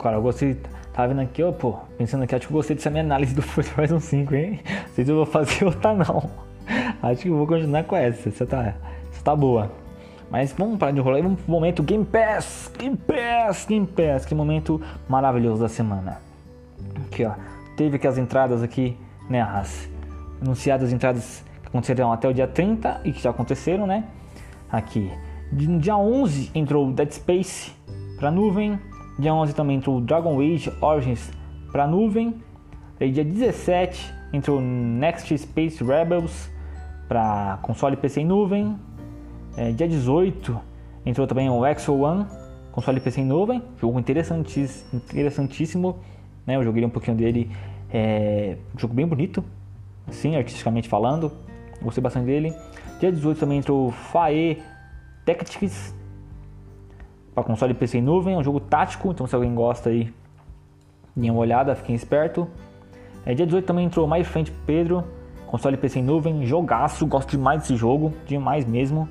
Cara, 0.02 0.16
eu 0.16 0.22
gostei 0.22 0.58
Tava 0.92 1.08
vendo 1.08 1.22
aqui, 1.22 1.42
ó, 1.42 1.50
pô, 1.50 1.74
pensando 1.96 2.24
aqui, 2.24 2.34
acho 2.34 2.46
que 2.46 2.52
gostei 2.52 2.76
dessa 2.76 2.90
minha 2.90 3.02
análise 3.02 3.34
do 3.34 3.40
Forza 3.40 3.70
Horizon 3.78 3.98
5, 3.98 4.34
hein? 4.34 4.60
Não 4.62 4.94
sei 4.94 5.04
se 5.04 5.10
eu 5.10 5.16
vou 5.16 5.26
fazer 5.26 5.64
outra 5.64 5.94
não. 5.94 6.30
Acho 7.02 7.22
que 7.22 7.28
eu 7.28 7.36
vou 7.36 7.46
continuar 7.46 7.84
com 7.84 7.96
essa, 7.96 8.28
essa 8.28 8.44
tá, 8.44 8.74
essa 9.10 9.24
tá 9.24 9.34
boa. 9.34 9.72
Mas 10.30 10.52
vamos 10.52 10.78
parar 10.78 10.92
de 10.92 10.98
enrolar 10.98 11.18
e 11.18 11.22
vamos 11.22 11.40
pro 11.40 11.50
momento 11.50 11.82
Game 11.82 12.04
Pass, 12.04 12.70
Game 12.78 12.96
Pass, 12.96 13.64
Game 13.66 13.86
Pass, 13.86 14.26
que 14.26 14.34
momento 14.34 14.82
maravilhoso 15.08 15.62
da 15.62 15.68
semana. 15.68 16.20
Aqui, 17.06 17.24
ó, 17.24 17.32
teve 17.74 17.96
aqui 17.96 18.06
as 18.06 18.18
entradas 18.18 18.62
aqui, 18.62 18.96
né, 19.30 19.40
as 19.40 19.88
anunciadas 20.42 20.88
as 20.88 20.92
entradas 20.92 21.44
que 21.62 21.68
acontecerão 21.68 22.12
até 22.12 22.28
o 22.28 22.34
dia 22.34 22.46
30 22.46 23.00
e 23.04 23.12
que 23.12 23.22
já 23.22 23.30
aconteceram, 23.30 23.86
né? 23.86 24.04
Aqui, 24.70 25.10
no 25.50 25.78
dia 25.78 25.96
11 25.96 26.50
entrou 26.54 26.92
Dead 26.92 27.12
Space 27.12 27.72
pra 28.18 28.30
nuvem, 28.30 28.78
Dia 29.18 29.34
11 29.34 29.54
também 29.54 29.76
entrou 29.76 30.00
Dragon 30.00 30.40
Age 30.40 30.72
Origins 30.80 31.30
para 31.70 31.86
nuvem. 31.86 32.34
Aí 33.00 33.10
dia 33.10 33.24
17 33.24 34.12
entrou 34.32 34.60
Next 34.60 35.36
Space 35.36 35.82
Rebels 35.82 36.50
para 37.08 37.58
console 37.62 37.96
PC 37.96 38.22
em 38.22 38.24
nuvem. 38.24 38.78
É, 39.56 39.70
dia 39.72 39.86
18 39.86 40.58
entrou 41.04 41.26
também 41.26 41.50
o 41.50 41.66
Exo 41.66 41.94
One, 41.94 42.26
console 42.70 43.00
PC 43.00 43.20
em 43.20 43.26
nuvem, 43.26 43.62
jogo 43.78 43.98
interessantíssimo, 43.98 45.98
né? 46.46 46.56
Eu 46.56 46.62
joguei 46.62 46.84
um 46.84 46.90
pouquinho 46.90 47.16
dele, 47.16 47.50
é 47.92 48.56
jogo 48.78 48.94
bem 48.94 49.06
bonito, 49.06 49.44
assim, 50.08 50.36
artisticamente 50.36 50.88
falando, 50.88 51.30
gostei 51.82 52.02
bastante 52.02 52.26
dele. 52.26 52.54
Dia 52.98 53.12
18 53.12 53.38
também 53.38 53.58
entrou 53.58 53.90
Fae 53.90 54.62
Tactics 55.26 55.94
para 57.34 57.42
console 57.44 57.74
PC 57.74 57.98
em 57.98 58.02
nuvem, 58.02 58.34
é 58.34 58.38
um 58.38 58.42
jogo 58.42 58.60
tático, 58.60 59.10
então 59.10 59.26
se 59.26 59.34
alguém 59.34 59.54
gosta 59.54 59.90
aí, 59.90 60.12
dê 61.16 61.30
uma 61.30 61.40
olhada, 61.40 61.74
fiquem 61.74 61.94
esperto. 61.94 62.46
É, 63.24 63.34
dia 63.34 63.46
18 63.46 63.64
também 63.64 63.86
entrou 63.86 64.08
My 64.08 64.22
Friend 64.24 64.50
Pedro, 64.66 65.04
console 65.46 65.76
PC 65.76 66.00
em 66.00 66.02
nuvem, 66.02 66.44
jogaço, 66.44 67.06
gosto 67.06 67.30
demais 67.30 67.62
desse 67.62 67.76
jogo, 67.76 68.12
demais 68.26 68.66
mesmo. 68.66 69.08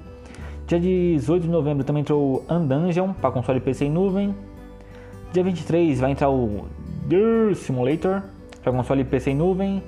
Dia 0.67 0.79
18 0.79 1.43
de 1.43 1.49
novembro 1.49 1.83
também 1.83 2.01
entrou 2.01 2.45
Undungeon 2.49 3.13
para 3.13 3.31
console 3.31 3.59
PC 3.59 3.85
em 3.85 3.91
nuvem. 3.91 4.35
Dia 5.33 5.43
23 5.43 5.99
vai 5.99 6.11
entrar 6.11 6.29
o 6.29 6.65
Deer 7.05 7.55
Simulator 7.55 8.23
para 8.61 8.71
console 8.71 9.03
PC 9.03 9.31
em 9.31 9.35
nuvem. 9.35 9.83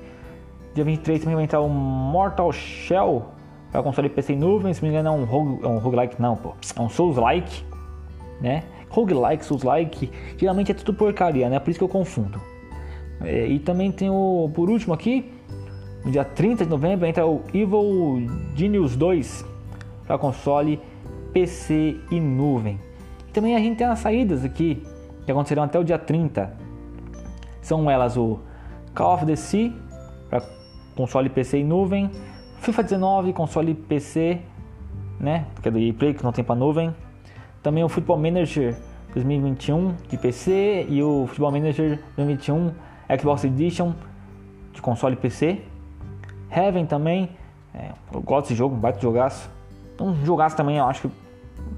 Dia 0.74 0.84
23 0.84 1.20
também 1.20 1.36
vai 1.36 1.44
entrar 1.44 1.60
o 1.60 1.68
Mortal 1.68 2.52
Shell 2.52 3.24
para 3.70 3.82
console 3.82 4.08
PC 4.08 4.34
em 4.34 4.36
nuvem. 4.36 4.74
Se 4.74 4.82
não 4.82 4.90
me 4.90 4.94
engano 4.94 5.08
é 5.08 5.20
um, 5.20 5.24
rogue, 5.24 5.64
é 5.64 5.68
um 5.68 5.78
roguelike, 5.78 6.20
não, 6.20 6.36
pô. 6.36 6.52
É 6.76 6.80
um 6.80 6.88
Souls-like, 6.88 7.64
né? 8.40 8.64
Roguelike, 8.90 9.44
Souls-like, 9.44 10.10
geralmente 10.36 10.70
é 10.70 10.74
tudo 10.74 10.94
porcaria, 10.94 11.48
né? 11.48 11.58
Por 11.58 11.70
isso 11.70 11.78
que 11.78 11.84
eu 11.84 11.88
confundo. 11.88 12.40
É, 13.22 13.46
e 13.46 13.58
também 13.58 13.90
tem 13.90 14.10
o, 14.10 14.50
por 14.54 14.70
último 14.70 14.94
aqui, 14.94 15.32
no 16.04 16.10
dia 16.10 16.24
30 16.24 16.64
de 16.64 16.70
novembro 16.70 17.06
entra 17.06 17.26
o 17.26 17.42
Evil 17.52 18.26
Genius 18.54 18.94
2 18.94 19.44
para 20.06 20.18
console, 20.18 20.80
PC 21.32 21.96
e 22.10 22.20
nuvem. 22.20 22.78
E 23.28 23.32
também 23.32 23.56
a 23.56 23.58
gente 23.58 23.78
tem 23.78 23.86
as 23.86 23.98
saídas 23.98 24.44
aqui 24.44 24.82
que 25.24 25.32
acontecerão 25.32 25.62
até 25.62 25.78
o 25.78 25.84
dia 25.84 25.98
30. 25.98 26.52
São 27.62 27.90
elas 27.90 28.16
o 28.16 28.38
Call 28.94 29.14
of 29.14 29.26
the 29.26 29.34
Sea 29.34 29.72
para 30.28 30.42
console 30.94 31.28
PC 31.28 31.58
e 31.58 31.64
nuvem, 31.64 32.10
FIFA 32.60 32.82
19 32.82 33.32
console 33.32 33.74
PC, 33.74 34.40
né, 35.18 35.46
que 35.62 35.68
é 35.68 35.70
do 35.70 35.94
Play 35.94 36.14
que 36.14 36.22
não 36.22 36.32
tem 36.32 36.44
para 36.44 36.54
nuvem. 36.54 36.94
Também 37.64 37.82
o 37.82 37.88
Football 37.88 38.18
Manager 38.18 38.76
2021 39.14 39.94
de 40.10 40.18
PC 40.18 40.84
e 40.86 41.02
o 41.02 41.26
Football 41.26 41.52
Manager 41.52 41.98
2021 42.14 42.70
Xbox 43.18 43.44
Edition 43.44 43.94
de 44.74 44.82
console 44.82 45.16
PC. 45.16 45.62
Heaven 46.54 46.84
também, 46.84 47.30
é, 47.74 47.92
eu 48.12 48.20
gosto 48.20 48.48
desse 48.48 48.54
jogo, 48.54 48.76
um 48.76 48.78
baita 48.78 49.00
jogaço. 49.00 49.48
Um 49.98 50.14
jogaço 50.26 50.54
também, 50.54 50.76
eu 50.76 50.84
acho 50.84 51.08
que 51.08 51.10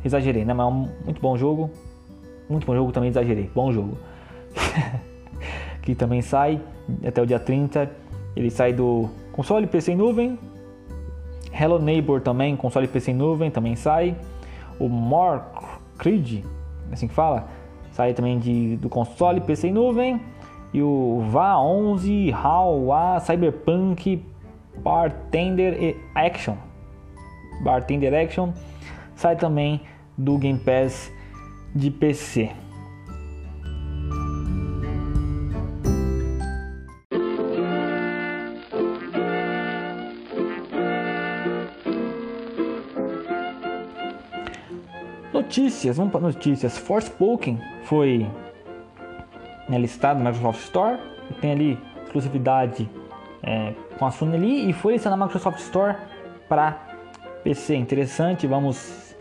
exagerei, 0.05 0.45
né? 0.45 0.53
Mas 0.53 0.67
é 0.67 0.69
um 0.69 0.89
muito 1.05 1.21
bom 1.21 1.37
jogo. 1.37 1.71
Muito 2.51 2.67
bom 2.67 2.75
jogo 2.75 2.91
também, 2.91 3.11
exagerei. 3.11 3.49
Bom 3.55 3.73
jogo. 3.73 3.97
que 5.83 5.95
também 5.95 6.21
sai 6.21 6.61
até 7.07 7.23
o 7.23 7.27
dia 7.27 7.39
30. 7.39 7.89
Ele 8.35 8.51
sai 8.51 8.73
do 8.73 9.09
console 9.31 9.69
PC 9.69 9.93
em 9.93 9.97
nuvem. 9.97 10.37
Hello 11.53 11.79
Neighbor 11.79 12.21
também, 12.21 12.57
console 12.57 12.89
PC 12.89 13.13
em 13.13 13.15
nuvem, 13.15 13.53
também 13.53 13.77
sai. 13.77 14.17
O 14.81 14.89
More 14.89 15.41
Creed, 15.99 16.45
assim 16.93 17.09
que 17.09 17.15
fala, 17.15 17.49
sai 17.93 18.13
também 18.15 18.39
de, 18.39 18.77
do 18.77 18.89
console 18.89 19.41
PC 19.41 19.69
em 19.69 19.73
nuvem. 19.73 20.21
E 20.73 20.83
o 20.83 21.25
VA 21.31 21.59
11 21.59 22.33
HAL 22.33 23.21
Cyberpunk 23.21 24.23
Bartender 24.79 25.97
Action. 26.15 26.57
Bartender 27.63 28.13
Action 28.13 28.53
sai 29.15 29.37
também 29.37 29.81
do 30.19 30.37
Game 30.37 30.59
Pass 30.59 31.11
de 31.75 31.91
PC. 31.91 32.51
Notícias, 45.57 45.97
vamos 45.97 46.13
para 46.13 46.21
notícias. 46.21 46.77
Forspoken 46.77 47.59
foi 47.85 48.31
né, 49.67 49.79
listado 49.79 50.23
na 50.23 50.31
Microsoft 50.31 50.61
Store, 50.65 50.99
tem 51.41 51.51
ali 51.51 51.79
exclusividade 52.05 52.87
é, 53.43 53.73
com 53.99 54.05
a 54.05 54.11
Sony 54.11 54.37
ali 54.37 54.69
e 54.69 54.75
foi 54.75 54.93
listado 54.93 55.17
na 55.17 55.25
Microsoft 55.25 55.59
Store 55.61 55.97
para 56.47 56.73
PC. 57.43 57.75
Interessante, 57.75 58.47
vamos 58.47 59.17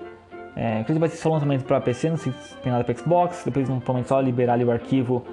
é, 0.57 0.81
inclusive 0.81 0.99
vai 0.99 1.07
ser 1.07 1.15
só 1.15 1.29
lançamento 1.29 1.63
para 1.63 1.79
PC, 1.79 2.09
não 2.09 2.17
sei 2.17 2.33
se 2.33 2.57
tem 2.57 2.69
nada 2.69 2.83
para 2.83 2.93
Xbox. 2.93 3.43
Depois 3.45 3.69
não 3.69 3.77
provavelmente 3.77 4.09
só 4.09 4.19
liberar 4.19 4.55
ali 4.55 4.65
o 4.65 4.71
arquivo 4.71 5.23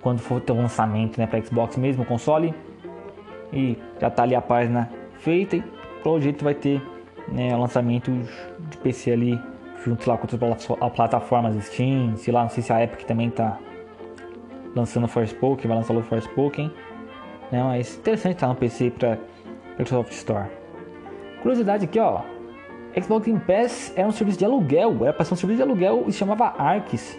quando 0.00 0.20
for 0.20 0.40
ter 0.40 0.52
o 0.52 0.56
lançamento 0.56 1.18
né, 1.18 1.26
para 1.26 1.42
Xbox 1.42 1.76
mesmo, 1.76 2.04
console. 2.04 2.54
E 3.52 3.76
já 4.00 4.08
tá 4.10 4.22
ali 4.22 4.36
a 4.36 4.40
página 4.40 4.92
feita 5.18 5.56
e 5.56 5.64
pelo 6.04 6.20
jeito 6.20 6.44
vai 6.44 6.54
ter 6.54 6.80
né, 7.26 7.56
lançamento 7.56 8.12
de 8.70 8.76
PC 8.76 9.10
ali 9.10 9.55
junto 9.86 10.08
lá 10.10 10.18
com 10.18 10.26
outras 10.26 10.66
plataformas 10.94 11.54
Steam, 11.64 12.16
sei 12.16 12.34
lá, 12.34 12.42
não 12.42 12.48
sei 12.48 12.62
se 12.62 12.72
a 12.72 12.82
Epic 12.82 13.04
também 13.04 13.30
tá 13.30 13.56
lançando 14.74 15.06
Forspoken, 15.06 15.68
vai 15.68 15.76
lançar 15.76 15.94
o 15.94 16.02
Forspoken. 16.02 16.72
Né, 17.52 17.62
mas 17.62 17.96
interessante 17.96 18.34
estar 18.34 18.48
tá 18.48 18.52
no 18.52 18.58
PC 18.58 18.90
para 18.90 19.16
Microsoft 19.78 20.10
Store. 20.10 20.48
Curiosidade 21.40 21.84
aqui, 21.84 22.00
ó, 22.00 22.22
Xbox 23.00 23.26
Game 23.26 23.38
Pass 23.38 23.92
era 23.96 24.08
um 24.08 24.10
serviço 24.10 24.40
de 24.40 24.44
aluguel, 24.44 24.96
era 25.02 25.12
para 25.12 25.24
ser 25.24 25.34
um 25.34 25.36
serviço 25.36 25.58
de 25.58 25.62
aluguel 25.62 26.04
e 26.08 26.12
se 26.12 26.18
chamava 26.18 26.46
Arcs. 26.58 27.16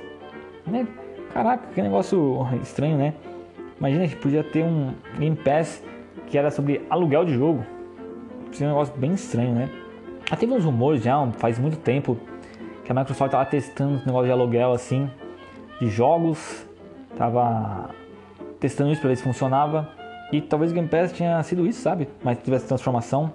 Né? 0.65 0.85
Caraca, 1.33 1.67
que 1.73 1.81
negócio 1.81 2.45
estranho, 2.61 2.97
né? 2.97 3.13
Imagina 3.79 4.07
que 4.07 4.15
podia 4.17 4.43
ter 4.43 4.65
um 4.65 4.91
Game 5.17 5.37
Pass 5.37 5.81
que 6.25 6.37
era 6.37 6.51
sobre 6.51 6.85
aluguel 6.89 7.23
de 7.23 7.33
jogo. 7.33 7.65
Seria 8.51 8.67
um 8.67 8.71
negócio 8.71 8.93
bem 8.97 9.13
estranho, 9.13 9.53
né? 9.53 9.69
Já 10.29 10.35
teve 10.35 10.51
uns 10.51 10.65
rumores 10.65 11.01
já, 11.01 11.25
faz 11.37 11.57
muito 11.57 11.77
tempo, 11.77 12.17
que 12.87 12.91
a 12.93 12.95
Microsoft 12.95 13.27
estava 13.27 13.45
testando 13.45 13.97
esse 13.97 14.07
negócio 14.07 14.27
de 14.27 14.31
aluguel 14.31 14.71
assim, 14.71 15.11
de 15.77 15.89
jogos, 15.89 16.65
tava 17.17 17.89
testando 18.61 18.93
isso 18.93 19.01
para 19.01 19.09
ver 19.09 19.17
se 19.17 19.23
funcionava. 19.23 19.89
E 20.31 20.39
talvez 20.39 20.71
o 20.71 20.73
Game 20.73 20.87
Pass 20.87 21.11
tinha 21.11 21.43
sido 21.43 21.67
isso, 21.67 21.81
sabe? 21.81 22.07
Mas 22.23 22.37
tivesse 22.39 22.65
transformação 22.65 23.29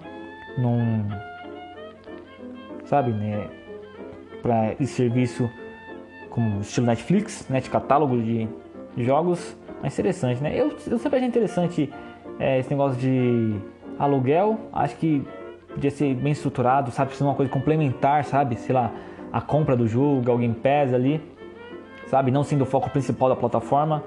num 0.57 1.07
sabe, 2.85 3.11
né, 3.11 3.47
para 4.41 4.73
esse 4.73 4.87
serviço 4.87 5.47
como 6.31 6.61
estilo 6.61 6.87
Netflix, 6.87 7.47
né, 7.47 7.59
de 7.59 7.69
catálogo 7.69 8.17
de, 8.17 8.49
de 8.95 9.05
jogos, 9.05 9.55
mas 9.83 9.93
interessante, 9.93 10.41
né? 10.41 10.59
Eu, 10.59 10.75
eu 10.87 10.97
sempre 10.97 11.17
achei 11.17 11.27
interessante 11.27 11.93
é, 12.39 12.57
esse 12.57 12.71
negócio 12.71 12.99
de 12.99 13.55
aluguel, 13.99 14.59
acho 14.73 14.95
que 14.95 15.23
podia 15.69 15.91
ser 15.91 16.15
bem 16.15 16.31
estruturado, 16.31 16.89
sabe, 16.89 17.15
ser 17.15 17.23
uma 17.23 17.35
coisa 17.35 17.51
complementar, 17.51 18.25
sabe, 18.25 18.55
sei 18.55 18.73
lá, 18.73 18.91
a 19.33 19.41
compra 19.41 19.75
do 19.75 19.87
jogo, 19.87 20.31
alguém 20.31 20.53
pesa 20.53 20.95
ali, 20.95 21.19
sabe, 22.05 22.29
não 22.29 22.43
sendo 22.43 22.61
o 22.61 22.65
foco 22.65 22.87
principal 22.91 23.29
da 23.29 23.35
plataforma, 23.35 24.03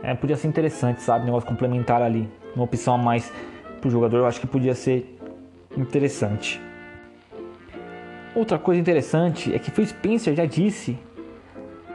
é, 0.00 0.14
podia 0.14 0.36
ser 0.36 0.46
interessante, 0.46 1.02
sabe, 1.02 1.24
negócio 1.24 1.48
complementar 1.48 2.00
ali, 2.00 2.28
uma 2.54 2.64
opção 2.64 2.94
a 2.94 2.98
mais 2.98 3.32
para 3.80 3.88
o 3.88 3.90
jogador, 3.90 4.18
eu 4.18 4.26
acho 4.26 4.40
que 4.40 4.46
podia 4.46 4.74
ser 4.74 5.18
interessante. 5.76 6.60
Outra 8.34 8.58
coisa 8.60 8.80
interessante 8.80 9.52
é 9.52 9.58
que 9.58 9.72
Phil 9.72 9.84
Spencer 9.84 10.36
já 10.36 10.44
disse 10.44 10.96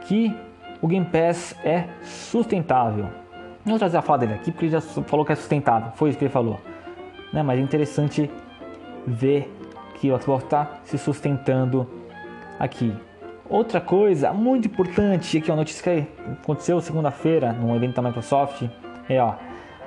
que 0.02 0.36
o 0.82 0.86
Game 0.86 1.06
Pass 1.06 1.56
é 1.64 1.86
sustentável. 2.02 3.06
Não 3.64 3.70
vou 3.72 3.78
trazer 3.78 3.96
a 3.96 4.02
fala 4.02 4.18
dele 4.18 4.34
aqui 4.34 4.52
porque 4.52 4.66
ele 4.66 4.72
já 4.72 4.80
falou 4.82 5.24
que 5.24 5.32
é 5.32 5.34
sustentável, 5.34 5.92
foi 5.94 6.10
isso 6.10 6.18
que 6.18 6.24
ele 6.24 6.32
falou. 6.32 6.60
Né? 7.32 7.42
Mas 7.42 7.58
é 7.58 7.62
interessante 7.62 8.30
ver 9.06 9.50
que 9.94 10.12
o 10.12 10.20
Xbox 10.20 10.44
está 10.44 10.80
se 10.84 10.98
sustentando 10.98 11.95
aqui. 12.58 12.94
Outra 13.48 13.80
coisa 13.80 14.32
muito 14.32 14.66
importante, 14.66 15.38
aqui 15.38 15.50
uma 15.50 15.56
notícia 15.56 15.82
que 15.82 16.08
aconteceu 16.42 16.80
segunda-feira 16.80 17.52
no 17.52 17.74
evento 17.76 17.94
da 17.94 18.02
Microsoft, 18.02 18.68
é 19.08 19.22
ó, 19.22 19.34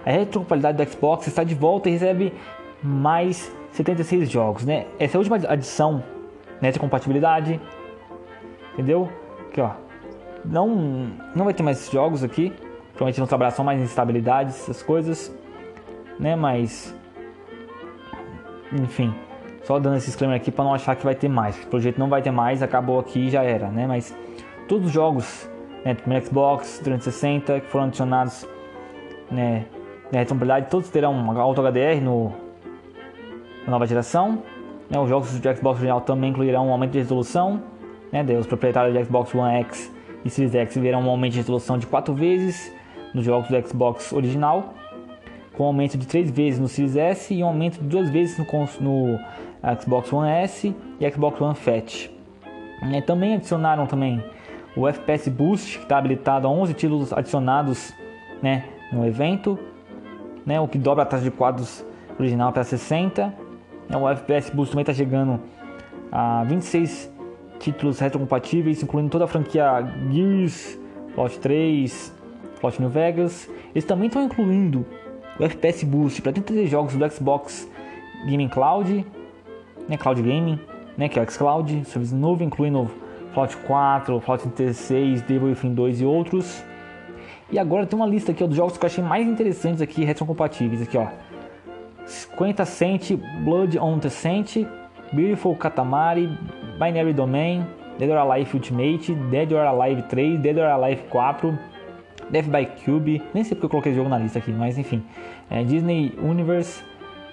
a 0.06 0.12
retrocompatibilidade 0.12 0.78
do 0.78 0.92
Xbox 0.92 1.28
está 1.28 1.44
de 1.44 1.56
volta 1.56 1.90
e 1.90 1.94
recebe 1.94 2.34
mais 2.82 3.52
76 3.72 4.30
jogos, 4.30 4.66
né? 4.66 4.86
Essa 4.98 5.16
é 5.16 5.18
a 5.18 5.20
última 5.20 5.36
adição 5.36 6.02
nessa 6.62 6.80
compatibilidade, 6.80 7.60
entendeu? 8.74 9.10
Aqui 9.50 9.60
ó, 9.60 9.72
não, 10.46 11.12
não 11.36 11.44
vai 11.44 11.54
ter 11.54 11.64
mais 11.64 11.90
jogos 11.92 12.24
aqui, 12.24 12.54
provavelmente 12.94 13.20
não 13.20 13.28
trabalhar 13.28 13.52
só 13.52 13.64
mais 13.64 13.82
instabilidades, 13.82 14.56
essas 14.56 14.82
coisas, 14.82 15.36
né? 16.18 16.36
Mas, 16.36 16.96
enfim, 18.72 19.14
só 19.70 19.78
dando 19.78 19.98
esse 19.98 20.08
disclaimer 20.08 20.36
aqui 20.36 20.50
para 20.50 20.66
não 20.66 20.74
achar 20.74 20.96
que 20.96 21.06
vai 21.06 21.14
ter 21.14 21.30
mais. 21.30 21.56
O 21.64 21.68
projeto 21.68 22.00
não 22.00 22.10
vai 22.10 22.24
ter 22.24 22.32
mais, 22.32 22.64
acabou 22.64 22.98
aqui 22.98 23.28
e 23.28 23.30
já 23.30 23.44
era, 23.44 23.68
né? 23.68 23.86
Mas 23.86 24.18
todos 24.68 24.88
os 24.88 24.92
jogos, 24.92 25.48
né, 25.86 25.94
do 25.94 26.26
Xbox 26.26 26.80
360 26.80 27.60
que 27.60 27.68
foram 27.68 27.86
adicionados, 27.86 28.48
né, 29.30 29.66
na 30.12 30.18
retrocompatibilidade, 30.18 30.72
todos 30.72 30.90
terão 30.90 31.40
Auto 31.40 31.62
HDR 31.62 32.02
no, 32.02 32.34
na 33.64 33.74
nova 33.74 33.86
geração 33.86 34.42
Né, 34.90 35.00
os 35.00 35.08
jogos 35.08 35.40
do 35.40 35.56
Xbox 35.56 35.78
original 35.78 36.02
também 36.02 36.32
incluirão 36.32 36.68
um 36.68 36.72
aumento 36.72 36.94
de 36.94 36.98
resolução. 36.98 37.62
Né, 38.12 38.26
os 38.40 38.48
proprietários 38.48 38.98
do 38.98 39.06
Xbox 39.06 39.36
One 39.36 39.54
X 39.60 39.94
e 40.26 40.32
Series 40.32 40.56
X 40.56 40.78
verão 40.78 41.02
um 41.02 41.10
aumento 41.12 41.34
de 41.34 41.38
resolução 41.38 41.78
de 41.78 41.86
4 41.86 42.12
vezes 42.16 42.74
nos 43.14 43.24
jogos 43.24 43.48
do 43.48 43.68
Xbox 43.68 44.12
original, 44.14 44.74
com 45.54 45.66
um 45.66 45.68
aumento 45.68 45.96
de 45.96 46.08
3 46.08 46.32
vezes 46.32 46.60
no 46.60 46.68
Series 46.68 46.96
S 46.96 47.32
e 47.36 47.44
um 47.44 47.48
aumento 47.48 47.78
de 47.80 47.88
2 47.88 48.10
vezes 48.10 48.36
no, 48.40 48.46
no 48.82 49.20
Xbox 49.80 50.12
One 50.13 50.30
S 50.30 50.76
e 51.00 51.12
Xbox 51.12 51.39
One 51.41 51.56
Fat. 51.56 52.10
É, 52.93 53.02
também 53.02 53.36
adicionaram 53.36 53.86
também 53.86 54.24
o 54.76 54.88
FPS 54.88 55.30
Boost, 55.30 55.78
que 55.78 55.84
está 55.84 55.98
habilitado 55.98 56.48
a 56.48 56.50
11 56.50 56.74
títulos 56.74 57.13
adicionados 57.13 57.93
né, 58.41 58.65
no 58.91 59.06
evento, 59.06 59.60
né, 60.45 60.60
o 60.60 60.67
que 60.67 60.78
dobra 60.78 61.04
a 61.04 61.06
taxa 61.06 61.24
de 61.24 61.32
quadros 61.32 61.86
original 62.17 62.54
para 62.54 62.63
60. 62.63 63.34
É, 63.89 63.98
o 63.98 64.08
FPS 64.08 64.50
Boost 64.52 64.72
também 64.72 64.84
está 64.84 64.93
chegando 64.93 65.39
a 66.12 66.43
26 66.45 67.12
títulos 67.60 68.00
retrocompatíveis, 68.00 68.82
incluindo 68.82 69.10
toda 69.10 69.26
a 69.26 69.28
franquia 69.28 69.86
Gears, 70.12 70.80
Fallout 71.13 71.39
3, 71.39 72.13
Fallout 72.56 72.82
New 72.82 72.89
Vegas. 72.89 73.50
Eles 73.76 73.84
também 73.84 74.08
estão 74.08 74.24
incluindo 74.24 74.86
o 75.38 75.43
FPS 75.43 75.86
Boost 75.86 76.22
para 76.22 76.32
33 76.32 76.69
jogos 76.69 76.95
do 76.95 77.12
Xbox 77.12 77.69
Gaming 78.26 78.48
Cloud, 78.48 79.06
né, 79.89 79.97
Cloud 79.97 80.21
Gaming, 80.21 80.60
né, 80.95 81.10
que 81.10 81.19
é 81.19 81.21
o 81.21 81.30
xCloud, 81.30 81.84
serviço 81.86 82.15
novo, 82.15 82.43
incluindo 82.43 82.89
Fallout 83.34 83.58
4, 83.58 84.19
Fallout 84.21 84.47
36, 84.49 85.23
Devil 85.23 85.49
Within 85.49 85.73
2 85.73 86.02
e 86.02 86.06
outros. 86.06 86.63
E 87.52 87.58
agora 87.58 87.86
tem 87.88 87.97
uma 87.97 88.06
lista 88.06 88.32
aqui 88.32 88.43
ó, 88.43 88.47
dos 88.47 88.56
jogos 88.56 88.78
que 88.78 88.86
eu 88.86 88.88
achei 88.88 89.04
mais 89.04 89.28
interessantes 89.28 89.82
aqui, 89.82 90.06
retrocompatíveis 90.06 90.84
aqui, 90.84 90.97
ó. 90.97 91.08
50 92.06 92.65
Cent, 92.65 93.12
Blood 93.43 93.78
on 93.80 93.99
the 93.99 94.10
Cent, 94.10 94.67
Beautiful 95.12 95.56
Katamari, 95.56 96.28
Binary 96.80 97.13
Domain, 97.13 97.65
Dead 97.97 98.10
or 98.10 98.17
Alive 98.17 98.52
Ultimate, 98.54 99.13
Dead 99.30 99.52
or 99.52 99.65
Alive 99.65 100.04
3, 100.04 100.38
Dead 100.38 100.58
or 100.58 100.65
Alive 100.65 101.04
4, 101.10 101.60
Death 102.30 102.45
by 102.45 102.65
Cube, 102.65 103.21
nem 103.34 103.43
sei 103.43 103.56
porque 103.56 103.65
eu 103.65 103.69
coloquei 103.69 103.91
esse 103.91 103.97
jogo 103.97 104.10
na 104.10 104.17
lista 104.17 104.39
aqui, 104.39 104.52
mas 104.52 104.78
enfim. 104.78 105.04
É, 105.49 105.63
Disney 105.63 106.13
Universe, 106.21 106.84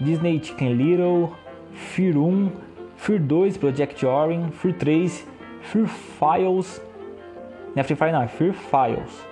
Disney 0.01 0.43
Chicken 0.43 0.75
Little, 0.75 1.31
Fear 1.73 2.17
1, 2.17 2.51
Fear 2.97 3.21
2, 3.21 3.57
Project 3.59 4.07
Orin, 4.07 4.51
Fear 4.51 4.75
3, 4.75 5.27
Fear 5.61 5.87
Files, 5.87 6.81
não 7.77 7.83
é 7.83 7.85
Free 7.85 8.11
não, 8.11 8.23
é 8.23 8.27
Fear 8.27 8.55
Files. 8.55 9.27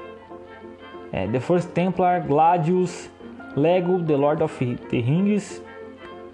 É, 1.11 1.27
The 1.27 1.41
First 1.41 1.71
Templar, 1.71 2.27
Gladius, 2.27 3.11
Lego, 3.57 4.03
The 4.03 4.17
Lord 4.17 4.43
of 4.43 4.77
the 4.91 4.97
Rings, 4.99 5.63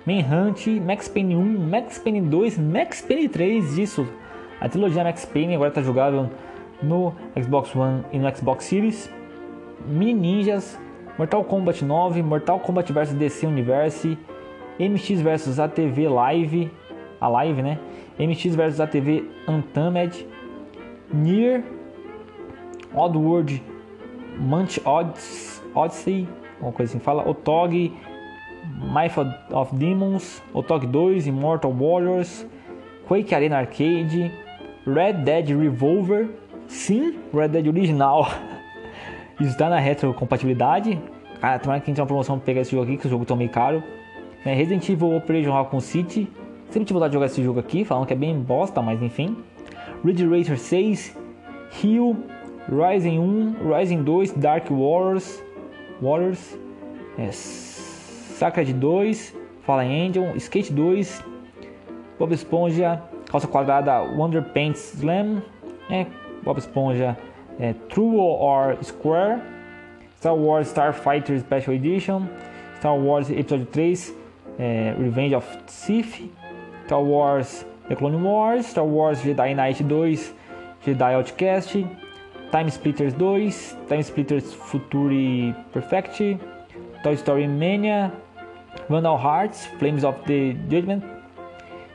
Manhunt, 0.05 0.67
Max 0.85 1.07
Payne 1.07 1.37
1, 1.37 1.69
Max 1.69 1.99
Payne 1.99 2.23
2, 2.23 2.59
Max 2.59 3.01
Payne 3.01 3.29
3, 3.29 3.79
isso. 3.79 4.09
A 4.61 4.69
trilogia 4.69 5.05
Max 5.05 5.25
Payne 5.25 5.55
agora 5.55 5.69
está 5.69 5.83
jogável 5.83 6.29
no 6.83 7.15
Xbox 7.41 7.77
One 7.77 8.05
e 8.13 8.19
no 8.19 8.35
Xbox 8.35 8.65
Series. 8.65 9.09
Mini 9.87 10.13
Ninjas, 10.13 10.81
Mortal 11.17 11.45
Kombat 11.45 11.85
9, 11.85 12.23
Mortal 12.23 12.59
Kombat 12.59 12.91
vs 12.91 13.15
DC 13.15 13.47
Universe, 13.47 14.19
MX 14.81 15.21
vs 15.21 15.59
ATV 15.59 16.09
Live, 16.09 16.71
a 17.21 17.29
Live, 17.29 17.61
né? 17.61 17.79
MX 18.19 18.55
vs 18.55 18.81
ATV 18.81 19.25
Untamed, 19.47 20.27
Nier, 21.13 21.63
Oddworld, 22.95 23.63
Munch 24.39 24.81
Odyssey, 25.75 26.27
uma 26.61 26.73
coisa 26.73 26.93
assim, 26.93 26.99
fala 26.99 27.29
Otog, 27.29 27.93
Myth 28.79 29.19
of 29.53 29.75
Demons, 29.77 30.43
Otog 30.55 30.87
2, 30.87 31.27
Immortal 31.27 31.73
Warriors, 31.73 32.47
Quake 33.07 33.35
Arena 33.35 33.59
Arcade, 33.59 34.33
Red 34.87 35.13
Dead 35.25 35.49
Revolver, 35.49 36.31
sim, 36.67 37.19
Red 37.35 37.49
Dead 37.49 37.67
original 37.67 38.27
está 39.41 39.69
na 39.69 39.79
retrocompatibilidade. 39.79 40.99
Cara, 41.41 41.59
tomara 41.59 41.81
que 41.81 41.85
a 41.85 41.87
gente 41.87 41.97
tenha 41.97 42.03
uma 42.03 42.09
promoção 42.09 42.39
para 42.39 42.47
pegar 42.47 42.61
esse 42.63 42.73
jogo 42.73 42.85
aqui, 42.85 42.97
que 42.97 43.07
o 43.07 43.11
jogo 43.11 43.25
tá 43.25 43.35
meio 43.37 43.51
caro. 43.51 43.83
É, 44.45 44.55
Resident 44.55 44.89
Evil 44.89 45.17
Operation 45.17 45.53
Raccoon 45.53 45.81
City. 45.81 46.29
Sempre 46.71 46.87
tive 46.87 46.95
vontade 46.95 47.11
de 47.11 47.15
jogar 47.15 47.27
esse 47.27 47.43
jogo 47.43 47.61
aqui, 47.61 47.85
falando 47.85 48.07
que 48.07 48.13
é 48.13 48.17
bem 48.17 48.39
bosta, 48.39 48.81
mas 48.81 49.03
enfim. 49.03 49.37
Ridge 50.05 50.27
Racer 50.27 50.59
6, 50.59 51.17
Hill, 51.83 52.17
Rising 52.69 53.19
1, 53.19 53.57
Rising 53.77 54.03
2, 54.03 54.33
Dark 54.33 54.71
Warriors, 54.71 55.43
Warriors, 56.01 56.59
é, 57.19 57.31
Sacred 57.33 58.73
2, 58.73 59.37
Fallen 59.63 60.09
Angel, 60.09 60.37
Skate 60.37 60.73
2, 60.73 61.25
Bob 62.19 62.33
Esponja, 62.33 63.03
Calça 63.31 63.47
Quadrada 63.47 64.01
Wonder 64.03 64.43
Paints 64.43 64.95
Slam, 64.95 65.43
é, 65.91 66.07
Bob 66.43 66.59
Esponja 66.59 67.17
é, 67.59 67.75
True 67.89 68.17
or 68.17 68.77
Square, 68.83 69.41
Star 70.17 70.35
Wars 70.35 70.69
Starfighter 70.69 71.39
Special 71.41 71.75
Edition, 71.75 72.27
Star 72.79 72.97
Wars 72.97 73.31
Episódio 73.31 73.67
3, 73.67 74.15
é, 74.61 74.95
Revenge 74.99 75.35
of 75.35 75.47
Sith, 75.67 76.31
Star 76.85 77.03
Wars 77.03 77.65
The 77.89 77.97
Clone 77.97 78.23
Wars, 78.23 78.67
Star 78.67 78.85
Wars 78.85 79.21
Jedi 79.21 79.55
Knight 79.55 79.83
2, 79.83 80.35
Jedi 80.87 81.15
Outcast, 81.15 81.73
Time 82.53 82.71
Splitters 82.71 83.15
2, 83.15 83.51
Time 83.89 84.03
Splitters 84.03 84.55
Futuri 84.55 85.53
Perfect, 85.73 86.39
Toy 87.03 87.17
Story 87.17 87.49
Mania, 87.49 88.13
Vandal 88.89 89.17
Hearts, 89.17 89.67
Flames 89.79 90.05
of 90.05 90.17
the 90.27 90.55
Judgment, 90.69 91.03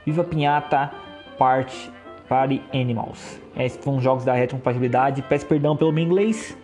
Viva 0.05 0.23
Pinhata 0.25 0.91
Part 1.37 1.71
Party 2.27 2.61
Animals. 2.73 3.39
Esses 3.55 3.77
foram 3.81 4.01
jogos 4.01 4.25
da 4.25 4.33
retrocompatibilidade. 4.33 5.21
Peço 5.21 5.45
perdão 5.45 5.77
pelo 5.77 5.93
meu 5.93 6.03
inglês 6.03 6.57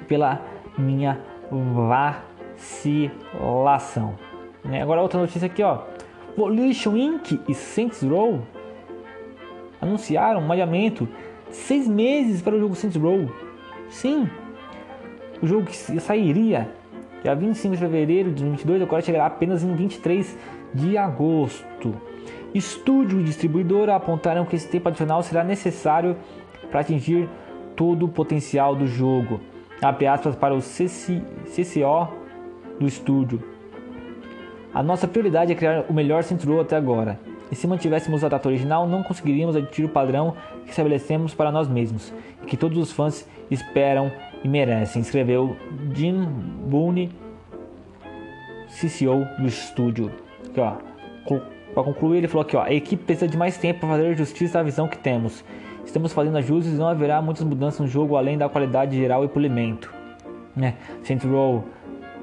e 0.00 0.04
pela 0.04 0.40
minha 0.78 1.18
vacilação. 2.56 4.27
Né? 4.68 4.82
Agora 4.82 5.02
outra 5.02 5.18
notícia 5.18 5.46
aqui, 5.46 5.62
ó. 5.62 5.80
Volition 6.36 6.96
Inc. 6.96 7.40
e 7.48 7.54
Saints 7.54 8.02
Row 8.02 8.42
anunciaram 9.80 10.40
um 10.40 10.52
adiamento 10.52 11.08
seis 11.50 11.88
meses 11.88 12.42
para 12.42 12.54
o 12.54 12.60
jogo 12.60 12.74
Saints 12.74 13.00
Row. 13.00 13.28
Sim, 13.88 14.28
o 15.42 15.46
jogo 15.46 15.66
que 15.66 15.76
sairia 15.76 16.68
dia 17.22 17.34
25 17.34 17.74
de 17.74 17.80
fevereiro 17.80 18.28
de 18.28 18.44
2022 18.44 18.82
agora 18.82 19.02
chegará 19.02 19.26
apenas 19.26 19.64
em 19.64 19.74
23 19.74 20.38
de 20.74 20.96
agosto. 20.96 21.94
Estúdio 22.54 23.20
e 23.20 23.24
distribuidora 23.24 23.96
apontaram 23.96 24.44
que 24.44 24.54
esse 24.54 24.68
tempo 24.68 24.88
adicional 24.88 25.22
será 25.22 25.42
necessário 25.42 26.16
para 26.70 26.80
atingir 26.80 27.28
todo 27.74 28.06
o 28.06 28.08
potencial 28.08 28.76
do 28.76 28.86
jogo. 28.86 29.40
Abre 29.82 30.06
aspas 30.06 30.36
para 30.36 30.54
o 30.54 30.58
CCO 30.60 32.08
do 32.78 32.86
estúdio. 32.86 33.57
A 34.72 34.82
nossa 34.82 35.08
prioridade 35.08 35.52
é 35.52 35.54
criar 35.54 35.84
o 35.88 35.92
melhor 35.92 36.22
Centro 36.22 36.60
até 36.60 36.76
agora. 36.76 37.18
E 37.50 37.56
se 37.56 37.66
mantivéssemos 37.66 38.22
a 38.22 38.28
data 38.28 38.48
original, 38.48 38.86
não 38.86 39.02
conseguiríamos 39.02 39.56
atingir 39.56 39.84
o 39.84 39.88
padrão 39.88 40.34
que 40.64 40.70
estabelecemos 40.70 41.34
para 41.34 41.50
nós 41.50 41.66
mesmos 41.66 42.12
e 42.42 42.46
que 42.46 42.56
todos 42.56 42.76
os 42.76 42.92
fãs 42.92 43.26
esperam 43.50 44.12
e 44.44 44.48
merecem, 44.48 45.00
escreveu 45.00 45.56
Jim 45.94 46.26
Boone, 46.68 47.10
CCO 48.68 49.24
do 49.40 49.46
estúdio. 49.46 50.12
Aqui, 50.50 50.60
ó, 50.60 50.76
para 51.74 51.82
concluir, 51.82 52.18
ele 52.18 52.28
falou 52.28 52.42
aqui: 52.42 52.56
ó, 52.56 52.62
a 52.62 52.72
equipe 52.72 53.02
precisa 53.04 53.26
de 53.26 53.36
mais 53.36 53.56
tempo 53.56 53.80
para 53.80 53.88
fazer 53.88 54.16
justiça 54.16 54.60
à 54.60 54.62
visão 54.62 54.86
que 54.86 54.98
temos. 54.98 55.42
Estamos 55.84 56.12
fazendo 56.12 56.36
ajustes 56.36 56.74
e 56.74 56.76
não 56.76 56.86
haverá 56.86 57.22
muitas 57.22 57.42
mudanças 57.44 57.80
no 57.80 57.88
jogo 57.88 58.16
além 58.16 58.36
da 58.36 58.46
qualidade 58.48 58.94
geral 58.94 59.24
e 59.24 59.28
polimento. 59.28 59.90
Né? 60.54 60.74
Saints 61.02 61.24
Row 61.24 61.64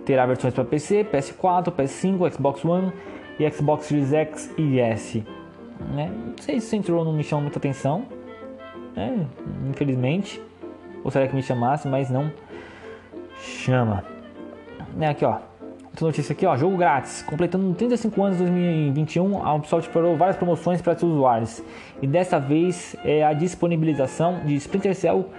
terá 0.06 0.26
versões 0.26 0.54
para 0.54 0.64
PC, 0.64 1.06
PS4, 1.12 1.72
PS5, 1.72 2.34
Xbox 2.34 2.64
One 2.64 2.94
e 3.40 3.50
Xbox 3.50 3.86
Series 3.86 4.14
X 4.14 4.54
e 4.58 4.80
S. 4.80 5.24
Né? 5.94 6.12
Não 6.14 6.38
sei 6.42 6.60
se 6.60 6.78
Row 6.78 7.04
não 7.04 7.14
me 7.14 7.24
chama 7.24 7.44
muita 7.44 7.60
atenção, 7.60 8.06
né? 8.96 9.26
infelizmente. 9.70 10.42
Gostaria 11.04 11.28
que 11.28 11.36
me 11.36 11.44
chamasse, 11.44 11.88
mas 11.88 12.10
não 12.10 12.32
chama. 13.40 14.04
Né, 14.96 15.10
aqui 15.10 15.26
ó, 15.26 15.38
outra 15.86 16.06
notícia 16.08 16.34
aqui 16.34 16.46
ó, 16.46 16.56
jogo 16.56 16.78
grátis. 16.78 17.22
Completando 17.22 17.72
35 17.76 18.24
anos 18.24 18.38
de 18.38 18.44
2021, 18.44 19.46
a 19.46 19.54
Ubisoft 19.54 19.90
preparou 19.90 20.18
várias 20.18 20.38
promoções 20.38 20.82
para 20.82 20.96
seus 20.96 21.12
usuários. 21.12 21.62
E 22.02 22.08
dessa 22.08 22.40
vez 22.40 22.96
é 23.04 23.24
a 23.24 23.34
disponibilização 23.34 24.40
de 24.46 24.56
Splinter 24.56 24.96
Cell 24.96 25.30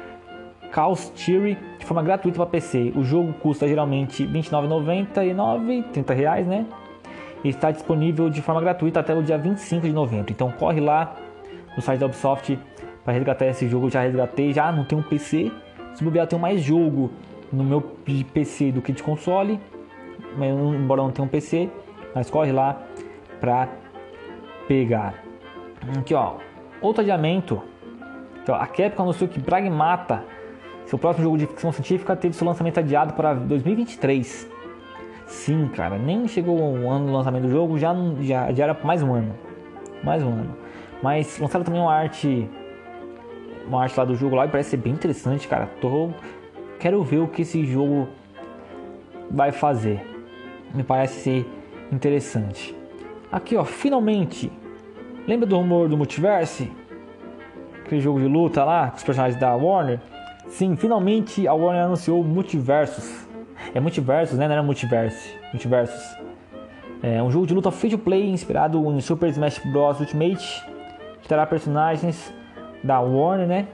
Chaos 0.72 1.10
Theory 1.10 1.56
de 1.78 1.86
forma 1.86 2.02
gratuita 2.02 2.36
para 2.36 2.46
PC. 2.46 2.92
O 2.96 3.02
jogo 3.02 3.32
custa 3.34 3.66
geralmente 3.66 4.24
R$ 4.24 4.40
29,99, 4.40 5.84
30 5.92 6.14
reais, 6.14 6.46
né? 6.46 6.66
E 7.44 7.48
está 7.48 7.70
disponível 7.70 8.28
de 8.28 8.42
forma 8.42 8.60
gratuita 8.60 9.00
até 9.00 9.14
o 9.14 9.22
dia 9.22 9.38
25 9.38 9.86
de 9.86 9.92
novembro. 9.92 10.32
Então 10.32 10.50
corre 10.50 10.80
lá 10.80 11.16
no 11.76 11.82
site 11.82 12.00
da 12.00 12.06
Ubisoft 12.06 12.58
para 13.04 13.12
resgatar 13.12 13.46
esse 13.46 13.68
jogo. 13.68 13.86
Eu 13.86 13.90
já 13.90 14.02
resgatei, 14.02 14.52
já 14.52 14.72
não 14.72 14.84
tem 14.84 14.98
um 14.98 15.02
PC. 15.02 15.52
Se 15.94 16.02
bobear, 16.02 16.26
tenho 16.26 16.42
mais 16.42 16.60
jogo 16.60 17.10
no 17.52 17.62
meu 17.62 17.80
PC 17.80 18.72
do 18.72 18.82
que 18.82 18.92
de 18.92 19.02
console. 19.02 19.60
Mas, 20.36 20.50
embora 20.50 21.02
não 21.02 21.10
tenha 21.10 21.24
um 21.24 21.28
PC, 21.28 21.70
mas 22.14 22.28
corre 22.28 22.52
lá 22.52 22.82
para 23.40 23.68
pegar. 24.66 25.14
Aqui, 25.98 26.14
ó. 26.14 26.34
Outro 26.80 27.02
adiamento. 27.02 27.62
A 28.48 28.66
Capcom 28.66 29.02
anunciou 29.02 29.28
que 29.28 29.40
Pragmata, 29.40 30.24
seu 30.86 30.98
próximo 30.98 31.24
jogo 31.24 31.36
de 31.36 31.46
ficção 31.46 31.72
científica, 31.72 32.14
teve 32.14 32.34
seu 32.34 32.46
lançamento 32.46 32.78
adiado 32.78 33.12
para 33.14 33.34
2023. 33.34 34.48
Sim, 35.26 35.68
cara, 35.74 35.98
nem 35.98 36.28
chegou 36.28 36.56
o 36.58 36.88
ano 36.88 37.06
do 37.06 37.12
lançamento 37.12 37.42
do 37.42 37.50
jogo, 37.50 37.76
já, 37.76 37.94
já, 38.20 38.52
já 38.52 38.64
era 38.64 38.78
mais 38.84 39.02
um 39.02 39.12
ano. 39.12 39.34
Mais 40.04 40.22
um 40.22 40.28
ano. 40.28 40.56
Mas 41.02 41.38
lançaram 41.38 41.64
também 41.64 41.80
uma 41.80 41.92
arte. 41.92 42.48
Uma 43.66 43.82
arte 43.82 43.98
lá 43.98 44.04
do 44.04 44.14
jogo 44.14 44.36
lá 44.36 44.46
e 44.46 44.48
parece 44.48 44.70
ser 44.70 44.76
bem 44.76 44.92
interessante, 44.92 45.48
cara. 45.48 45.66
Tô. 45.80 46.10
Quero 46.78 47.02
ver 47.02 47.18
o 47.18 47.26
que 47.26 47.42
esse 47.42 47.64
jogo 47.64 48.08
vai 49.28 49.50
fazer. 49.50 50.00
Me 50.72 50.84
parece 50.84 51.20
ser 51.20 51.46
interessante. 51.90 52.76
Aqui 53.32 53.56
ó, 53.56 53.64
finalmente. 53.64 54.52
Lembra 55.26 55.46
do 55.46 55.56
rumor 55.56 55.88
do 55.88 55.96
Multiverse? 55.96 56.70
Aquele 57.84 58.00
jogo 58.00 58.20
de 58.20 58.28
luta 58.28 58.64
lá, 58.64 58.90
com 58.90 58.96
os 58.96 59.02
personagens 59.02 59.40
da 59.40 59.54
Warner? 59.56 60.00
Sim, 60.48 60.76
finalmente 60.76 61.46
a 61.46 61.52
Warner 61.54 61.84
anunciou 61.84 62.22
Multiversos. 62.22 63.26
É 63.74 63.80
Multiversos, 63.80 64.38
né? 64.38 64.46
Não 64.46 64.54
era 64.54 64.62
Multiverse. 64.62 65.34
Multiversos. 65.52 66.16
É 67.02 67.22
um 67.22 67.30
jogo 67.30 67.46
de 67.46 67.54
luta 67.54 67.70
free 67.70 67.90
to 67.90 67.98
play 67.98 68.30
inspirado 68.30 68.78
em 68.92 69.00
Super 69.00 69.28
Smash 69.28 69.60
Bros. 69.72 70.00
Ultimate. 70.00 70.64
Que 71.20 71.28
terá 71.28 71.46
personagens 71.46 72.32
da 72.82 73.00
Warner, 73.00 73.46
né? 73.46 73.68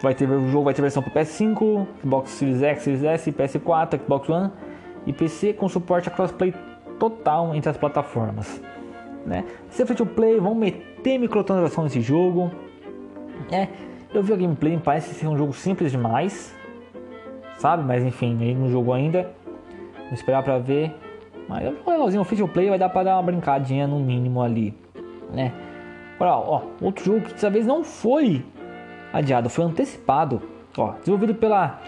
Vai 0.00 0.14
ter, 0.14 0.28
o 0.28 0.48
jogo 0.48 0.64
vai 0.64 0.74
ter 0.74 0.82
versão 0.82 1.02
para 1.02 1.22
PS5, 1.22 1.86
Xbox 2.02 2.30
Series 2.30 2.62
X, 2.62 2.82
Series 2.82 3.04
S, 3.04 3.32
PS4, 3.32 4.00
Xbox 4.00 4.28
One 4.28 4.50
e 5.06 5.12
PC 5.12 5.52
com 5.52 5.68
suporte 5.68 6.08
a 6.08 6.12
crossplay 6.12 6.52
total 6.98 7.54
entre 7.54 7.70
as 7.70 7.76
plataformas. 7.76 8.60
Né? 9.24 9.44
Se 9.70 9.84
free 9.86 9.96
to 9.96 10.06
play, 10.06 10.38
vão 10.38 10.54
meter 10.54 11.18
microtransação 11.18 11.84
nesse 11.84 12.00
jogo. 12.00 12.50
É, 13.50 13.68
eu 14.18 14.22
vi 14.22 14.32
a 14.32 14.36
gameplay, 14.36 14.78
parece 14.82 15.14
ser 15.14 15.26
um 15.26 15.36
jogo 15.36 15.52
simples 15.52 15.90
demais, 15.90 16.54
sabe? 17.58 17.82
Mas 17.82 18.04
enfim, 18.04 18.36
ele 18.40 18.54
não 18.54 18.70
jogou 18.70 18.94
ainda. 18.94 19.30
Vou 20.04 20.12
esperar 20.12 20.42
pra 20.42 20.58
ver. 20.58 20.94
Mas 21.48 21.64
é 21.64 21.70
um 21.70 21.90
legalzinho, 21.90 22.24
free 22.24 22.38
to 22.38 22.48
play 22.48 22.68
vai 22.68 22.78
dar 22.78 22.88
pra 22.88 23.02
dar 23.02 23.16
uma 23.16 23.22
brincadinha 23.22 23.86
no 23.86 24.00
mínimo 24.00 24.42
ali, 24.42 24.74
né? 25.30 25.52
Olha, 26.18 26.32
ó, 26.32 26.62
outro 26.80 27.04
jogo 27.04 27.20
que 27.22 27.32
dessa 27.32 27.50
vez 27.50 27.66
não 27.66 27.84
foi 27.84 28.44
adiado, 29.12 29.50
foi 29.50 29.64
antecipado. 29.64 30.40
Ó, 30.76 30.92
desenvolvido 30.92 31.34
pela 31.34 31.80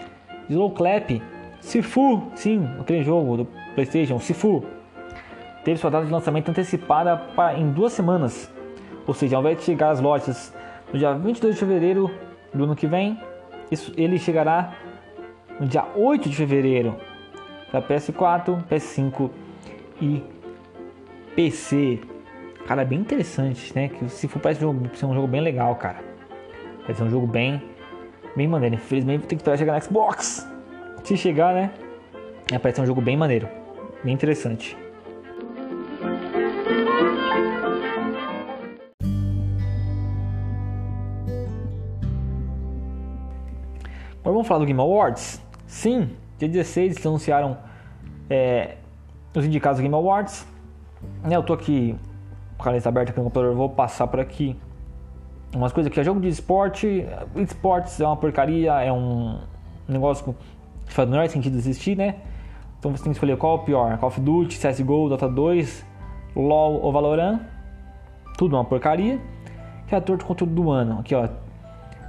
Slow 0.49 0.71
Clap, 0.71 1.21
Sifu, 1.59 2.23
sim, 2.35 2.67
aquele 2.79 3.03
jogo 3.03 3.37
do 3.37 3.47
PlayStation, 3.73 4.19
Sifu, 4.19 4.63
teve 5.63 5.79
sua 5.79 5.89
data 5.89 6.05
de 6.05 6.11
lançamento 6.11 6.49
antecipada 6.49 7.17
para, 7.35 7.57
em 7.57 7.71
duas 7.71 7.93
semanas. 7.93 8.51
Ou 9.07 9.13
seja, 9.13 9.37
ao 9.37 9.41
invés 9.41 9.57
de 9.57 9.63
chegar 9.63 9.89
às 9.89 9.99
lojas 9.99 10.53
no 10.91 10.99
dia 10.99 11.13
22 11.13 11.55
de 11.55 11.59
fevereiro 11.59 12.11
do 12.53 12.63
ano 12.63 12.75
que 12.75 12.87
vem, 12.87 13.19
isso, 13.71 13.93
ele 13.97 14.17
chegará 14.17 14.73
no 15.59 15.67
dia 15.67 15.85
8 15.95 16.29
de 16.29 16.35
fevereiro 16.35 16.95
para 17.69 17.81
PS4, 17.81 18.63
PS5 18.69 19.29
e 20.01 20.23
PC. 21.35 21.99
Cara, 22.65 22.81
é 22.81 22.85
bem 22.85 22.99
interessante, 22.99 23.73
né? 23.75 23.89
Que 23.89 24.09
se 24.09 24.27
for 24.27 24.39
parece 24.39 24.61
ser 24.61 25.05
um 25.05 25.13
jogo 25.13 25.27
bem 25.27 25.41
legal, 25.41 25.75
cara. 25.75 25.99
Vai 26.85 26.95
ser 26.95 27.03
um 27.03 27.09
jogo 27.09 27.27
bem, 27.27 27.61
bem 28.35 28.47
maneiro. 28.47 28.75
Infelizmente 28.75 29.19
vou 29.19 29.27
ter 29.27 29.35
que 29.35 29.41
esperar 29.41 29.57
chegar 29.57 29.73
na 29.73 29.79
Xbox. 29.79 30.47
Se 31.03 31.15
chegar, 31.17 31.53
né? 31.53 31.71
É, 32.51 32.57
parece 32.57 32.81
um 32.81 32.85
jogo 32.85 33.01
bem 33.01 33.17
maneiro, 33.17 33.47
bem 34.03 34.13
interessante. 34.13 34.77
Agora 44.27 44.39
vamos 44.39 44.47
falar 44.49 44.59
do 44.59 44.65
Game 44.65 44.81
Awards? 44.81 45.41
Sim, 45.65 46.09
dia 46.37 46.49
16 46.49 46.95
eles 46.95 47.05
anunciaram 47.05 47.57
é, 48.29 48.75
os 49.33 49.45
indicados 49.45 49.79
do 49.79 49.83
Game 49.83 49.95
Awards. 49.95 50.45
Né, 51.23 51.37
eu 51.37 51.43
tô 51.43 51.53
aqui 51.53 51.95
com 52.57 52.63
a 52.63 52.65
caneta 52.65 52.89
aberta 52.89 53.11
aqui 53.11 53.19
no 53.19 53.23
computador, 53.23 53.55
vou 53.55 53.69
passar 53.69 54.05
por 54.07 54.19
aqui 54.19 54.53
umas 55.55 55.71
coisas 55.71 55.89
que 55.89 55.97
é 55.97 56.03
jogo 56.03 56.19
de 56.19 56.27
esporte. 56.27 57.05
Esportes 57.37 58.01
é 58.01 58.05
uma 58.05 58.17
porcaria, 58.17 58.73
é 58.73 58.91
um 58.91 59.39
negócio 59.87 60.35
que 60.85 60.91
faz 60.91 61.07
o 61.07 61.11
menor 61.13 61.29
sentido 61.29 61.55
existir, 61.55 61.95
né? 61.95 62.15
Então 62.79 62.91
você 62.91 63.03
tem 63.03 63.13
que 63.13 63.15
escolher 63.15 63.37
qual 63.37 63.59
é 63.59 63.61
o 63.61 63.63
pior: 63.63 63.97
Call 63.97 64.09
of 64.09 64.19
Duty, 64.19 64.59
CSGO, 64.59 65.07
Dota 65.07 65.29
2, 65.29 65.85
LoL 66.35 66.81
ou 66.83 66.91
Valorant. 66.91 67.39
Tudo 68.37 68.57
uma 68.57 68.65
porcaria. 68.65 69.21
Reator 69.85 70.17
de 70.17 70.25
conteúdo 70.25 70.53
do 70.53 70.69
ano. 70.69 70.99
Aqui, 70.99 71.15
ó. 71.15 71.29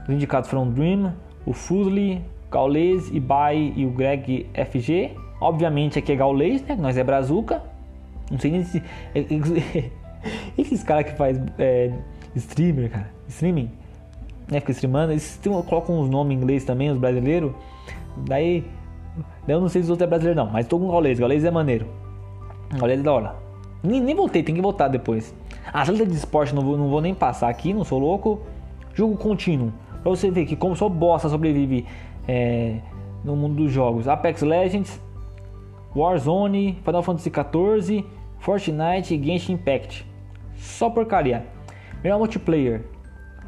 Os 0.02 0.12
indicados 0.12 0.50
foram 0.50 0.68
Dream, 0.68 1.12
o 1.48 1.52
Fusli, 1.54 2.22
Gaules, 2.50 3.08
Ibai 3.10 3.72
e 3.74 3.86
o 3.86 3.90
Greg 3.90 4.46
FG. 4.54 5.12
Obviamente 5.40 5.98
aqui 5.98 6.12
é 6.12 6.16
Gaules, 6.16 6.62
né? 6.62 6.76
Nós 6.78 6.98
é 6.98 7.02
Brazuca. 7.02 7.62
Não 8.30 8.38
sei 8.38 8.50
nem 8.50 8.64
se. 8.64 8.82
Esses 10.58 10.82
caras 10.82 11.10
que 11.10 11.16
faz 11.16 11.40
é, 11.58 11.90
streamer, 12.36 12.90
cara. 12.90 13.10
Streaming. 13.28 13.70
Né? 14.50 14.60
Fica 14.60 14.72
streamando. 14.72 15.12
Eles 15.12 15.40
colocam 15.66 16.00
uns 16.00 16.10
nomes 16.10 16.36
em 16.36 16.40
inglês 16.40 16.64
também, 16.64 16.90
os 16.90 16.98
brasileiros. 16.98 17.52
Daí, 18.26 18.64
eu 19.46 19.60
não 19.60 19.68
sei 19.68 19.82
se 19.82 19.88
o 19.88 19.92
outro 19.92 20.04
é 20.04 20.08
brasileiro 20.08 20.38
não, 20.38 20.50
mas 20.50 20.66
tô 20.66 20.78
com 20.78 20.90
Gaules, 20.90 21.18
Gaules 21.18 21.44
é 21.44 21.50
maneiro. 21.50 21.86
Gaules 22.76 23.00
é 23.00 23.02
da 23.02 23.12
hora. 23.12 23.36
Nem, 23.82 24.00
nem 24.00 24.14
voltei, 24.14 24.42
tem 24.42 24.54
que 24.54 24.60
voltar 24.60 24.88
depois. 24.88 25.34
Atleta 25.72 26.04
de 26.04 26.14
esporte 26.14 26.54
não 26.54 26.62
vou, 26.62 26.76
não 26.76 26.88
vou 26.88 27.00
nem 27.00 27.14
passar 27.14 27.48
aqui, 27.48 27.72
não 27.72 27.84
sou 27.84 27.98
louco. 27.98 28.40
Jogo 28.92 29.16
contínuo. 29.16 29.72
Pra 30.02 30.10
você 30.10 30.30
ver 30.30 30.46
que 30.46 30.56
como 30.56 30.76
só 30.76 30.88
bosta 30.88 31.28
sobrevive 31.28 31.86
é, 32.26 32.80
no 33.24 33.36
mundo 33.36 33.56
dos 33.56 33.72
jogos. 33.72 34.06
Apex 34.08 34.42
Legends, 34.42 35.00
Warzone, 35.94 36.78
Final 36.84 37.02
Fantasy 37.02 37.30
XIV, 37.30 38.04
Fortnite 38.38 39.14
e 39.14 39.22
Genshin 39.22 39.54
Impact. 39.54 40.06
Só 40.54 40.90
porcaria. 40.90 41.46
Melhor 42.02 42.18
multiplayer. 42.18 42.84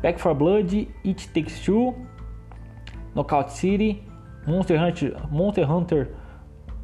Back 0.02 0.20
4 0.20 0.34
Blood, 0.34 0.88
It 1.04 1.28
Takes 1.28 1.60
Two, 1.60 1.94
Knockout 3.14 3.52
City, 3.52 4.02
Monster 4.46 4.82
Hunter, 4.82 5.16
Monster 5.30 5.70
Hunter 5.70 6.10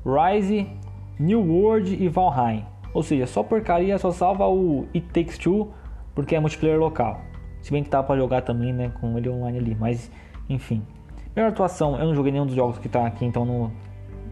Rise, 0.05 0.67
New 1.19 1.41
World 1.41 1.95
e 1.95 2.09
Valheim. 2.09 2.65
Ou 2.93 3.03
seja, 3.03 3.27
só 3.27 3.43
porcaria, 3.43 3.99
só 3.99 4.11
salva 4.11 4.47
o 4.47 4.87
It 4.95 5.09
Takes 5.13 5.39
Two 5.39 5.73
porque 6.15 6.35
é 6.35 6.41
multiplayer 6.41 6.79
local. 6.79 7.21
Se 7.67 7.73
bem 7.73 7.83
que 7.83 7.91
tá 7.91 8.01
para 8.01 8.17
jogar 8.17 8.43
também, 8.43 8.73
né, 8.73 8.93
com 9.01 9.19
ele 9.19 9.29
online 9.29 9.59
ali, 9.59 9.75
mas 9.75 10.09
enfim. 10.49 10.87
Melhor 11.35 11.49
atuação, 11.49 11.99
eu 11.99 12.07
não 12.07 12.15
joguei 12.15 12.31
nenhum 12.31 12.47
dos 12.47 12.55
jogos 12.55 12.79
que 12.79 12.89
tá 12.89 13.05
aqui, 13.05 13.25
então 13.25 13.45
não, 13.45 13.73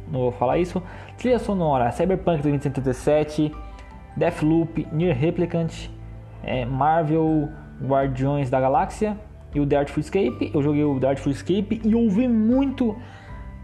não 0.07 0.20
vou 0.20 0.31
falar 0.31 0.59
isso. 0.59 0.81
Trilha 1.18 1.40
sonora, 1.40 1.90
Cyberpunk 1.90 2.40
2077, 2.42 3.53
Deathloop, 4.16 4.87
Near 4.92 5.16
Replicant, 5.16 5.90
é, 6.44 6.64
Marvel 6.64 7.49
Guardiões 7.83 8.51
da 8.51 8.61
Galáxia, 8.61 9.18
e 9.53 9.59
o 9.59 9.66
The 9.66 9.79
Artful 9.79 10.01
Escape. 10.01 10.53
Eu 10.55 10.62
joguei 10.62 10.85
o 10.85 11.01
The 11.01 11.09
Artful 11.09 11.33
Escape 11.33 11.83
e 11.85 11.92
ouvi 11.92 12.29
muito 12.29 12.97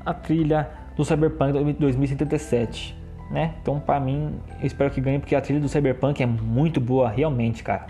a 0.04 0.12
trilha 0.12 0.68
do 0.96 1.04
Cyberpunk 1.04 1.74
2077, 1.74 2.98
né? 3.30 3.54
Então, 3.62 3.78
para 3.78 4.00
mim, 4.00 4.35
eu 4.61 4.66
espero 4.66 4.90
que 4.90 5.00
ganhe 5.00 5.20
porque 5.20 5.37
a 5.37 5.40
trilha 5.40 5.61
do 5.61 5.68
Cyberpunk 5.68 6.20
é 6.20 6.26
muito 6.26 6.80
boa, 6.80 7.09
realmente, 7.09 7.62
cara. 7.62 7.87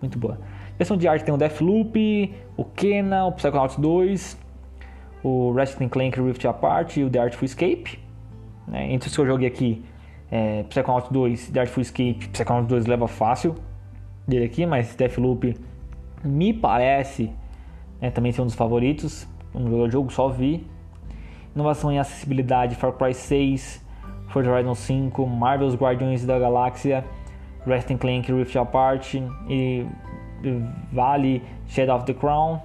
Muito 0.00 0.16
boa. 0.16 0.38
Versão 0.80 0.96
de 0.96 1.06
arte 1.06 1.26
tem 1.26 1.34
o 1.34 1.36
Deathloop, 1.36 2.34
o 2.56 2.64
Kena, 2.64 3.26
o 3.26 3.32
Psychonauts 3.32 3.76
2, 3.76 4.38
o 5.22 5.52
Ratchet 5.52 5.86
Clank 5.90 6.18
Rift 6.18 6.46
Apart 6.46 6.96
e 6.96 7.04
o 7.04 7.10
The 7.10 7.18
Artful 7.18 7.44
Escape. 7.44 7.98
Né? 8.66 8.90
Entre 8.90 9.06
os 9.06 9.14
que 9.14 9.20
eu 9.20 9.26
joguei 9.26 9.46
aqui, 9.46 9.84
é, 10.32 10.62
Psychonauts 10.70 11.10
2, 11.10 11.50
The 11.50 11.60
Artful 11.60 11.82
Escape, 11.82 12.28
Psychonauts 12.32 12.66
2 12.66 12.86
leva 12.86 13.06
fácil 13.06 13.56
dele 14.26 14.46
aqui, 14.46 14.64
mas 14.64 14.94
Deathloop 14.94 15.54
me 16.24 16.54
parece 16.54 17.30
né, 18.00 18.10
também 18.10 18.32
ser 18.32 18.40
um 18.40 18.46
dos 18.46 18.54
favoritos. 18.54 19.28
Um 19.54 19.90
jogo 19.90 20.10
só 20.10 20.30
vi. 20.30 20.66
Inovação 21.54 21.92
em 21.92 21.98
acessibilidade: 21.98 22.74
Far 22.74 22.92
Cry 22.92 23.12
6, 23.12 23.84
Forza 24.28 24.50
Horizon 24.50 24.74
5, 24.74 25.26
Marvel's 25.26 25.74
Guardians 25.74 26.24
da 26.24 26.38
Galáxia, 26.38 27.04
Resting 27.66 27.98
Clank 27.98 28.32
Rift 28.32 28.56
Apart 28.56 29.12
e 29.46 29.86
Vale 30.92 31.42
Shadow 31.68 31.96
of 31.96 32.04
the 32.06 32.14
Crown. 32.14 32.60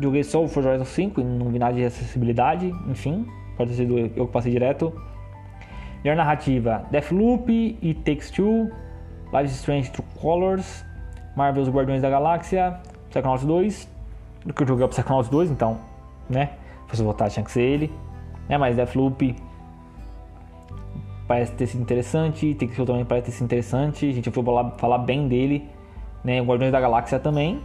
Joguei 0.00 0.22
só 0.22 0.42
o 0.42 0.48
Forza 0.48 0.68
Horizon 0.68 0.84
5 0.84 1.20
e 1.20 1.24
não 1.24 1.50
vi 1.50 1.58
nada 1.58 1.74
de 1.74 1.84
acessibilidade, 1.84 2.72
enfim, 2.86 3.26
pode 3.56 3.70
ter 3.70 3.76
sido 3.76 3.98
eu 3.98 4.26
que 4.26 4.32
passei 4.32 4.52
direto. 4.52 4.92
Melhor 6.04 6.16
narrativa: 6.16 6.84
Deathloop 6.90 7.78
e 7.80 7.94
Takes 7.94 8.30
Two, 8.30 8.70
Life 9.32 9.52
Strange 9.54 9.90
True 9.90 10.06
Colors, 10.20 10.84
Marvel's 11.36 11.68
Guardiões 11.68 12.02
da 12.02 12.10
Galáxia, 12.10 12.78
Psychonauts 13.08 13.44
2, 13.44 13.88
do 14.44 14.54
que 14.54 14.62
eu 14.62 14.66
joguei 14.66 14.84
o 14.84 14.88
Psychonauts 14.88 15.28
2, 15.30 15.50
então, 15.50 15.78
né? 16.28 16.50
Se 16.84 16.90
fosse 16.90 17.02
votar 17.02 17.30
tinha 17.30 17.44
que 17.44 17.50
ser 17.50 17.62
ele. 17.62 17.92
Né? 18.48 18.56
Mas 18.56 18.76
Deathloop 18.76 19.36
parece 21.26 21.52
ter 21.52 21.66
sido 21.66 21.82
interessante, 21.82 22.54
tem 22.54 22.66
que 22.68 22.84
também 22.84 23.04
parece 23.04 23.26
ter 23.26 23.32
sido 23.32 23.44
interessante. 23.44 24.08
A 24.08 24.12
gente 24.12 24.30
foi 24.30 24.42
falar, 24.42 24.70
falar 24.78 24.98
bem 24.98 25.28
dele. 25.28 25.68
Né? 26.28 26.42
Guardiões 26.42 26.70
da 26.70 26.78
Galáxia 26.78 27.18
também. 27.18 27.58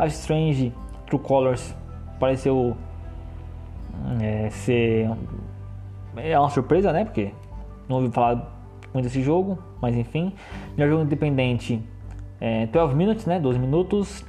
Life 0.00 0.16
Strange 0.16 0.72
True 1.06 1.20
Colors 1.20 1.76
pareceu 2.18 2.74
é, 4.20 4.48
ser 4.50 5.10
é 6.16 6.38
uma 6.38 6.48
surpresa, 6.48 6.90
né? 6.90 7.04
Porque 7.04 7.32
não 7.88 7.96
ouvi 7.96 8.10
falar 8.10 8.50
muito 8.94 9.04
desse 9.04 9.22
jogo, 9.22 9.58
mas 9.82 9.94
enfim. 9.94 10.32
Melhor 10.76 10.90
jogo 10.90 11.04
independente 11.04 11.82
é, 12.40 12.66
12 12.66 12.94
Minutes, 12.94 13.26
né? 13.26 13.38
12 13.38 13.58
minutos. 13.58 14.24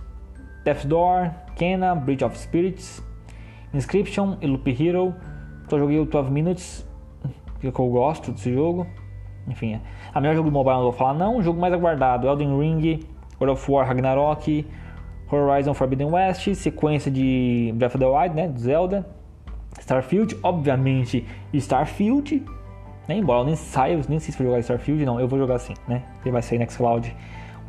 Death 0.66 0.86
Door, 0.86 1.32
Kena, 1.56 1.96
Bridge 1.96 2.24
of 2.24 2.38
Spirits, 2.38 3.02
Inscription 3.74 4.36
e 4.42 4.48
Loop 4.48 4.70
Hero. 4.70 5.16
Só 5.70 5.80
joguei 5.80 6.00
o 6.00 6.06
12 6.06 6.30
Minutes, 6.30 6.88
que 7.62 7.68
eu 7.68 7.72
gosto 7.72 8.34
desse 8.34 8.54
jogo. 8.54 8.86
Enfim, 9.48 9.76
é. 9.76 9.82
a 10.14 10.20
melhor 10.20 10.36
jogo 10.36 10.52
mobile 10.52 10.76
não 10.76 10.84
vou 10.84 10.92
falar 10.92 11.14
não. 11.14 11.38
O 11.38 11.42
jogo 11.42 11.60
mais 11.60 11.74
aguardado, 11.74 12.28
Elden 12.28 12.60
Ring, 12.60 13.00
World 13.40 13.60
of 13.60 13.72
War 13.72 13.88
Ragnarok, 13.88 14.66
Horizon 15.32 15.74
Forbidden 15.74 16.08
West, 16.12 16.54
sequência 16.56 17.12
de 17.12 17.72
Breath 17.76 17.96
of 17.96 18.00
the 18.00 18.10
Wild, 18.10 18.36
né, 18.36 18.48
do 18.48 18.60
Zelda, 18.60 19.06
Starfield, 19.80 20.38
obviamente 20.42 21.26
Starfield, 21.54 22.44
né, 23.08 23.18
embora 23.18 23.42
eu 23.42 23.46
nem 23.46 23.56
saia, 23.56 24.00
nem 24.10 24.20
sei 24.20 24.32
se 24.32 24.38
vou 24.38 24.48
jogar 24.48 24.60
Starfield, 24.60 25.06
não, 25.06 25.20
eu 25.20 25.28
vou 25.28 25.38
jogar 25.38 25.60
sim, 25.60 25.74
né, 25.88 26.04
ele 26.24 26.32
vai 26.32 26.42
sair 26.42 26.60
no 26.60 26.70
Xcloud, 26.70 27.16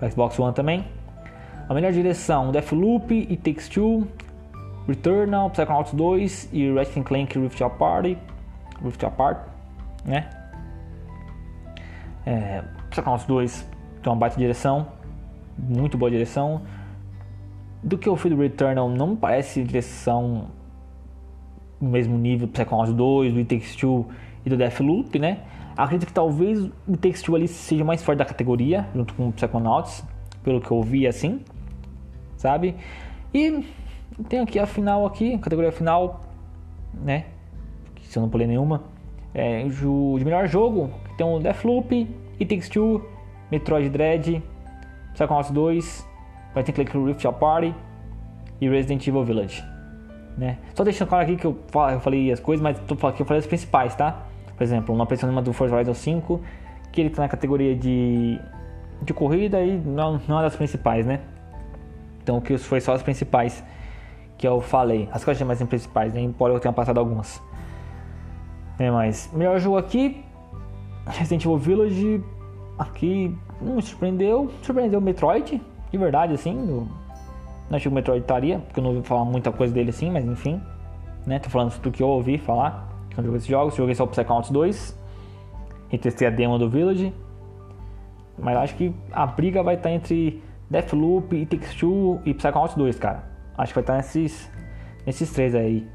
o 0.00 0.10
Xbox 0.10 0.38
One 0.38 0.54
também. 0.54 0.84
A 1.68 1.74
melhor 1.74 1.92
direção, 1.92 2.50
Deathloop 2.50 3.14
e 3.14 3.36
Takes 3.36 3.68
Two, 3.68 4.08
Returnal, 4.88 5.50
Psychonauts 5.50 5.92
2 5.92 6.48
e 6.52 6.72
Ratchet 6.72 7.04
Clank 7.04 7.38
Rift 7.38 7.62
Apart, 7.62 8.16
Rift 8.82 9.04
Apart, 9.04 9.38
né. 10.04 10.28
É, 12.26 12.64
Psychonauts 12.90 13.24
2 13.26 13.68
tem 14.02 14.12
uma 14.12 14.18
baita 14.18 14.36
direção, 14.36 14.88
muito 15.59 15.98
boa 15.98 16.11
direção, 16.11 16.62
do 17.82 17.96
que 17.96 18.09
eu 18.09 18.16
fui 18.16 18.30
do 18.30 18.36
Returnal 18.36 18.88
não 18.88 19.16
parece 19.16 19.62
direção 19.62 20.48
no 21.80 21.88
mesmo 21.88 22.18
nível 22.18 22.46
do 22.46 22.53
Psychonauts 22.53 22.92
2, 22.92 23.32
do 23.32 23.38
It 23.38 23.48
Takes 23.48 23.74
Two 23.74 24.07
e 24.44 24.51
do 24.51 24.57
Deathloop, 24.57 25.18
né? 25.18 25.40
Acredito 25.76 26.09
que 26.09 26.12
talvez 26.12 26.62
o 26.86 26.96
Takes 26.96 27.22
Two 27.22 27.34
ali 27.34 27.48
seja 27.48 27.84
mais 27.84 28.03
forte 28.03 28.18
da 28.18 28.24
categoria, 28.24 28.86
junto 28.94 29.14
com 29.14 29.28
o 29.28 29.32
Psychonauts, 29.32 30.05
pelo 30.42 30.61
que 30.61 30.70
eu 30.70 30.82
vi 30.82 31.07
assim, 31.07 31.40
sabe? 32.36 32.76
E 33.32 33.64
tem 34.28 34.40
aqui 34.40 34.59
a 34.59 34.66
final 34.66 35.07
aqui, 35.07 35.38
categoria 35.38 35.72
final, 35.72 36.20
né? 36.92 37.26
Se 38.03 38.18
eu 38.18 38.22
não 38.22 38.28
pulei 38.28 38.46
nenhuma. 38.46 38.82
É, 39.32 39.62
de 39.64 40.24
melhor 40.24 40.46
jogo, 40.48 40.90
tem 41.16 41.24
o 41.24 41.38
Deathloop, 41.38 41.94
It 42.40 42.46
Takes 42.46 42.68
Two, 42.68 43.09
Metroid 43.51 43.88
Dread, 43.88 44.42
Psychonauts 45.14 45.50
2, 45.50 46.08
vai 46.54 46.62
ter 46.62 46.72
Click 46.72 46.96
Rift 46.96 47.26
Apart 47.26 47.72
e 48.61 48.68
Resident 48.68 49.06
Evil 49.06 49.24
Village. 49.24 49.64
Né? 50.36 50.58
Só 50.74 50.84
deixando 50.84 51.08
claro 51.08 51.24
aqui 51.24 51.36
que 51.36 51.46
eu, 51.46 51.58
eu 51.92 52.00
falei 52.00 52.32
as 52.32 52.40
coisas, 52.40 52.62
mas 52.62 52.78
tô 52.80 52.94
que 53.12 53.22
eu 53.22 53.26
falei 53.26 53.40
as 53.40 53.46
principais, 53.46 53.94
tá? 53.94 54.26
Por 54.56 54.62
exemplo, 54.62 54.94
uma 54.94 55.06
pressão 55.06 55.42
do 55.42 55.52
Forza 55.52 55.74
Horizon 55.74 55.94
5, 55.94 56.40
que 56.92 57.00
ele 57.00 57.11
tá 57.11 57.22
na 57.22 57.28
categoria 57.28 57.74
de, 57.74 58.38
de 59.02 59.12
corrida 59.12 59.61
e 59.61 59.78
não, 59.78 60.20
não 60.28 60.38
é 60.38 60.42
das 60.42 60.56
principais, 60.56 61.06
né? 61.06 61.20
Então 62.22 62.40
que 62.40 62.56
foi 62.58 62.80
só 62.80 62.94
as 62.94 63.02
principais 63.02 63.64
que 64.36 64.46
eu 64.46 64.61
falei. 64.61 65.08
As 65.12 65.26
achei 65.26 65.46
mais 65.46 65.62
principais, 65.62 66.14
né? 66.14 66.20
embora 66.20 66.52
eu 66.52 66.61
tenha 66.61 66.72
passado 66.72 66.98
algumas. 66.98 67.42
É, 68.78 68.90
mas 68.90 69.30
melhor 69.34 69.58
jogo 69.58 69.76
aqui, 69.76 70.24
Resident 71.06 71.44
Evil 71.44 71.58
Village, 71.58 72.24
aqui 72.78 73.36
não 73.61 73.76
me 73.76 73.82
surpreendeu. 73.82 74.50
Surpreendeu 74.62 74.98
o 74.98 75.02
Metroid, 75.02 75.61
de 75.90 75.98
verdade, 75.98 76.34
assim. 76.34 76.56
Eu 76.68 76.88
não 77.68 77.76
achei 77.76 77.82
que 77.82 77.88
o 77.88 77.92
Metroid 77.92 78.22
estaria, 78.22 78.58
porque 78.58 78.80
eu 78.80 78.84
não 78.84 78.94
ouvi 78.94 79.06
falar 79.06 79.24
muita 79.24 79.52
coisa 79.52 79.72
dele 79.72 79.90
assim, 79.90 80.11
mas 80.11 80.24
enfim. 80.24 80.61
Né? 81.26 81.38
Tô 81.38 81.50
falando 81.50 81.78
do 81.80 81.90
que 81.90 82.02
eu 82.02 82.08
ouvi 82.08 82.38
falar 82.38 82.88
quando 83.14 83.26
joguei 83.26 83.38
esses 83.38 83.48
jogos. 83.48 83.74
Joguei 83.74 83.94
só 83.94 84.04
o 84.04 84.08
Psychonauts 84.08 84.50
2. 84.50 84.98
E 85.92 85.98
testei 85.98 86.28
a 86.28 86.30
demo 86.30 86.58
do 86.58 86.70
Village. 86.70 87.12
Mas 88.38 88.56
acho 88.56 88.74
que 88.76 88.94
a 89.12 89.26
briga 89.26 89.62
vai 89.62 89.74
estar 89.74 89.90
entre 89.90 90.42
Deathloop, 90.70 91.36
It 91.36 91.56
Takes 91.56 91.74
Two 91.74 92.20
e 92.24 92.32
Psychonauts 92.32 92.74
2, 92.74 92.98
cara. 92.98 93.24
Acho 93.58 93.72
que 93.72 93.74
vai 93.74 93.82
estar 93.82 93.96
nesses, 93.96 94.50
nesses 95.04 95.30
três 95.32 95.54
aí. 95.54 95.86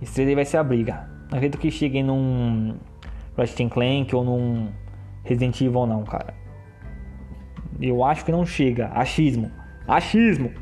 Esses 0.00 0.14
três 0.14 0.28
aí 0.28 0.34
vai 0.34 0.44
ser 0.44 0.56
a 0.56 0.64
briga. 0.64 1.08
Não 1.30 1.36
acredito 1.36 1.58
que 1.58 1.70
cheguem 1.70 2.02
num 2.02 2.76
Ratchet 3.36 3.68
Clank 3.68 4.14
ou 4.14 4.24
num 4.24 4.68
Resident 5.24 5.60
Evil 5.60 5.86
não, 5.86 6.02
cara. 6.04 6.32
Eu 7.80 8.02
acho 8.04 8.24
que 8.24 8.32
não 8.32 8.44
chega. 8.44 8.88
Achismo. 8.88 9.50
Achismo. 9.86 10.52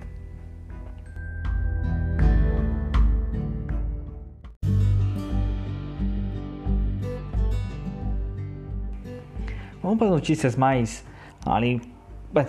Vamos 9.83 9.99
para 9.99 10.09
as 10.09 10.13
notícias 10.15 10.57
mais 10.57 11.07
ali. 11.47 11.81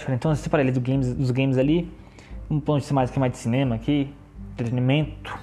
Então, 0.10 0.32
eu 0.32 0.36
separei 0.36 0.66
ali 0.66 0.72
do 0.72 0.82
games, 0.82 1.14
dos 1.14 1.32
games 1.32 1.58
ali. 1.58 1.89
Vamos 2.49 2.64
para 2.64 2.74
notícias 2.74 2.93
mais 2.93 3.12
que 3.12 3.20
mais 3.20 3.32
de 3.32 3.38
cinema 3.38 3.76
aqui. 3.76 4.12
Entretenimento. 4.53 5.38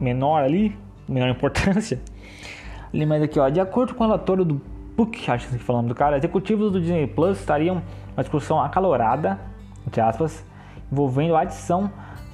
Menor 0.00 0.42
ali. 0.42 0.76
Menor 1.06 1.28
importância. 1.28 2.00
Ali 2.92 3.04
mais 3.04 3.22
aqui, 3.22 3.38
ó. 3.40 3.48
De 3.48 3.60
acordo 3.60 3.94
com 3.94 4.04
o 4.04 4.06
relatório 4.06 4.44
do 4.44 4.60
PUC, 4.96 5.30
acho 5.30 5.48
que 5.48 5.58
falando 5.58 5.88
do 5.88 5.94
cara, 5.94 6.16
executivos 6.16 6.70
do 6.70 6.80
Disney 6.80 7.06
Plus 7.06 7.40
estariam 7.40 7.82
uma 8.16 8.22
discussão 8.22 8.60
acalorada, 8.60 9.40
entre 9.86 10.00
aspas, 10.00 10.44
envolvendo 10.90 11.34
a 11.34 11.40
adição 11.40 11.90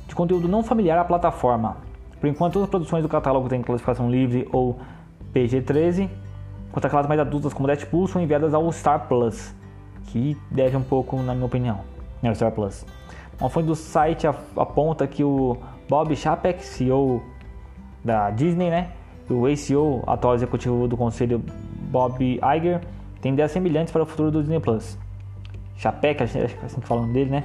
de 0.06 0.14
conteúdo 0.14 0.46
não 0.46 0.62
familiar 0.62 0.98
à 0.98 1.04
plataforma. 1.04 1.78
Por 2.20 2.26
enquanto, 2.28 2.54
todas 2.54 2.64
as 2.64 2.70
produções 2.70 3.02
do 3.02 3.08
catálogo 3.08 3.48
têm 3.48 3.62
classificação 3.62 4.10
livre 4.10 4.46
ou 4.52 4.78
PG-13, 5.32 6.10
enquanto 6.68 6.84
aquelas 6.84 7.06
mais 7.06 7.18
adultas 7.18 7.54
como 7.54 7.66
Deadpool 7.66 8.06
são 8.06 8.20
enviadas 8.20 8.52
ao 8.52 8.70
Star 8.72 9.08
Plus, 9.08 9.54
que 10.06 10.36
deve 10.50 10.76
um 10.76 10.82
pouco, 10.82 11.16
na 11.22 11.34
minha 11.34 11.46
opinião, 11.46 11.80
né, 12.20 12.30
o 12.30 12.34
Star 12.34 12.52
Plus. 12.52 12.84
Uma 13.40 13.48
fonte 13.48 13.66
do 13.66 13.74
site 13.74 14.26
aponta 14.26 15.06
que 15.06 15.24
o 15.24 15.56
Bob 15.88 16.14
Chapek, 16.14 16.62
CEO 16.62 17.22
da 18.04 18.30
Disney, 18.30 18.68
né, 18.68 18.90
o 19.30 19.46
ACO, 19.46 20.02
atual 20.06 20.34
executivo 20.34 20.86
do 20.86 20.96
conselho 20.96 21.42
Bob 21.90 22.22
Iger, 22.22 22.80
tem 23.20 23.32
ideias 23.32 23.50
semelhantes 23.50 23.92
para 23.92 24.02
o 24.02 24.06
futuro 24.06 24.30
do 24.30 24.40
Disney 24.40 24.60
Plus. 24.60 24.96
Chapek, 25.76 26.22
acho 26.22 26.32
que 26.32 26.38
é 26.38 26.44
assim 26.64 26.80
que 26.80 26.86
falam 26.86 27.10
dele, 27.12 27.30
né? 27.30 27.44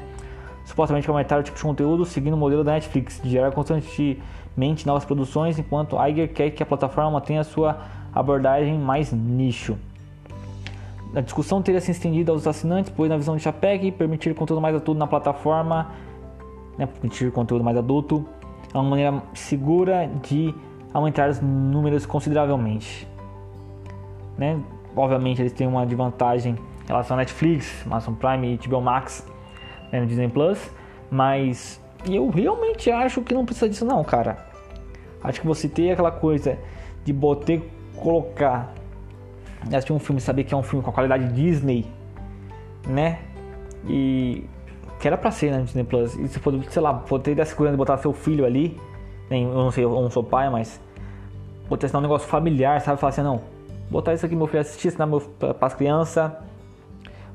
Supostamente 0.65 1.09
aumentar 1.09 1.39
o 1.39 1.43
tipo 1.43 1.57
de 1.57 1.63
conteúdo 1.63 2.05
seguindo 2.05 2.33
o 2.33 2.37
modelo 2.37 2.63
da 2.63 2.73
Netflix, 2.73 3.19
de 3.21 3.29
gerar 3.29 3.51
constantemente 3.51 4.85
novas 4.85 5.05
produções, 5.05 5.57
enquanto 5.59 5.95
Iger 5.95 6.33
quer 6.33 6.49
que 6.51 6.61
a 6.61 6.65
plataforma 6.65 7.19
tenha 7.21 7.43
sua 7.43 7.77
abordagem 8.13 8.77
mais 8.77 9.11
nicho. 9.11 9.77
A 11.15 11.21
discussão 11.21 11.61
teria 11.61 11.79
se 11.79 11.91
estendido 11.91 12.31
aos 12.31 12.45
assinantes, 12.45 12.91
pois 12.93 13.09
na 13.09 13.15
visão 13.15 13.37
de 13.37 13.41
Chapek, 13.41 13.91
permitir 13.91 14.35
conteúdo 14.35 14.61
mais 14.61 14.75
adulto 14.75 14.99
na 14.99 15.07
plataforma, 15.07 15.91
né, 16.77 16.85
permitir 16.85 17.31
conteúdo 17.31 17.63
mais 17.63 17.77
adulto, 17.77 18.25
é 18.73 18.77
uma 18.77 18.89
maneira 18.89 19.23
segura 19.33 20.09
de 20.21 20.53
aumentar 20.93 21.29
os 21.29 21.39
números 21.39 22.05
consideravelmente. 22.05 23.07
Né? 24.37 24.59
Obviamente 24.95 25.41
eles 25.41 25.53
têm 25.53 25.67
uma 25.67 25.85
desvantagem 25.85 26.55
em 26.83 26.87
relação 26.87 27.15
à 27.15 27.19
Netflix, 27.19 27.83
Amazon 27.85 28.13
Prime 28.13 28.53
e 28.53 28.67
HBO 28.67 28.81
Max 28.81 29.25
né, 29.91 29.99
no 29.99 30.05
Disney 30.05 30.27
Plus, 30.27 30.71
mas 31.09 31.81
eu 32.05 32.29
realmente 32.29 32.91
acho 32.91 33.21
que 33.21 33.33
não 33.33 33.45
precisa 33.45 33.67
disso 33.67 33.85
não, 33.85 34.03
cara. 34.03 34.37
Acho 35.23 35.41
que 35.41 35.47
você 35.47 35.67
ter 35.67 35.91
aquela 35.91 36.11
coisa 36.11 36.57
de 37.03 37.11
botar, 37.11 37.59
colocar, 37.95 38.73
assistir 39.67 39.93
um 39.93 39.99
filme, 39.99 40.21
saber 40.21 40.43
que 40.43 40.53
é 40.53 40.57
um 40.57 40.63
filme 40.63 40.83
com 40.83 40.91
a 40.91 40.93
qualidade 40.93 41.31
Disney, 41.33 41.85
né? 42.87 43.19
E 43.87 44.43
que 44.99 45.07
era 45.07 45.17
pra 45.17 45.31
ser 45.31 45.51
né, 45.51 45.57
no 45.57 45.63
Disney 45.65 45.83
Plus. 45.83 46.15
E 46.15 46.27
se 46.27 46.39
for, 46.39 46.53
sei 46.69 46.81
lá, 46.81 46.93
poder 46.93 47.35
ter 47.35 47.45
segurança 47.45 47.73
de 47.73 47.77
botar 47.77 47.97
seu 47.97 48.13
filho 48.13 48.45
ali, 48.45 48.79
né, 49.29 49.39
eu 49.39 49.53
não 49.53 49.71
sei, 49.71 49.83
eu 49.83 49.89
não 49.89 50.09
sou 50.09 50.23
pai, 50.23 50.49
mas 50.49 50.79
botar 51.67 51.97
um 51.97 52.01
negócio 52.01 52.27
familiar, 52.27 52.79
sabe? 52.81 52.99
Falar 52.99 53.09
assim, 53.09 53.23
não, 53.23 53.41
botar 53.89 54.13
isso 54.13 54.25
aqui 54.25 54.35
meu 54.35 54.47
filho 54.47 54.61
assistir, 54.61 54.87
ensinar 54.87 55.07
para 55.39 55.55
as 55.61 55.73
crianças, 55.73 56.31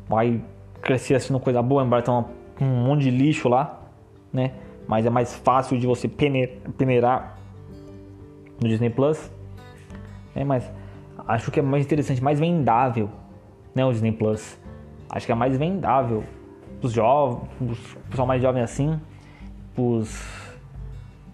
vai 0.08 0.42
crescer 0.82 1.14
assistindo 1.14 1.38
coisa 1.40 1.62
boa, 1.62 1.84
embora 1.84 2.02
tenha 2.02 2.24
um 2.60 2.84
monte 2.84 3.02
de 3.02 3.10
lixo 3.10 3.48
lá, 3.48 3.80
né? 4.32 4.52
Mas 4.86 5.06
é 5.06 5.10
mais 5.10 5.34
fácil 5.34 5.78
de 5.78 5.86
você 5.86 6.08
peneirar 6.08 7.38
no 8.60 8.68
Disney 8.68 8.90
Plus, 8.90 9.30
é, 10.34 10.44
mas 10.44 10.70
acho 11.28 11.50
que 11.50 11.60
é 11.60 11.62
mais 11.62 11.84
interessante, 11.84 12.22
mais 12.22 12.40
vendável, 12.40 13.08
né? 13.74 13.84
O 13.84 13.92
Disney 13.92 14.12
Plus, 14.12 14.58
acho 15.08 15.26
que 15.26 15.32
é 15.32 15.34
mais 15.34 15.56
vendável 15.56 16.24
os 16.82 16.92
jovens, 16.92 17.48
os 17.60 17.78
pessoal 18.08 18.26
mais 18.26 18.42
jovem 18.42 18.62
assim, 18.62 18.98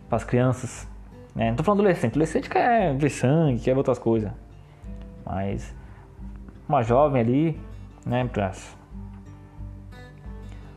para 0.08 0.16
as 0.16 0.24
crianças, 0.24 0.86
né? 1.34 1.48
Não 1.48 1.56
tô 1.56 1.62
falando 1.62 1.80
adolescente, 1.80 2.12
adolescente 2.12 2.50
quer 2.50 2.94
ver 2.96 3.10
sangue, 3.10 3.60
quer 3.60 3.72
ver 3.72 3.78
outras 3.78 3.98
coisas. 3.98 4.30
Mas 5.26 5.74
uma 6.68 6.82
jovem 6.82 7.20
ali, 7.20 7.60
né, 8.06 8.24
pra 8.32 8.52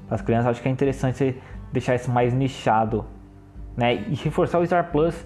As 0.09 0.21
crianças 0.21 0.47
acho 0.47 0.61
que 0.61 0.67
é 0.67 0.71
interessante 0.71 1.17
você 1.17 1.37
deixar 1.71 1.95
isso 1.95 2.09
mais 2.09 2.33
nichado, 2.33 3.05
né? 3.77 3.93
E 3.93 4.15
reforçar 4.15 4.57
o 4.59 4.65
Star 4.65 4.91
Plus 4.91 5.25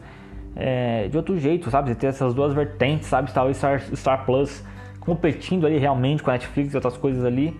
é, 0.55 1.07
de 1.07 1.15
outro 1.15 1.39
jeito, 1.39 1.71
sabe? 1.71 1.89
Você 1.89 1.95
ter 1.95 2.07
essas 2.07 2.34
duas 2.34 2.53
vertentes, 2.53 3.07
sabe? 3.07 3.32
O 3.32 3.53
Star, 3.53 3.82
Star 3.95 4.26
Plus 4.26 4.63
competindo 4.99 5.65
ali 5.65 5.78
realmente 5.78 6.21
com 6.21 6.30
a 6.30 6.34
Netflix 6.34 6.74
e 6.74 6.76
outras 6.76 6.97
coisas 6.97 7.24
ali 7.24 7.59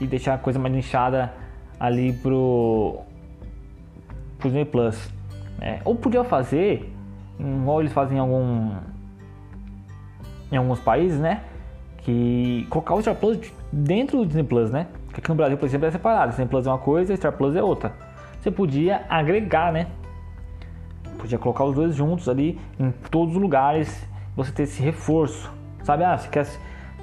e 0.00 0.06
deixar 0.06 0.34
a 0.34 0.38
coisa 0.38 0.58
mais 0.58 0.74
nichada 0.74 1.32
ali 1.78 2.12
pro 2.14 3.00
pro 4.38 4.48
Disney 4.48 4.64
Plus. 4.64 5.10
É, 5.60 5.80
ou 5.84 5.94
podia 5.94 6.24
fazer, 6.24 6.90
igual 7.38 7.80
eles 7.80 7.92
fazem 7.92 8.16
em 8.16 8.20
algum 8.20 8.72
em 10.50 10.56
alguns 10.56 10.80
países, 10.80 11.18
né? 11.18 11.42
Que 11.98 12.66
colocar 12.70 12.94
o 12.94 13.00
Star 13.00 13.14
Plus 13.14 13.38
dentro 13.72 14.18
do 14.18 14.26
Disney 14.26 14.44
Plus, 14.44 14.70
né? 14.70 14.86
Porque 15.06 15.20
aqui 15.20 15.28
no 15.28 15.34
Brasil, 15.34 15.56
por 15.56 15.66
exemplo, 15.66 15.86
é 15.86 15.90
separado. 15.90 16.30
Disney 16.30 16.46
Plus 16.46 16.66
é 16.66 16.70
uma 16.70 16.78
coisa, 16.78 17.16
Star 17.16 17.32
Plus 17.32 17.54
é 17.54 17.62
outra. 17.62 17.92
Você 18.40 18.50
podia 18.50 19.04
agregar, 19.08 19.72
né? 19.72 19.86
Podia 21.18 21.38
colocar 21.38 21.64
os 21.64 21.74
dois 21.74 21.94
juntos 21.94 22.28
ali 22.28 22.58
em 22.78 22.90
todos 23.10 23.36
os 23.36 23.42
lugares. 23.42 24.08
Você 24.36 24.50
ter 24.52 24.62
esse 24.62 24.82
reforço, 24.82 25.52
sabe? 25.82 26.04
Ah, 26.04 26.16
você 26.16 26.28
quer. 26.28 26.46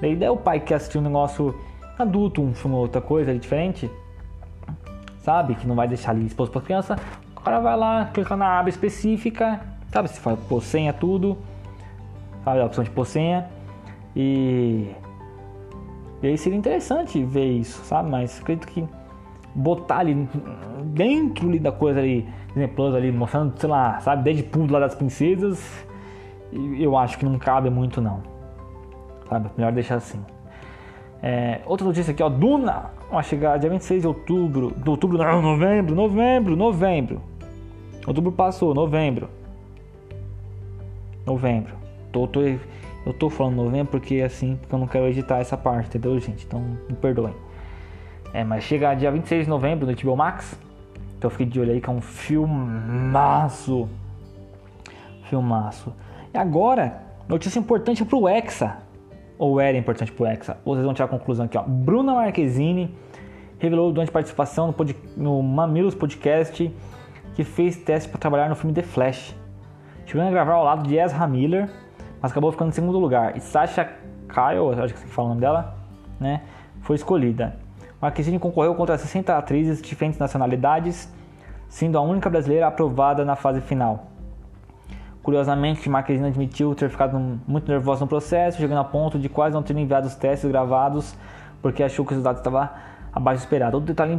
Daí 0.02 0.24
é 0.24 0.32
o 0.32 0.38
pai 0.38 0.60
que 0.60 0.68
quer 0.68 0.76
assistir 0.76 0.98
um 0.98 1.02
negócio 1.02 1.56
adulto, 1.98 2.41
um 2.41 2.54
filme 2.54 2.76
ou 2.76 2.82
outra 2.82 3.02
coisa 3.02 3.34
diferente, 3.38 3.89
sabe? 5.20 5.56
Que 5.56 5.68
não 5.68 5.76
vai 5.76 5.88
deixar 5.88 6.12
ali 6.12 6.26
exposto 6.26 6.52
para 6.52 6.62
criança. 6.62 6.95
O 7.36 7.41
cara 7.41 7.60
vai 7.60 7.78
lá, 7.78 8.10
clica 8.14 8.36
na 8.36 8.60
aba 8.60 8.70
específica, 8.70 9.60
sabe? 9.91 10.08
Você 10.08 10.20
faz 10.20 10.39
pôr 10.48 10.62
senha, 10.62 10.93
tudo? 10.93 11.38
A 12.54 12.66
opção 12.66 12.84
de 12.84 13.06
senha. 13.06 13.50
E, 14.16 14.91
e 16.22 16.28
aí 16.28 16.38
seria 16.38 16.58
interessante 16.58 17.24
ver 17.24 17.45
isso, 17.45 17.84
sabe? 17.84 18.10
Mas 18.10 18.39
acredito 18.41 18.68
que 18.68 18.88
botar 19.54 20.00
ali 20.00 20.28
dentro 20.86 21.48
ali 21.48 21.60
da 21.60 21.72
coisa 21.72 22.00
ali, 22.00 22.28
exemplos 22.56 22.95
ali, 22.95 23.12
mostrando, 23.12 23.60
sei 23.60 23.70
lá, 23.70 24.00
sabe, 24.00 24.24
Deadpool 24.24 24.72
lá 24.72 24.80
das 24.80 24.95
princesas, 24.95 25.86
eu 26.80 26.98
acho 26.98 27.18
que 27.18 27.26
não 27.26 27.38
cabe 27.38 27.70
muito 27.70 28.02
não. 28.02 28.22
Sabe? 29.28 29.50
Melhor 29.58 29.72
deixar 29.72 29.95
assim. 29.95 30.24
É, 31.22 31.62
outra 31.66 31.86
notícia 31.86 32.12
aqui, 32.12 32.22
ó, 32.22 32.30
Duna 32.30 32.91
vai 33.12 33.24
chegar 33.24 33.58
dia 33.58 33.70
26 33.70 34.02
de 34.02 34.08
outubro, 34.08 34.74
de 34.76 34.89
outubro 34.89 35.18
não, 35.18 35.41
novembro, 35.41 35.95
novembro, 35.95 36.56
novembro. 36.56 37.22
Outubro 38.06 38.32
passou, 38.32 38.74
novembro. 38.74 39.30
Novembro. 41.26 41.76
Tô, 42.18 42.28
tô, 42.28 42.41
eu 42.41 43.13
tô 43.13 43.30
falando 43.30 43.57
novembro 43.57 43.91
porque 43.91 44.22
assim, 44.22 44.55
porque 44.55 44.74
eu 44.74 44.80
não 44.80 44.88
quero 44.88 45.05
editar 45.05 45.38
essa 45.38 45.55
parte, 45.55 45.88
entendeu, 45.88 46.20
gente? 46.20 46.43
Então 46.47 46.59
me 46.89 46.95
perdoem. 46.95 47.36
É, 48.34 48.43
mas 48.43 48.63
chega 48.63 48.95
dia 48.95 49.11
26 49.11 49.43
de 49.45 49.49
novembro 49.49 49.86
no 49.86 49.95
HBO 49.95 50.15
Max. 50.15 50.59
Então 51.15 51.30
fique 51.30 51.45
de 51.45 51.59
olho 51.59 51.74
aí 51.74 51.80
que 51.80 51.88
é 51.88 51.93
um 51.93 52.01
filmaço. 52.01 53.88
Filmaço. 55.30 55.93
E 56.34 56.38
agora, 56.39 57.03
notícia 57.30 57.59
importante 57.59 58.03
pro 58.03 58.28
Hexa 58.28 58.78
ou 59.38 59.59
era 59.59 59.78
importante 59.78 60.11
pro 60.11 60.26
Hexa. 60.26 60.57
Vocês 60.65 60.84
vão 60.84 60.95
tirar 60.95 61.05
a 61.05 61.09
conclusão 61.09 61.45
aqui, 61.45 61.55
ó. 61.55 61.61
Bruna 61.61 62.15
Marquezine 62.15 62.95
revelou 63.59 63.91
durante 63.91 64.11
participação 64.11 64.68
no, 64.68 64.74
pod, 64.74 64.95
no 65.15 65.43
Mamilos 65.43 65.93
Podcast 65.93 66.74
que 67.36 67.43
fez 67.43 67.78
teste 67.78 68.09
para 68.09 68.18
trabalhar 68.18 68.49
no 68.49 68.55
filme 68.55 68.74
The 68.74 68.82
Flash. 68.82 69.36
Chegou 70.07 70.26
a 70.26 70.32
gravar 70.32 70.53
ao 70.53 70.63
lado 70.63 70.88
de 70.88 70.97
Ezra 70.97 71.28
Miller, 71.28 71.70
mas 72.22 72.32
acabou 72.32 72.51
ficando 72.51 72.70
em 72.70 72.74
segundo 72.74 72.99
lugar. 72.99 73.36
E 73.36 73.39
Sasha 73.39 73.86
Kyle, 74.28 74.82
acho 74.84 74.93
que 74.93 74.99
você 74.99 75.07
fala 75.07 75.28
o 75.28 75.30
nome 75.30 75.41
dela, 75.41 75.76
né? 76.20 76.41
Foi 76.82 76.95
escolhida. 76.95 77.55
Marquezine 78.01 78.38
concorreu 78.38 78.76
contra 78.76 78.97
60 78.97 79.38
atrizes 79.38 79.82
de 79.82 79.89
diferentes 79.89 80.20
nacionalidades, 80.20 81.11
sendo 81.68 81.97
a 81.97 82.01
única 82.01 82.30
brasileira 82.30 82.68
aprovada 82.68 83.26
na 83.26 83.36
fase 83.36 83.61
final. 83.61 84.07
Curiosamente, 85.24 85.89
Marquezine 85.89 86.28
admitiu 86.28 86.74
ter 86.74 86.89
ficado 86.89 87.20
muito 87.47 87.70
nervosa 87.70 88.01
no 88.01 88.07
processo, 88.07 88.57
chegando 88.57 88.80
a 88.80 88.84
ponto 88.84 89.20
de 89.20 89.28
quase 89.28 89.55
não 89.55 89.63
ter 89.63 89.76
enviado 89.76 90.07
os 90.07 90.15
testes 90.15 90.49
gravados 90.49 91.15
porque 91.61 91.84
achou 91.84 92.05
que 92.05 92.13
os 92.13 92.24
dados 92.24 92.39
estavam 92.39 92.70
abaixo 93.18 93.41
do 93.41 93.43
esperado. 93.43 93.78
Outro 93.78 93.88
detalhe 93.88 94.13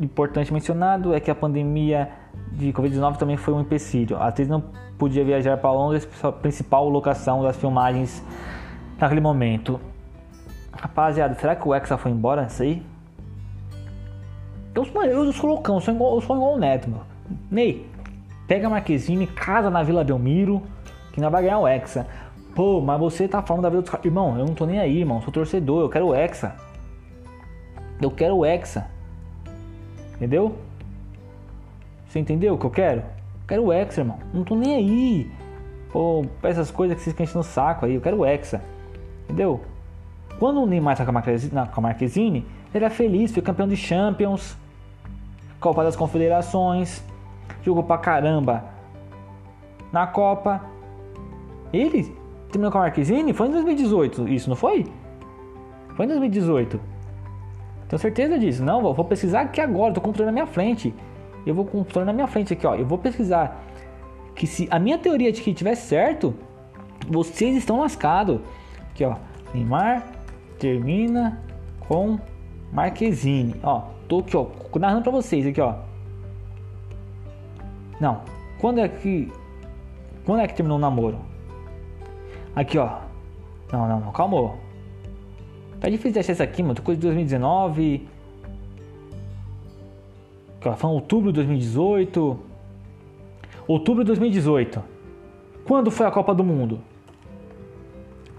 importante, 0.00 0.52
mencionado 0.52 1.14
é 1.14 1.20
que 1.20 1.30
a 1.30 1.34
pandemia 1.34 2.10
de 2.52 2.72
Covid-19 2.72 3.16
também 3.16 3.36
foi 3.36 3.54
um 3.54 3.60
empecilho. 3.60 4.16
A 4.16 4.28
atriz 4.28 4.48
não 4.48 4.62
podia 4.98 5.24
viajar 5.24 5.56
para 5.56 5.72
Londres, 5.72 6.06
a 6.22 6.30
principal 6.30 6.88
locação 6.88 7.42
das 7.42 7.56
filmagens 7.56 8.22
naquele 8.98 9.20
momento. 9.20 9.80
Rapaziada, 10.72 11.34
será 11.34 11.56
que 11.56 11.66
o 11.66 11.74
Hexa 11.74 11.96
foi 11.96 12.10
embora? 12.10 12.44
Isso 12.44 12.62
aí? 12.62 12.82
Então, 14.70 14.84
eu 15.04 15.32
sou 15.32 15.50
loucão, 15.50 15.76
eu 15.76 15.80
sou 15.80 15.94
igual, 15.94 16.14
eu 16.16 16.20
sou 16.20 16.36
igual 16.36 16.54
o 16.54 16.58
Neto, 16.58 16.90
meu. 16.90 17.00
Ney, 17.50 17.86
Pega 18.46 18.66
a 18.66 18.70
Marquezine, 18.70 19.26
casa 19.26 19.70
na 19.70 19.82
Vila 19.82 20.04
Belmiro, 20.04 20.62
que 21.12 21.20
não 21.20 21.30
vai 21.30 21.44
ganhar 21.44 21.58
o 21.60 21.66
Hexa. 21.66 22.06
Pô, 22.54 22.80
mas 22.80 23.00
você 23.00 23.26
tá 23.26 23.40
falando 23.40 23.62
da 23.62 23.70
vida 23.70 23.80
dos 23.80 23.90
caras. 23.90 24.04
Irmão, 24.04 24.38
eu 24.38 24.44
não 24.44 24.54
tô 24.54 24.66
nem 24.66 24.78
aí, 24.78 24.98
irmão. 24.98 25.22
Sou 25.22 25.32
torcedor, 25.32 25.80
eu 25.80 25.88
quero 25.88 26.08
o 26.08 26.14
Hexa. 26.14 26.54
Eu 28.00 28.10
quero 28.10 28.36
o 28.36 28.44
Hexa. 28.44 28.86
Entendeu? 30.16 30.56
Você 32.06 32.18
entendeu 32.18 32.54
o 32.54 32.58
que 32.58 32.66
eu 32.66 32.70
quero? 32.70 33.00
Eu 33.00 33.46
quero 33.48 33.64
o 33.64 33.72
Hexa, 33.72 34.00
irmão. 34.00 34.18
Não 34.32 34.44
tô 34.44 34.54
nem 34.54 34.74
aí. 34.74 35.30
Pô, 35.92 36.26
essas 36.42 36.70
coisas 36.70 36.96
que 36.96 37.02
vocês 37.02 37.16
ficam 37.16 37.40
no 37.40 37.44
saco 37.44 37.86
aí. 37.86 37.94
Eu 37.94 38.00
quero 38.00 38.18
o 38.18 38.26
Hexa. 38.26 38.62
Entendeu? 39.24 39.60
Quando 40.38 40.62
o 40.62 40.66
Neymar 40.66 40.96
tá 40.96 41.04
com 41.04 41.10
a 41.10 41.14
Marquezine, 41.14 41.52
com 41.52 41.80
a 41.80 41.82
Marquezine 41.82 42.46
ele 42.74 42.84
é 42.84 42.90
feliz, 42.90 43.32
foi 43.32 43.40
campeão 43.40 43.68
de 43.68 43.76
Champions, 43.76 44.56
Copa 45.60 45.84
das 45.84 45.94
Confederações 45.94 47.02
jogou 47.62 47.82
pra 47.82 47.98
caramba 47.98 48.64
na 49.92 50.06
Copa. 50.06 50.60
Ele 51.72 52.14
terminou 52.50 52.70
com 52.70 52.78
a 52.78 52.82
Marquezine? 52.82 53.32
Foi 53.32 53.48
em 53.48 53.52
2018, 53.52 54.28
isso 54.28 54.48
não 54.48 54.56
foi? 54.56 54.86
Foi 55.96 56.04
em 56.04 56.08
2018. 56.08 56.80
Tenho 57.94 58.00
certeza 58.00 58.36
disso. 58.36 58.64
Não, 58.64 58.82
vou 58.92 59.04
pesquisar 59.04 59.42
aqui 59.42 59.60
agora, 59.60 59.94
tô 59.94 60.00
com 60.00 60.06
o 60.06 60.10
computador 60.10 60.26
na 60.26 60.32
minha 60.32 60.46
frente. 60.48 60.92
Eu 61.46 61.54
vou 61.54 61.64
com 61.64 61.78
o 61.78 61.80
computador 61.82 62.04
na 62.04 62.12
minha 62.12 62.26
frente 62.26 62.52
aqui, 62.52 62.66
ó. 62.66 62.74
Eu 62.74 62.84
vou 62.84 62.98
pesquisar 62.98 63.64
que 64.34 64.48
se 64.48 64.66
a 64.68 64.80
minha 64.80 64.98
teoria 64.98 65.30
de 65.30 65.40
que 65.40 65.54
tiver 65.54 65.76
certo, 65.76 66.34
vocês 67.08 67.56
estão 67.56 67.78
lascados. 67.78 68.40
Aqui, 68.90 69.04
ó. 69.04 69.14
Neymar 69.54 70.08
termina 70.58 71.40
com 71.86 72.18
Marquezine. 72.72 73.54
Ó, 73.62 73.82
tô 74.08 74.18
aqui, 74.18 74.36
ó, 74.36 74.48
narrando 74.76 75.02
pra 75.04 75.12
vocês 75.12 75.46
aqui, 75.46 75.60
ó. 75.60 75.76
Não. 78.00 78.22
Quando 78.60 78.80
é 78.80 78.88
que. 78.88 79.32
Quando 80.26 80.40
é 80.40 80.48
que 80.48 80.54
terminou 80.54 80.78
o 80.78 80.80
namoro? 80.80 81.18
Aqui, 82.56 82.76
ó. 82.76 82.98
Não, 83.70 83.86
não, 83.86 84.00
não. 84.00 84.10
Calma. 84.10 84.63
Tá 85.84 85.90
difícil 85.90 86.12
de 86.12 86.18
achar 86.20 86.32
isso 86.32 86.42
aqui, 86.42 86.62
mano. 86.62 86.80
Coisa 86.80 86.98
de 86.98 87.06
2019. 87.08 88.08
Aqui, 90.56 90.66
ó. 90.66 90.72
Falando 90.72 90.94
outubro 90.94 91.30
de 91.30 91.34
2018. 91.34 92.38
Outubro 93.68 94.02
de 94.02 94.06
2018. 94.06 94.82
Quando 95.66 95.90
foi 95.90 96.06
a 96.06 96.10
Copa 96.10 96.34
do 96.34 96.42
Mundo? 96.42 96.80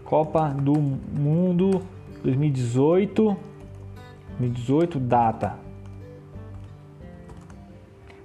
Copa 0.04 0.48
do 0.60 0.74
Mundo 0.74 1.84
2018. 2.24 3.38
2018, 4.40 5.00
data. 5.00 5.54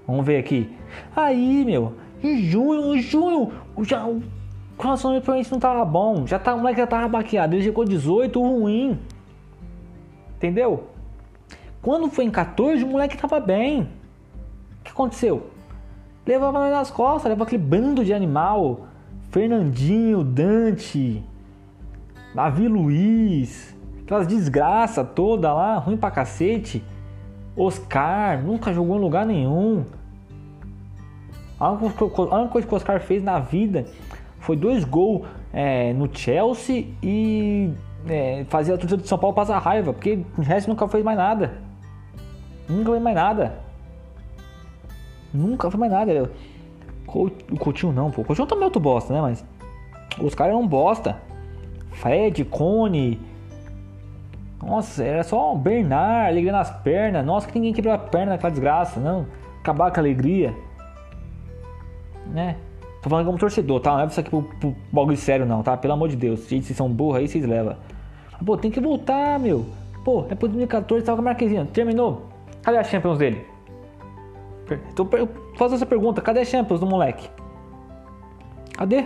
Vamos 0.07 0.25
ver 0.25 0.39
aqui. 0.39 0.75
Aí, 1.15 1.63
meu, 1.67 1.93
em 2.25 2.39
junho, 2.39 2.95
em 2.95 3.03
junho, 3.03 3.53
já, 3.83 4.03
o 4.07 4.23
relacionamento 4.83 5.25
provavelmente 5.25 5.53
não 5.53 5.61
tava 5.61 5.85
bom. 5.85 6.27
Já 6.27 6.39
tá, 6.39 6.55
o 6.55 6.59
moleque 6.59 6.81
já 6.81 6.87
tava 6.87 7.07
baqueado. 7.07 7.55
Ele 7.55 7.63
chegou 7.63 7.85
18 7.85 8.41
ruim. 8.41 8.99
Entendeu? 10.41 10.89
Quando 11.83 12.09
foi 12.09 12.25
em 12.25 12.31
14, 12.31 12.83
o 12.83 12.87
moleque 12.87 13.15
tava 13.15 13.39
bem. 13.39 13.83
O 13.83 14.85
que 14.85 14.91
aconteceu? 14.91 15.51
Levava 16.27 16.59
nós 16.61 16.73
nas 16.73 16.91
costas, 16.91 17.29
levava 17.29 17.45
aquele 17.45 17.63
bando 17.63 18.03
de 18.03 18.15
animal. 18.15 18.87
Fernandinho, 19.31 20.25
Dante, 20.25 21.23
Davi 22.35 22.67
Luiz, 22.69 23.77
aquelas 24.03 24.27
desgraça 24.27 25.05
toda 25.05 25.53
lá, 25.53 25.77
ruim 25.77 25.99
pra 25.99 26.11
cacete. 26.11 26.83
Oscar, 27.55 28.43
nunca 28.43 28.73
jogou 28.73 28.97
em 28.97 29.01
lugar 29.01 29.27
nenhum. 29.27 29.85
A 31.59 31.71
única 31.73 32.49
coisa 32.49 32.67
que 32.67 32.73
o 32.73 32.77
Oscar 32.77 32.99
fez 33.03 33.23
na 33.23 33.39
vida 33.39 33.85
foi 34.39 34.57
dois 34.57 34.85
gols 34.85 35.27
é, 35.53 35.93
no 35.93 36.09
Chelsea 36.11 36.87
e 37.03 37.71
é, 38.09 38.45
fazer 38.49 38.75
a 38.75 38.79
torcida 38.79 39.03
de 39.03 39.09
São 39.09 39.19
Paulo 39.19 39.35
passar 39.35 39.59
raiva, 39.59 39.93
porque 39.93 40.25
o 40.37 40.43
resto 40.43 40.69
nunca 40.69 40.87
fez 40.89 41.05
mais 41.05 41.19
nada. 41.19 41.59
Nunca 42.69 42.91
fez 42.93 43.03
mais 43.03 43.17
nada. 43.17 43.61
Nunca 45.33 45.71
foi 45.71 45.81
mais 45.81 45.93
nada. 45.93 46.31
O 47.07 47.59
Coutinho 47.59 47.93
não, 47.93 48.11
pô. 48.11 48.23
O 48.23 48.25
Coutinho 48.25 48.47
também 48.47 48.63
é 48.63 48.67
outro 48.67 48.81
bosta, 48.81 49.13
né? 49.13 49.21
Mas 49.21 49.45
os 50.21 50.35
caras 50.35 50.55
eram 50.55 50.67
bosta. 50.67 51.17
Fred, 51.93 52.45
Cone, 52.45 53.21
Nossa, 54.63 55.03
era 55.03 55.23
só 55.23 55.53
o 55.53 55.59
Bernard, 55.59 56.29
alegria 56.29 56.53
nas 56.53 56.71
pernas. 56.71 57.25
Nossa, 57.25 57.49
que 57.49 57.59
ninguém 57.59 57.73
quebrou 57.73 57.93
a 57.95 57.99
perna 57.99 58.33
naquela 58.33 58.51
desgraça, 58.51 59.01
não. 59.01 59.27
Acabar 59.61 59.91
com 59.91 59.99
a 59.99 60.03
alegria. 60.03 60.55
Né? 62.27 62.57
Tô 63.03 63.09
falando 63.09 63.27
como 63.27 63.39
torcedor, 63.39 63.81
tá? 63.81 63.91
Não 63.91 63.99
leva 63.99 64.11
isso 64.11 64.21
aqui 64.21 64.31
pro, 64.31 64.43
pro 64.43 64.77
bagulho 64.93 65.17
sério, 65.17 65.47
não, 65.47 65.63
tá? 65.63 65.77
Pelo 65.77 65.95
amor 65.95 66.09
de 66.09 66.17
Deus. 66.17 66.47
Gente, 66.49 66.67
vocês 66.67 66.77
são 66.77 66.89
burros 66.89 67.17
aí, 67.17 67.29
vocês 67.29 67.45
levam. 67.45 67.77
Pô, 68.45 68.57
tem 68.57 68.71
que 68.71 68.81
voltar, 68.81 69.39
meu. 69.39 69.67
Pô, 70.05 70.25
é 70.31 70.35
pro 70.35 70.49
2014, 70.49 71.05
tava 71.05 71.17
com 71.17 71.23
a 71.23 71.25
Marquezinha. 71.27 71.67
Terminou. 71.67 72.23
Cadê 72.63 72.79
a 72.79 72.85
Champions 72.85 73.19
dele? 73.19 73.47
Tô 74.95 75.07
fazendo 75.57 75.77
essa 75.77 75.87
pergunta. 75.87 76.21
Cadê 76.21 76.41
a 76.41 76.45
Champions 76.45 76.81
do 76.81 76.87
moleque? 76.87 77.29
Cadê? 78.77 79.05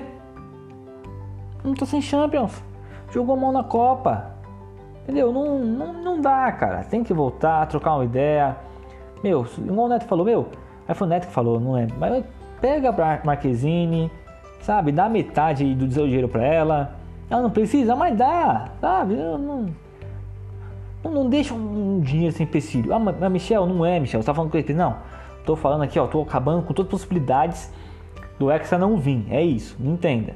Não 1.64 1.74
tô 1.74 1.86
sem 1.86 2.00
Champions. 2.00 2.62
Jogou 3.10 3.36
mão 3.36 3.50
na 3.50 3.64
Copa. 3.64 4.34
Entendeu? 5.02 5.32
Não, 5.32 5.58
não, 5.58 5.92
não 5.92 6.20
dá, 6.20 6.50
cara. 6.52 6.84
Tem 6.84 7.02
que 7.02 7.12
voltar, 7.12 7.66
trocar 7.66 7.94
uma 7.94 8.04
ideia. 8.04 8.56
Meu, 9.22 9.46
igual 9.58 9.86
o 9.86 9.88
Neto 9.88 10.06
falou, 10.06 10.24
meu. 10.24 10.48
Aí 10.86 10.94
foi 10.94 11.06
o 11.06 11.10
Neto 11.10 11.26
que 11.26 11.32
falou, 11.32 11.58
não 11.58 11.76
é? 11.76 11.86
Mas 11.98 12.24
pega 12.60 12.90
a 12.90 13.20
Marquezine, 13.24 14.10
sabe? 14.60 14.92
Dá 14.92 15.08
metade 15.08 15.74
do 15.74 15.90
seu 15.90 16.04
dinheiro 16.04 16.28
pra 16.28 16.44
ela. 16.44 16.94
Ela 17.34 17.42
não 17.42 17.50
precisa, 17.50 17.96
mas 17.96 18.16
dá, 18.16 18.68
sabe? 18.80 19.16
Não, 19.16 19.74
não, 21.02 21.10
não 21.10 21.28
deixa 21.28 21.52
um 21.52 21.98
dinheiro 21.98 22.32
sem 22.32 22.46
empecilho. 22.46 22.94
Ah, 22.94 22.98
mas 23.00 23.32
Michel, 23.32 23.66
não 23.66 23.84
é, 23.84 23.98
Michel. 23.98 24.22
Você 24.22 24.26
tá 24.26 24.32
falando 24.32 24.52
com 24.52 24.56
ele? 24.56 24.72
Não. 24.72 24.94
Tô 25.44 25.56
falando 25.56 25.82
aqui, 25.82 25.98
ó. 25.98 26.06
Tô 26.06 26.22
acabando 26.22 26.62
com 26.62 26.72
todas 26.72 26.86
as 26.86 26.90
possibilidades 26.92 27.72
do 28.38 28.52
Hexa 28.52 28.78
não 28.78 28.96
vir. 28.98 29.26
É 29.30 29.42
isso, 29.42 29.76
entenda. 29.80 30.32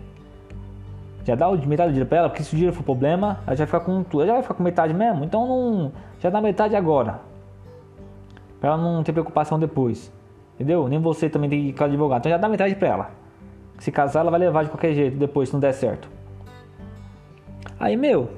Já 1.25 1.37
dá 1.37 1.49
metade 1.53 1.91
do 1.91 1.93
dinheiro 1.93 2.07
pra 2.07 2.19
ela, 2.19 2.29
porque 2.29 2.43
se 2.43 2.53
o 2.53 2.57
dinheiro 2.57 2.75
for 2.75 2.83
problema, 2.83 3.39
ela 3.47 3.55
já 3.55 3.65
vai 3.65 3.67
ficar 3.67 3.81
com 3.81 4.03
tudo. 4.03 4.23
Ela 4.23 4.27
já 4.27 4.33
vai 4.33 4.43
ficar 4.43 4.55
com 4.55 4.63
metade 4.65 4.93
mesmo, 4.93 5.25
então 5.25 5.47
não. 5.47 5.93
Já 6.19 6.31
dá 6.31 6.41
metade 6.41 6.75
agora. 6.75 7.21
Pra 8.59 8.71
ela 8.71 8.77
não 8.77 9.05
ter 9.05 9.13
preocupação 9.13 9.57
depois. 9.57 10.13
Entendeu? 10.57 10.89
Nem 10.89 10.99
você 11.01 11.31
também 11.31 11.49
tem 11.49 11.73
que 11.73 11.81
advogado. 11.81 12.23
Então 12.23 12.31
já 12.33 12.39
dá 12.39 12.49
metade 12.49 12.75
pra 12.75 12.89
ela. 12.89 13.11
Se 13.79 13.93
casar, 13.93 14.23
ela 14.23 14.33
vai 14.33 14.41
levar 14.41 14.65
de 14.65 14.71
qualquer 14.71 14.93
jeito 14.95 15.17
depois, 15.17 15.49
se 15.49 15.53
não 15.53 15.61
der 15.61 15.73
certo. 15.75 16.18
Aí, 17.79 17.97
meu, 17.97 18.31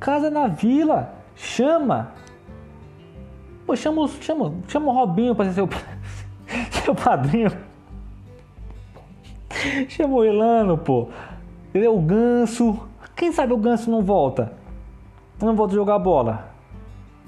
casa 0.00 0.30
na 0.30 0.46
vila, 0.46 1.12
chama. 1.36 2.12
Pô, 3.66 3.76
chama, 3.76 4.08
chama, 4.20 4.54
chama 4.68 4.90
o 4.90 4.94
Robinho 4.94 5.34
pra 5.34 5.44
ser 5.46 5.52
seu, 5.52 5.68
seu 6.84 6.94
padrinho. 6.94 7.52
chama 9.88 10.14
o 10.14 10.24
Elano, 10.24 10.78
pô. 10.78 11.08
Entendeu? 11.68 11.96
O 11.96 12.00
Ganso. 12.00 12.88
Quem 13.14 13.30
sabe 13.30 13.52
o 13.52 13.56
Ganso 13.56 13.90
não 13.90 14.02
volta? 14.02 14.52
Não 15.40 15.54
volta 15.54 15.74
a 15.74 15.76
jogar 15.76 15.98
bola. 15.98 16.48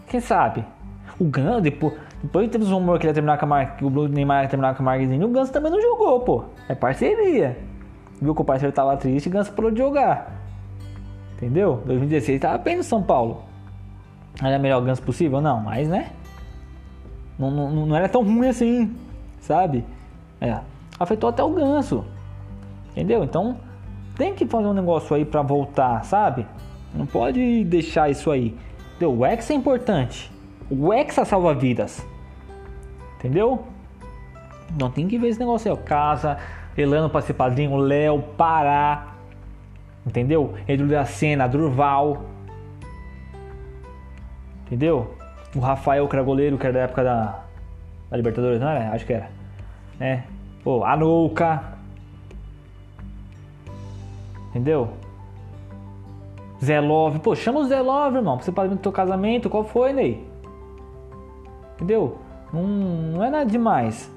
Quem 0.09 0.21
sabe? 0.21 0.65
O 1.19 1.25
Ganso, 1.25 1.61
depois, 1.61 1.95
depois 2.23 2.49
teve 2.49 2.65
os 2.65 2.71
rumores 2.71 3.01
que 3.01 3.07
ele 3.07 3.11
ia 3.11 3.15
terminar 3.15 3.39
com 3.39 3.45
a 3.45 3.49
Mar... 3.49 3.77
que 3.77 3.85
o 3.85 4.09
Neymar 4.09 4.45
ia 4.45 4.49
terminar 4.49 4.75
com 4.75 4.83
a 4.83 4.87
Marquezine. 4.87 5.25
O 5.25 5.29
Ganso 5.29 5.53
também 5.53 5.71
não 5.71 5.81
jogou, 5.81 6.21
pô. 6.21 6.45
É 6.69 6.75
parceria. 6.75 7.59
Viu 8.21 8.35
que 8.35 8.41
o 8.41 8.45
parceiro 8.45 8.75
tava 8.75 8.97
triste 8.97 9.27
e 9.27 9.29
o 9.29 9.33
Ganso 9.33 9.53
parou 9.53 9.71
de 9.71 9.79
jogar. 9.79 10.44
Entendeu? 11.37 11.83
2016 11.87 12.41
tava 12.41 12.59
bem 12.59 12.77
no 12.77 12.83
São 12.83 13.03
Paulo. 13.03 13.43
Era 14.43 14.57
a 14.57 14.59
melhor 14.59 14.81
Ganso 14.83 15.03
possível? 15.03 15.41
Não, 15.41 15.61
mas 15.61 15.89
né? 15.89 16.11
Não, 17.39 17.51
não, 17.51 17.87
não 17.87 17.97
era 17.97 18.09
tão 18.09 18.23
ruim 18.23 18.49
assim, 18.49 18.95
sabe? 19.41 19.85
É. 20.41 20.59
Afetou 20.99 21.31
até 21.31 21.43
o 21.43 21.51
Ganso. 21.51 22.05
Entendeu? 22.93 23.25
Então 23.25 23.57
tem 24.17 24.35
que 24.35 24.47
fazer 24.47 24.69
um 24.69 24.73
negócio 24.73 25.15
aí 25.15 25.25
para 25.25 25.43
voltar, 25.43 26.05
sabe? 26.05 26.47
Não 26.95 27.07
pode 27.07 27.65
deixar 27.65 28.09
isso 28.09 28.31
aí. 28.31 28.57
Entendeu? 28.91 29.19
O 29.19 29.27
Hexa 29.27 29.53
é 29.53 29.57
importante. 29.57 30.31
O 30.71 30.93
Hexa 30.93 31.25
salva 31.25 31.55
vidas. 31.55 32.07
Entendeu? 33.19 33.65
Não 34.79 34.91
tem 34.91 35.09
que 35.09 35.19
ver 35.19 35.29
esse 35.29 35.39
negócio 35.39 35.71
aí, 35.71 35.77
ó. 35.77 35.83
Casa, 35.85 36.39
Elano 36.77 37.11
para 37.11 37.23
ser 37.23 37.35
padrinho, 37.35 37.77
Léo, 37.77 38.23
Pará. 38.37 39.14
Entendeu? 40.07 40.55
Edu 40.69 40.87
da 40.87 41.05
Sena, 41.05 41.47
Durval. 41.49 42.25
Entendeu? 44.67 45.15
O 45.55 45.61
Rafael, 45.61 46.07
que 46.09 46.17
era 46.17 46.25
goleiro, 46.25 46.59
que 46.59 46.67
era 46.67 46.73
da 46.73 46.81
época 46.81 47.05
da, 47.05 47.43
da 48.11 48.17
Libertadores, 48.17 48.61
não 48.61 48.69
era? 48.69 48.93
Acho 48.93 49.07
que 49.07 49.13
era. 49.13 49.31
É. 50.01 50.23
Pô, 50.63 50.85
Anouca. 50.85 51.63
Entendeu? 54.51 54.91
Zé 56.63 56.81
Love. 56.81 57.19
Pô, 57.19 57.35
chama 57.35 57.61
o 57.61 57.65
Zé 57.65 57.81
Love, 57.81 58.17
irmão. 58.17 58.37
Pra 58.37 58.45
você 58.45 58.53
padrinho 58.53 58.79
do 58.79 58.83
teu 58.83 58.93
casamento. 58.93 59.51
Qual 59.51 59.65
foi, 59.65 59.93
Ney? 59.93 60.27
Entendeu? 61.75 62.19
Não, 62.53 62.63
não 62.63 63.25
é 63.25 63.31
nada 63.31 63.47
demais. 63.47 64.11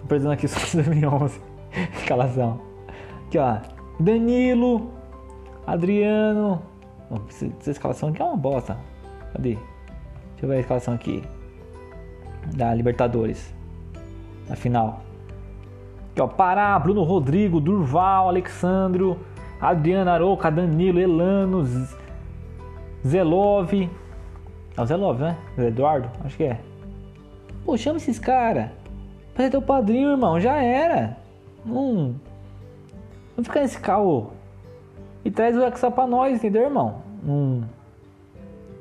Tô 0.00 0.06
perdendo 0.06 0.32
aqui 0.32 0.48
só 0.48 0.58
2011. 0.76 1.40
Escalação. 1.96 2.69
Aqui, 3.30 3.38
ó. 3.38 3.58
Danilo. 4.00 4.90
Adriano. 5.64 6.60
Essa 7.28 7.70
escalação 7.70 8.08
aqui 8.08 8.20
é 8.20 8.24
uma 8.24 8.36
bosta. 8.36 8.76
Cadê? 9.32 9.50
Deixa 9.50 9.62
eu 10.42 10.48
ver 10.48 10.56
a 10.56 10.58
escalação 10.58 10.94
aqui. 10.94 11.22
Da 12.56 12.74
Libertadores. 12.74 13.54
Na 14.48 14.56
final. 14.56 15.02
Aqui, 16.10 16.20
ó. 16.20 16.26
Pará, 16.26 16.76
Bruno 16.80 17.04
Rodrigo, 17.04 17.60
Durval, 17.60 18.28
Alexandro, 18.28 19.16
Adriano 19.60 20.10
Aroca, 20.10 20.50
Danilo, 20.50 20.98
Elano, 20.98 21.64
Zelov. 23.06 23.72
É 24.76 24.82
o 24.82 24.86
Zelov, 24.86 25.20
né? 25.20 25.36
Eduardo? 25.56 26.10
Acho 26.24 26.36
que 26.36 26.44
é. 26.44 26.60
Pô, 27.64 27.76
chama 27.76 27.98
esses 27.98 28.18
caras. 28.18 28.70
Pra 29.34 29.44
ser 29.44 29.50
teu 29.50 29.62
padrinho, 29.62 30.10
irmão. 30.10 30.40
Já 30.40 30.60
era. 30.60 31.16
Não. 31.64 32.16
Não 33.40 33.44
fica 33.44 33.62
nesse 33.62 33.80
caô. 33.80 34.26
E 35.24 35.30
traz 35.30 35.56
o 35.56 35.62
Hexa 35.62 35.90
pra 35.90 36.06
nós, 36.06 36.36
entendeu, 36.36 36.64
irmão? 36.64 37.00
Não. 37.22 37.64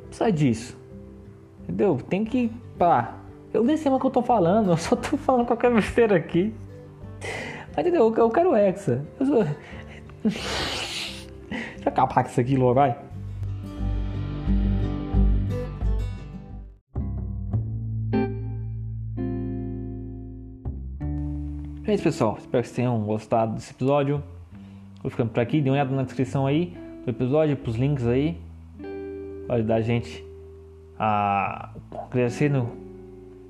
Precisa 0.08 0.30
disso. 0.30 0.78
Entendeu? 1.64 1.98
Tem 2.10 2.26
que. 2.26 2.52
Pá. 2.78 3.16
Eu 3.54 3.64
nem 3.64 3.78
sei 3.78 3.90
o 3.90 3.98
que 3.98 4.06
eu 4.06 4.12
tô 4.12 4.22
falando, 4.22 4.72
eu 4.76 4.78
só 4.78 4.98
tô 4.98 5.16
falando 5.16 5.48
qualquer 5.48 5.74
besteira 5.74 6.18
aqui. 6.18 6.54
Mas 7.74 7.88
entendeu? 7.88 8.14
Eu 8.14 8.30
quero 8.30 8.54
Hexa. 8.54 9.06
Eu 9.18 9.26
sou. 9.26 9.46
Deixa 10.28 11.30
eu 11.86 11.88
acabar 11.88 12.26
com 12.26 12.30
isso 12.30 12.42
aqui 12.42 12.58
logo, 12.58 12.74
vai. 12.74 12.98
É 21.88 21.94
isso, 21.94 22.04
pessoal. 22.04 22.36
Espero 22.38 22.62
que 22.62 22.68
vocês 22.68 22.76
tenham 22.76 23.00
gostado 23.06 23.54
desse 23.54 23.72
episódio. 23.72 24.22
Vou 25.02 25.10
ficando 25.10 25.30
por 25.30 25.40
aqui. 25.40 25.62
Dê 25.62 25.70
uma 25.70 25.76
olhada 25.76 25.96
na 25.96 26.04
descrição 26.04 26.46
aí 26.46 26.78
do 27.06 27.10
episódio, 27.10 27.56
pros 27.58 27.76
links 27.76 28.06
aí. 28.06 28.38
Pode 29.48 29.60
ajudar 29.60 29.76
a 29.76 29.82
gente 29.82 30.26
a 30.98 31.70
crescer 32.12 32.50
no 32.50 32.70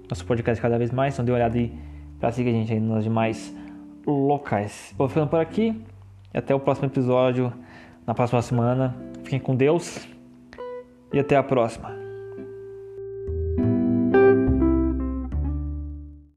nosso 0.10 0.26
podcast 0.26 0.62
cada 0.62 0.78
vez 0.78 0.91
mais. 0.91 1.14
Então 1.14 1.26
dê 1.26 1.32
uma 1.32 1.38
olhada 1.38 1.58
aí 1.58 1.74
pra 2.20 2.32
seguir 2.32 2.50
a 2.50 2.54
gente 2.54 2.74
aí 2.74 2.80
nos 2.80 3.04
demais 3.04 3.56
locais. 4.06 4.93
Vou 4.97 5.08
ficando 5.08 5.28
por 5.28 5.39
aqui. 5.39 5.76
E 6.34 6.38
até 6.38 6.54
o 6.54 6.60
próximo 6.60 6.88
episódio 6.88 7.52
na 8.06 8.14
próxima 8.14 8.41
semana. 8.41 8.95
Fiquem 9.24 9.39
com 9.39 9.56
Deus. 9.56 10.08
E 11.12 11.20
até 11.20 11.36
a 11.36 11.43
próxima. 11.43 11.99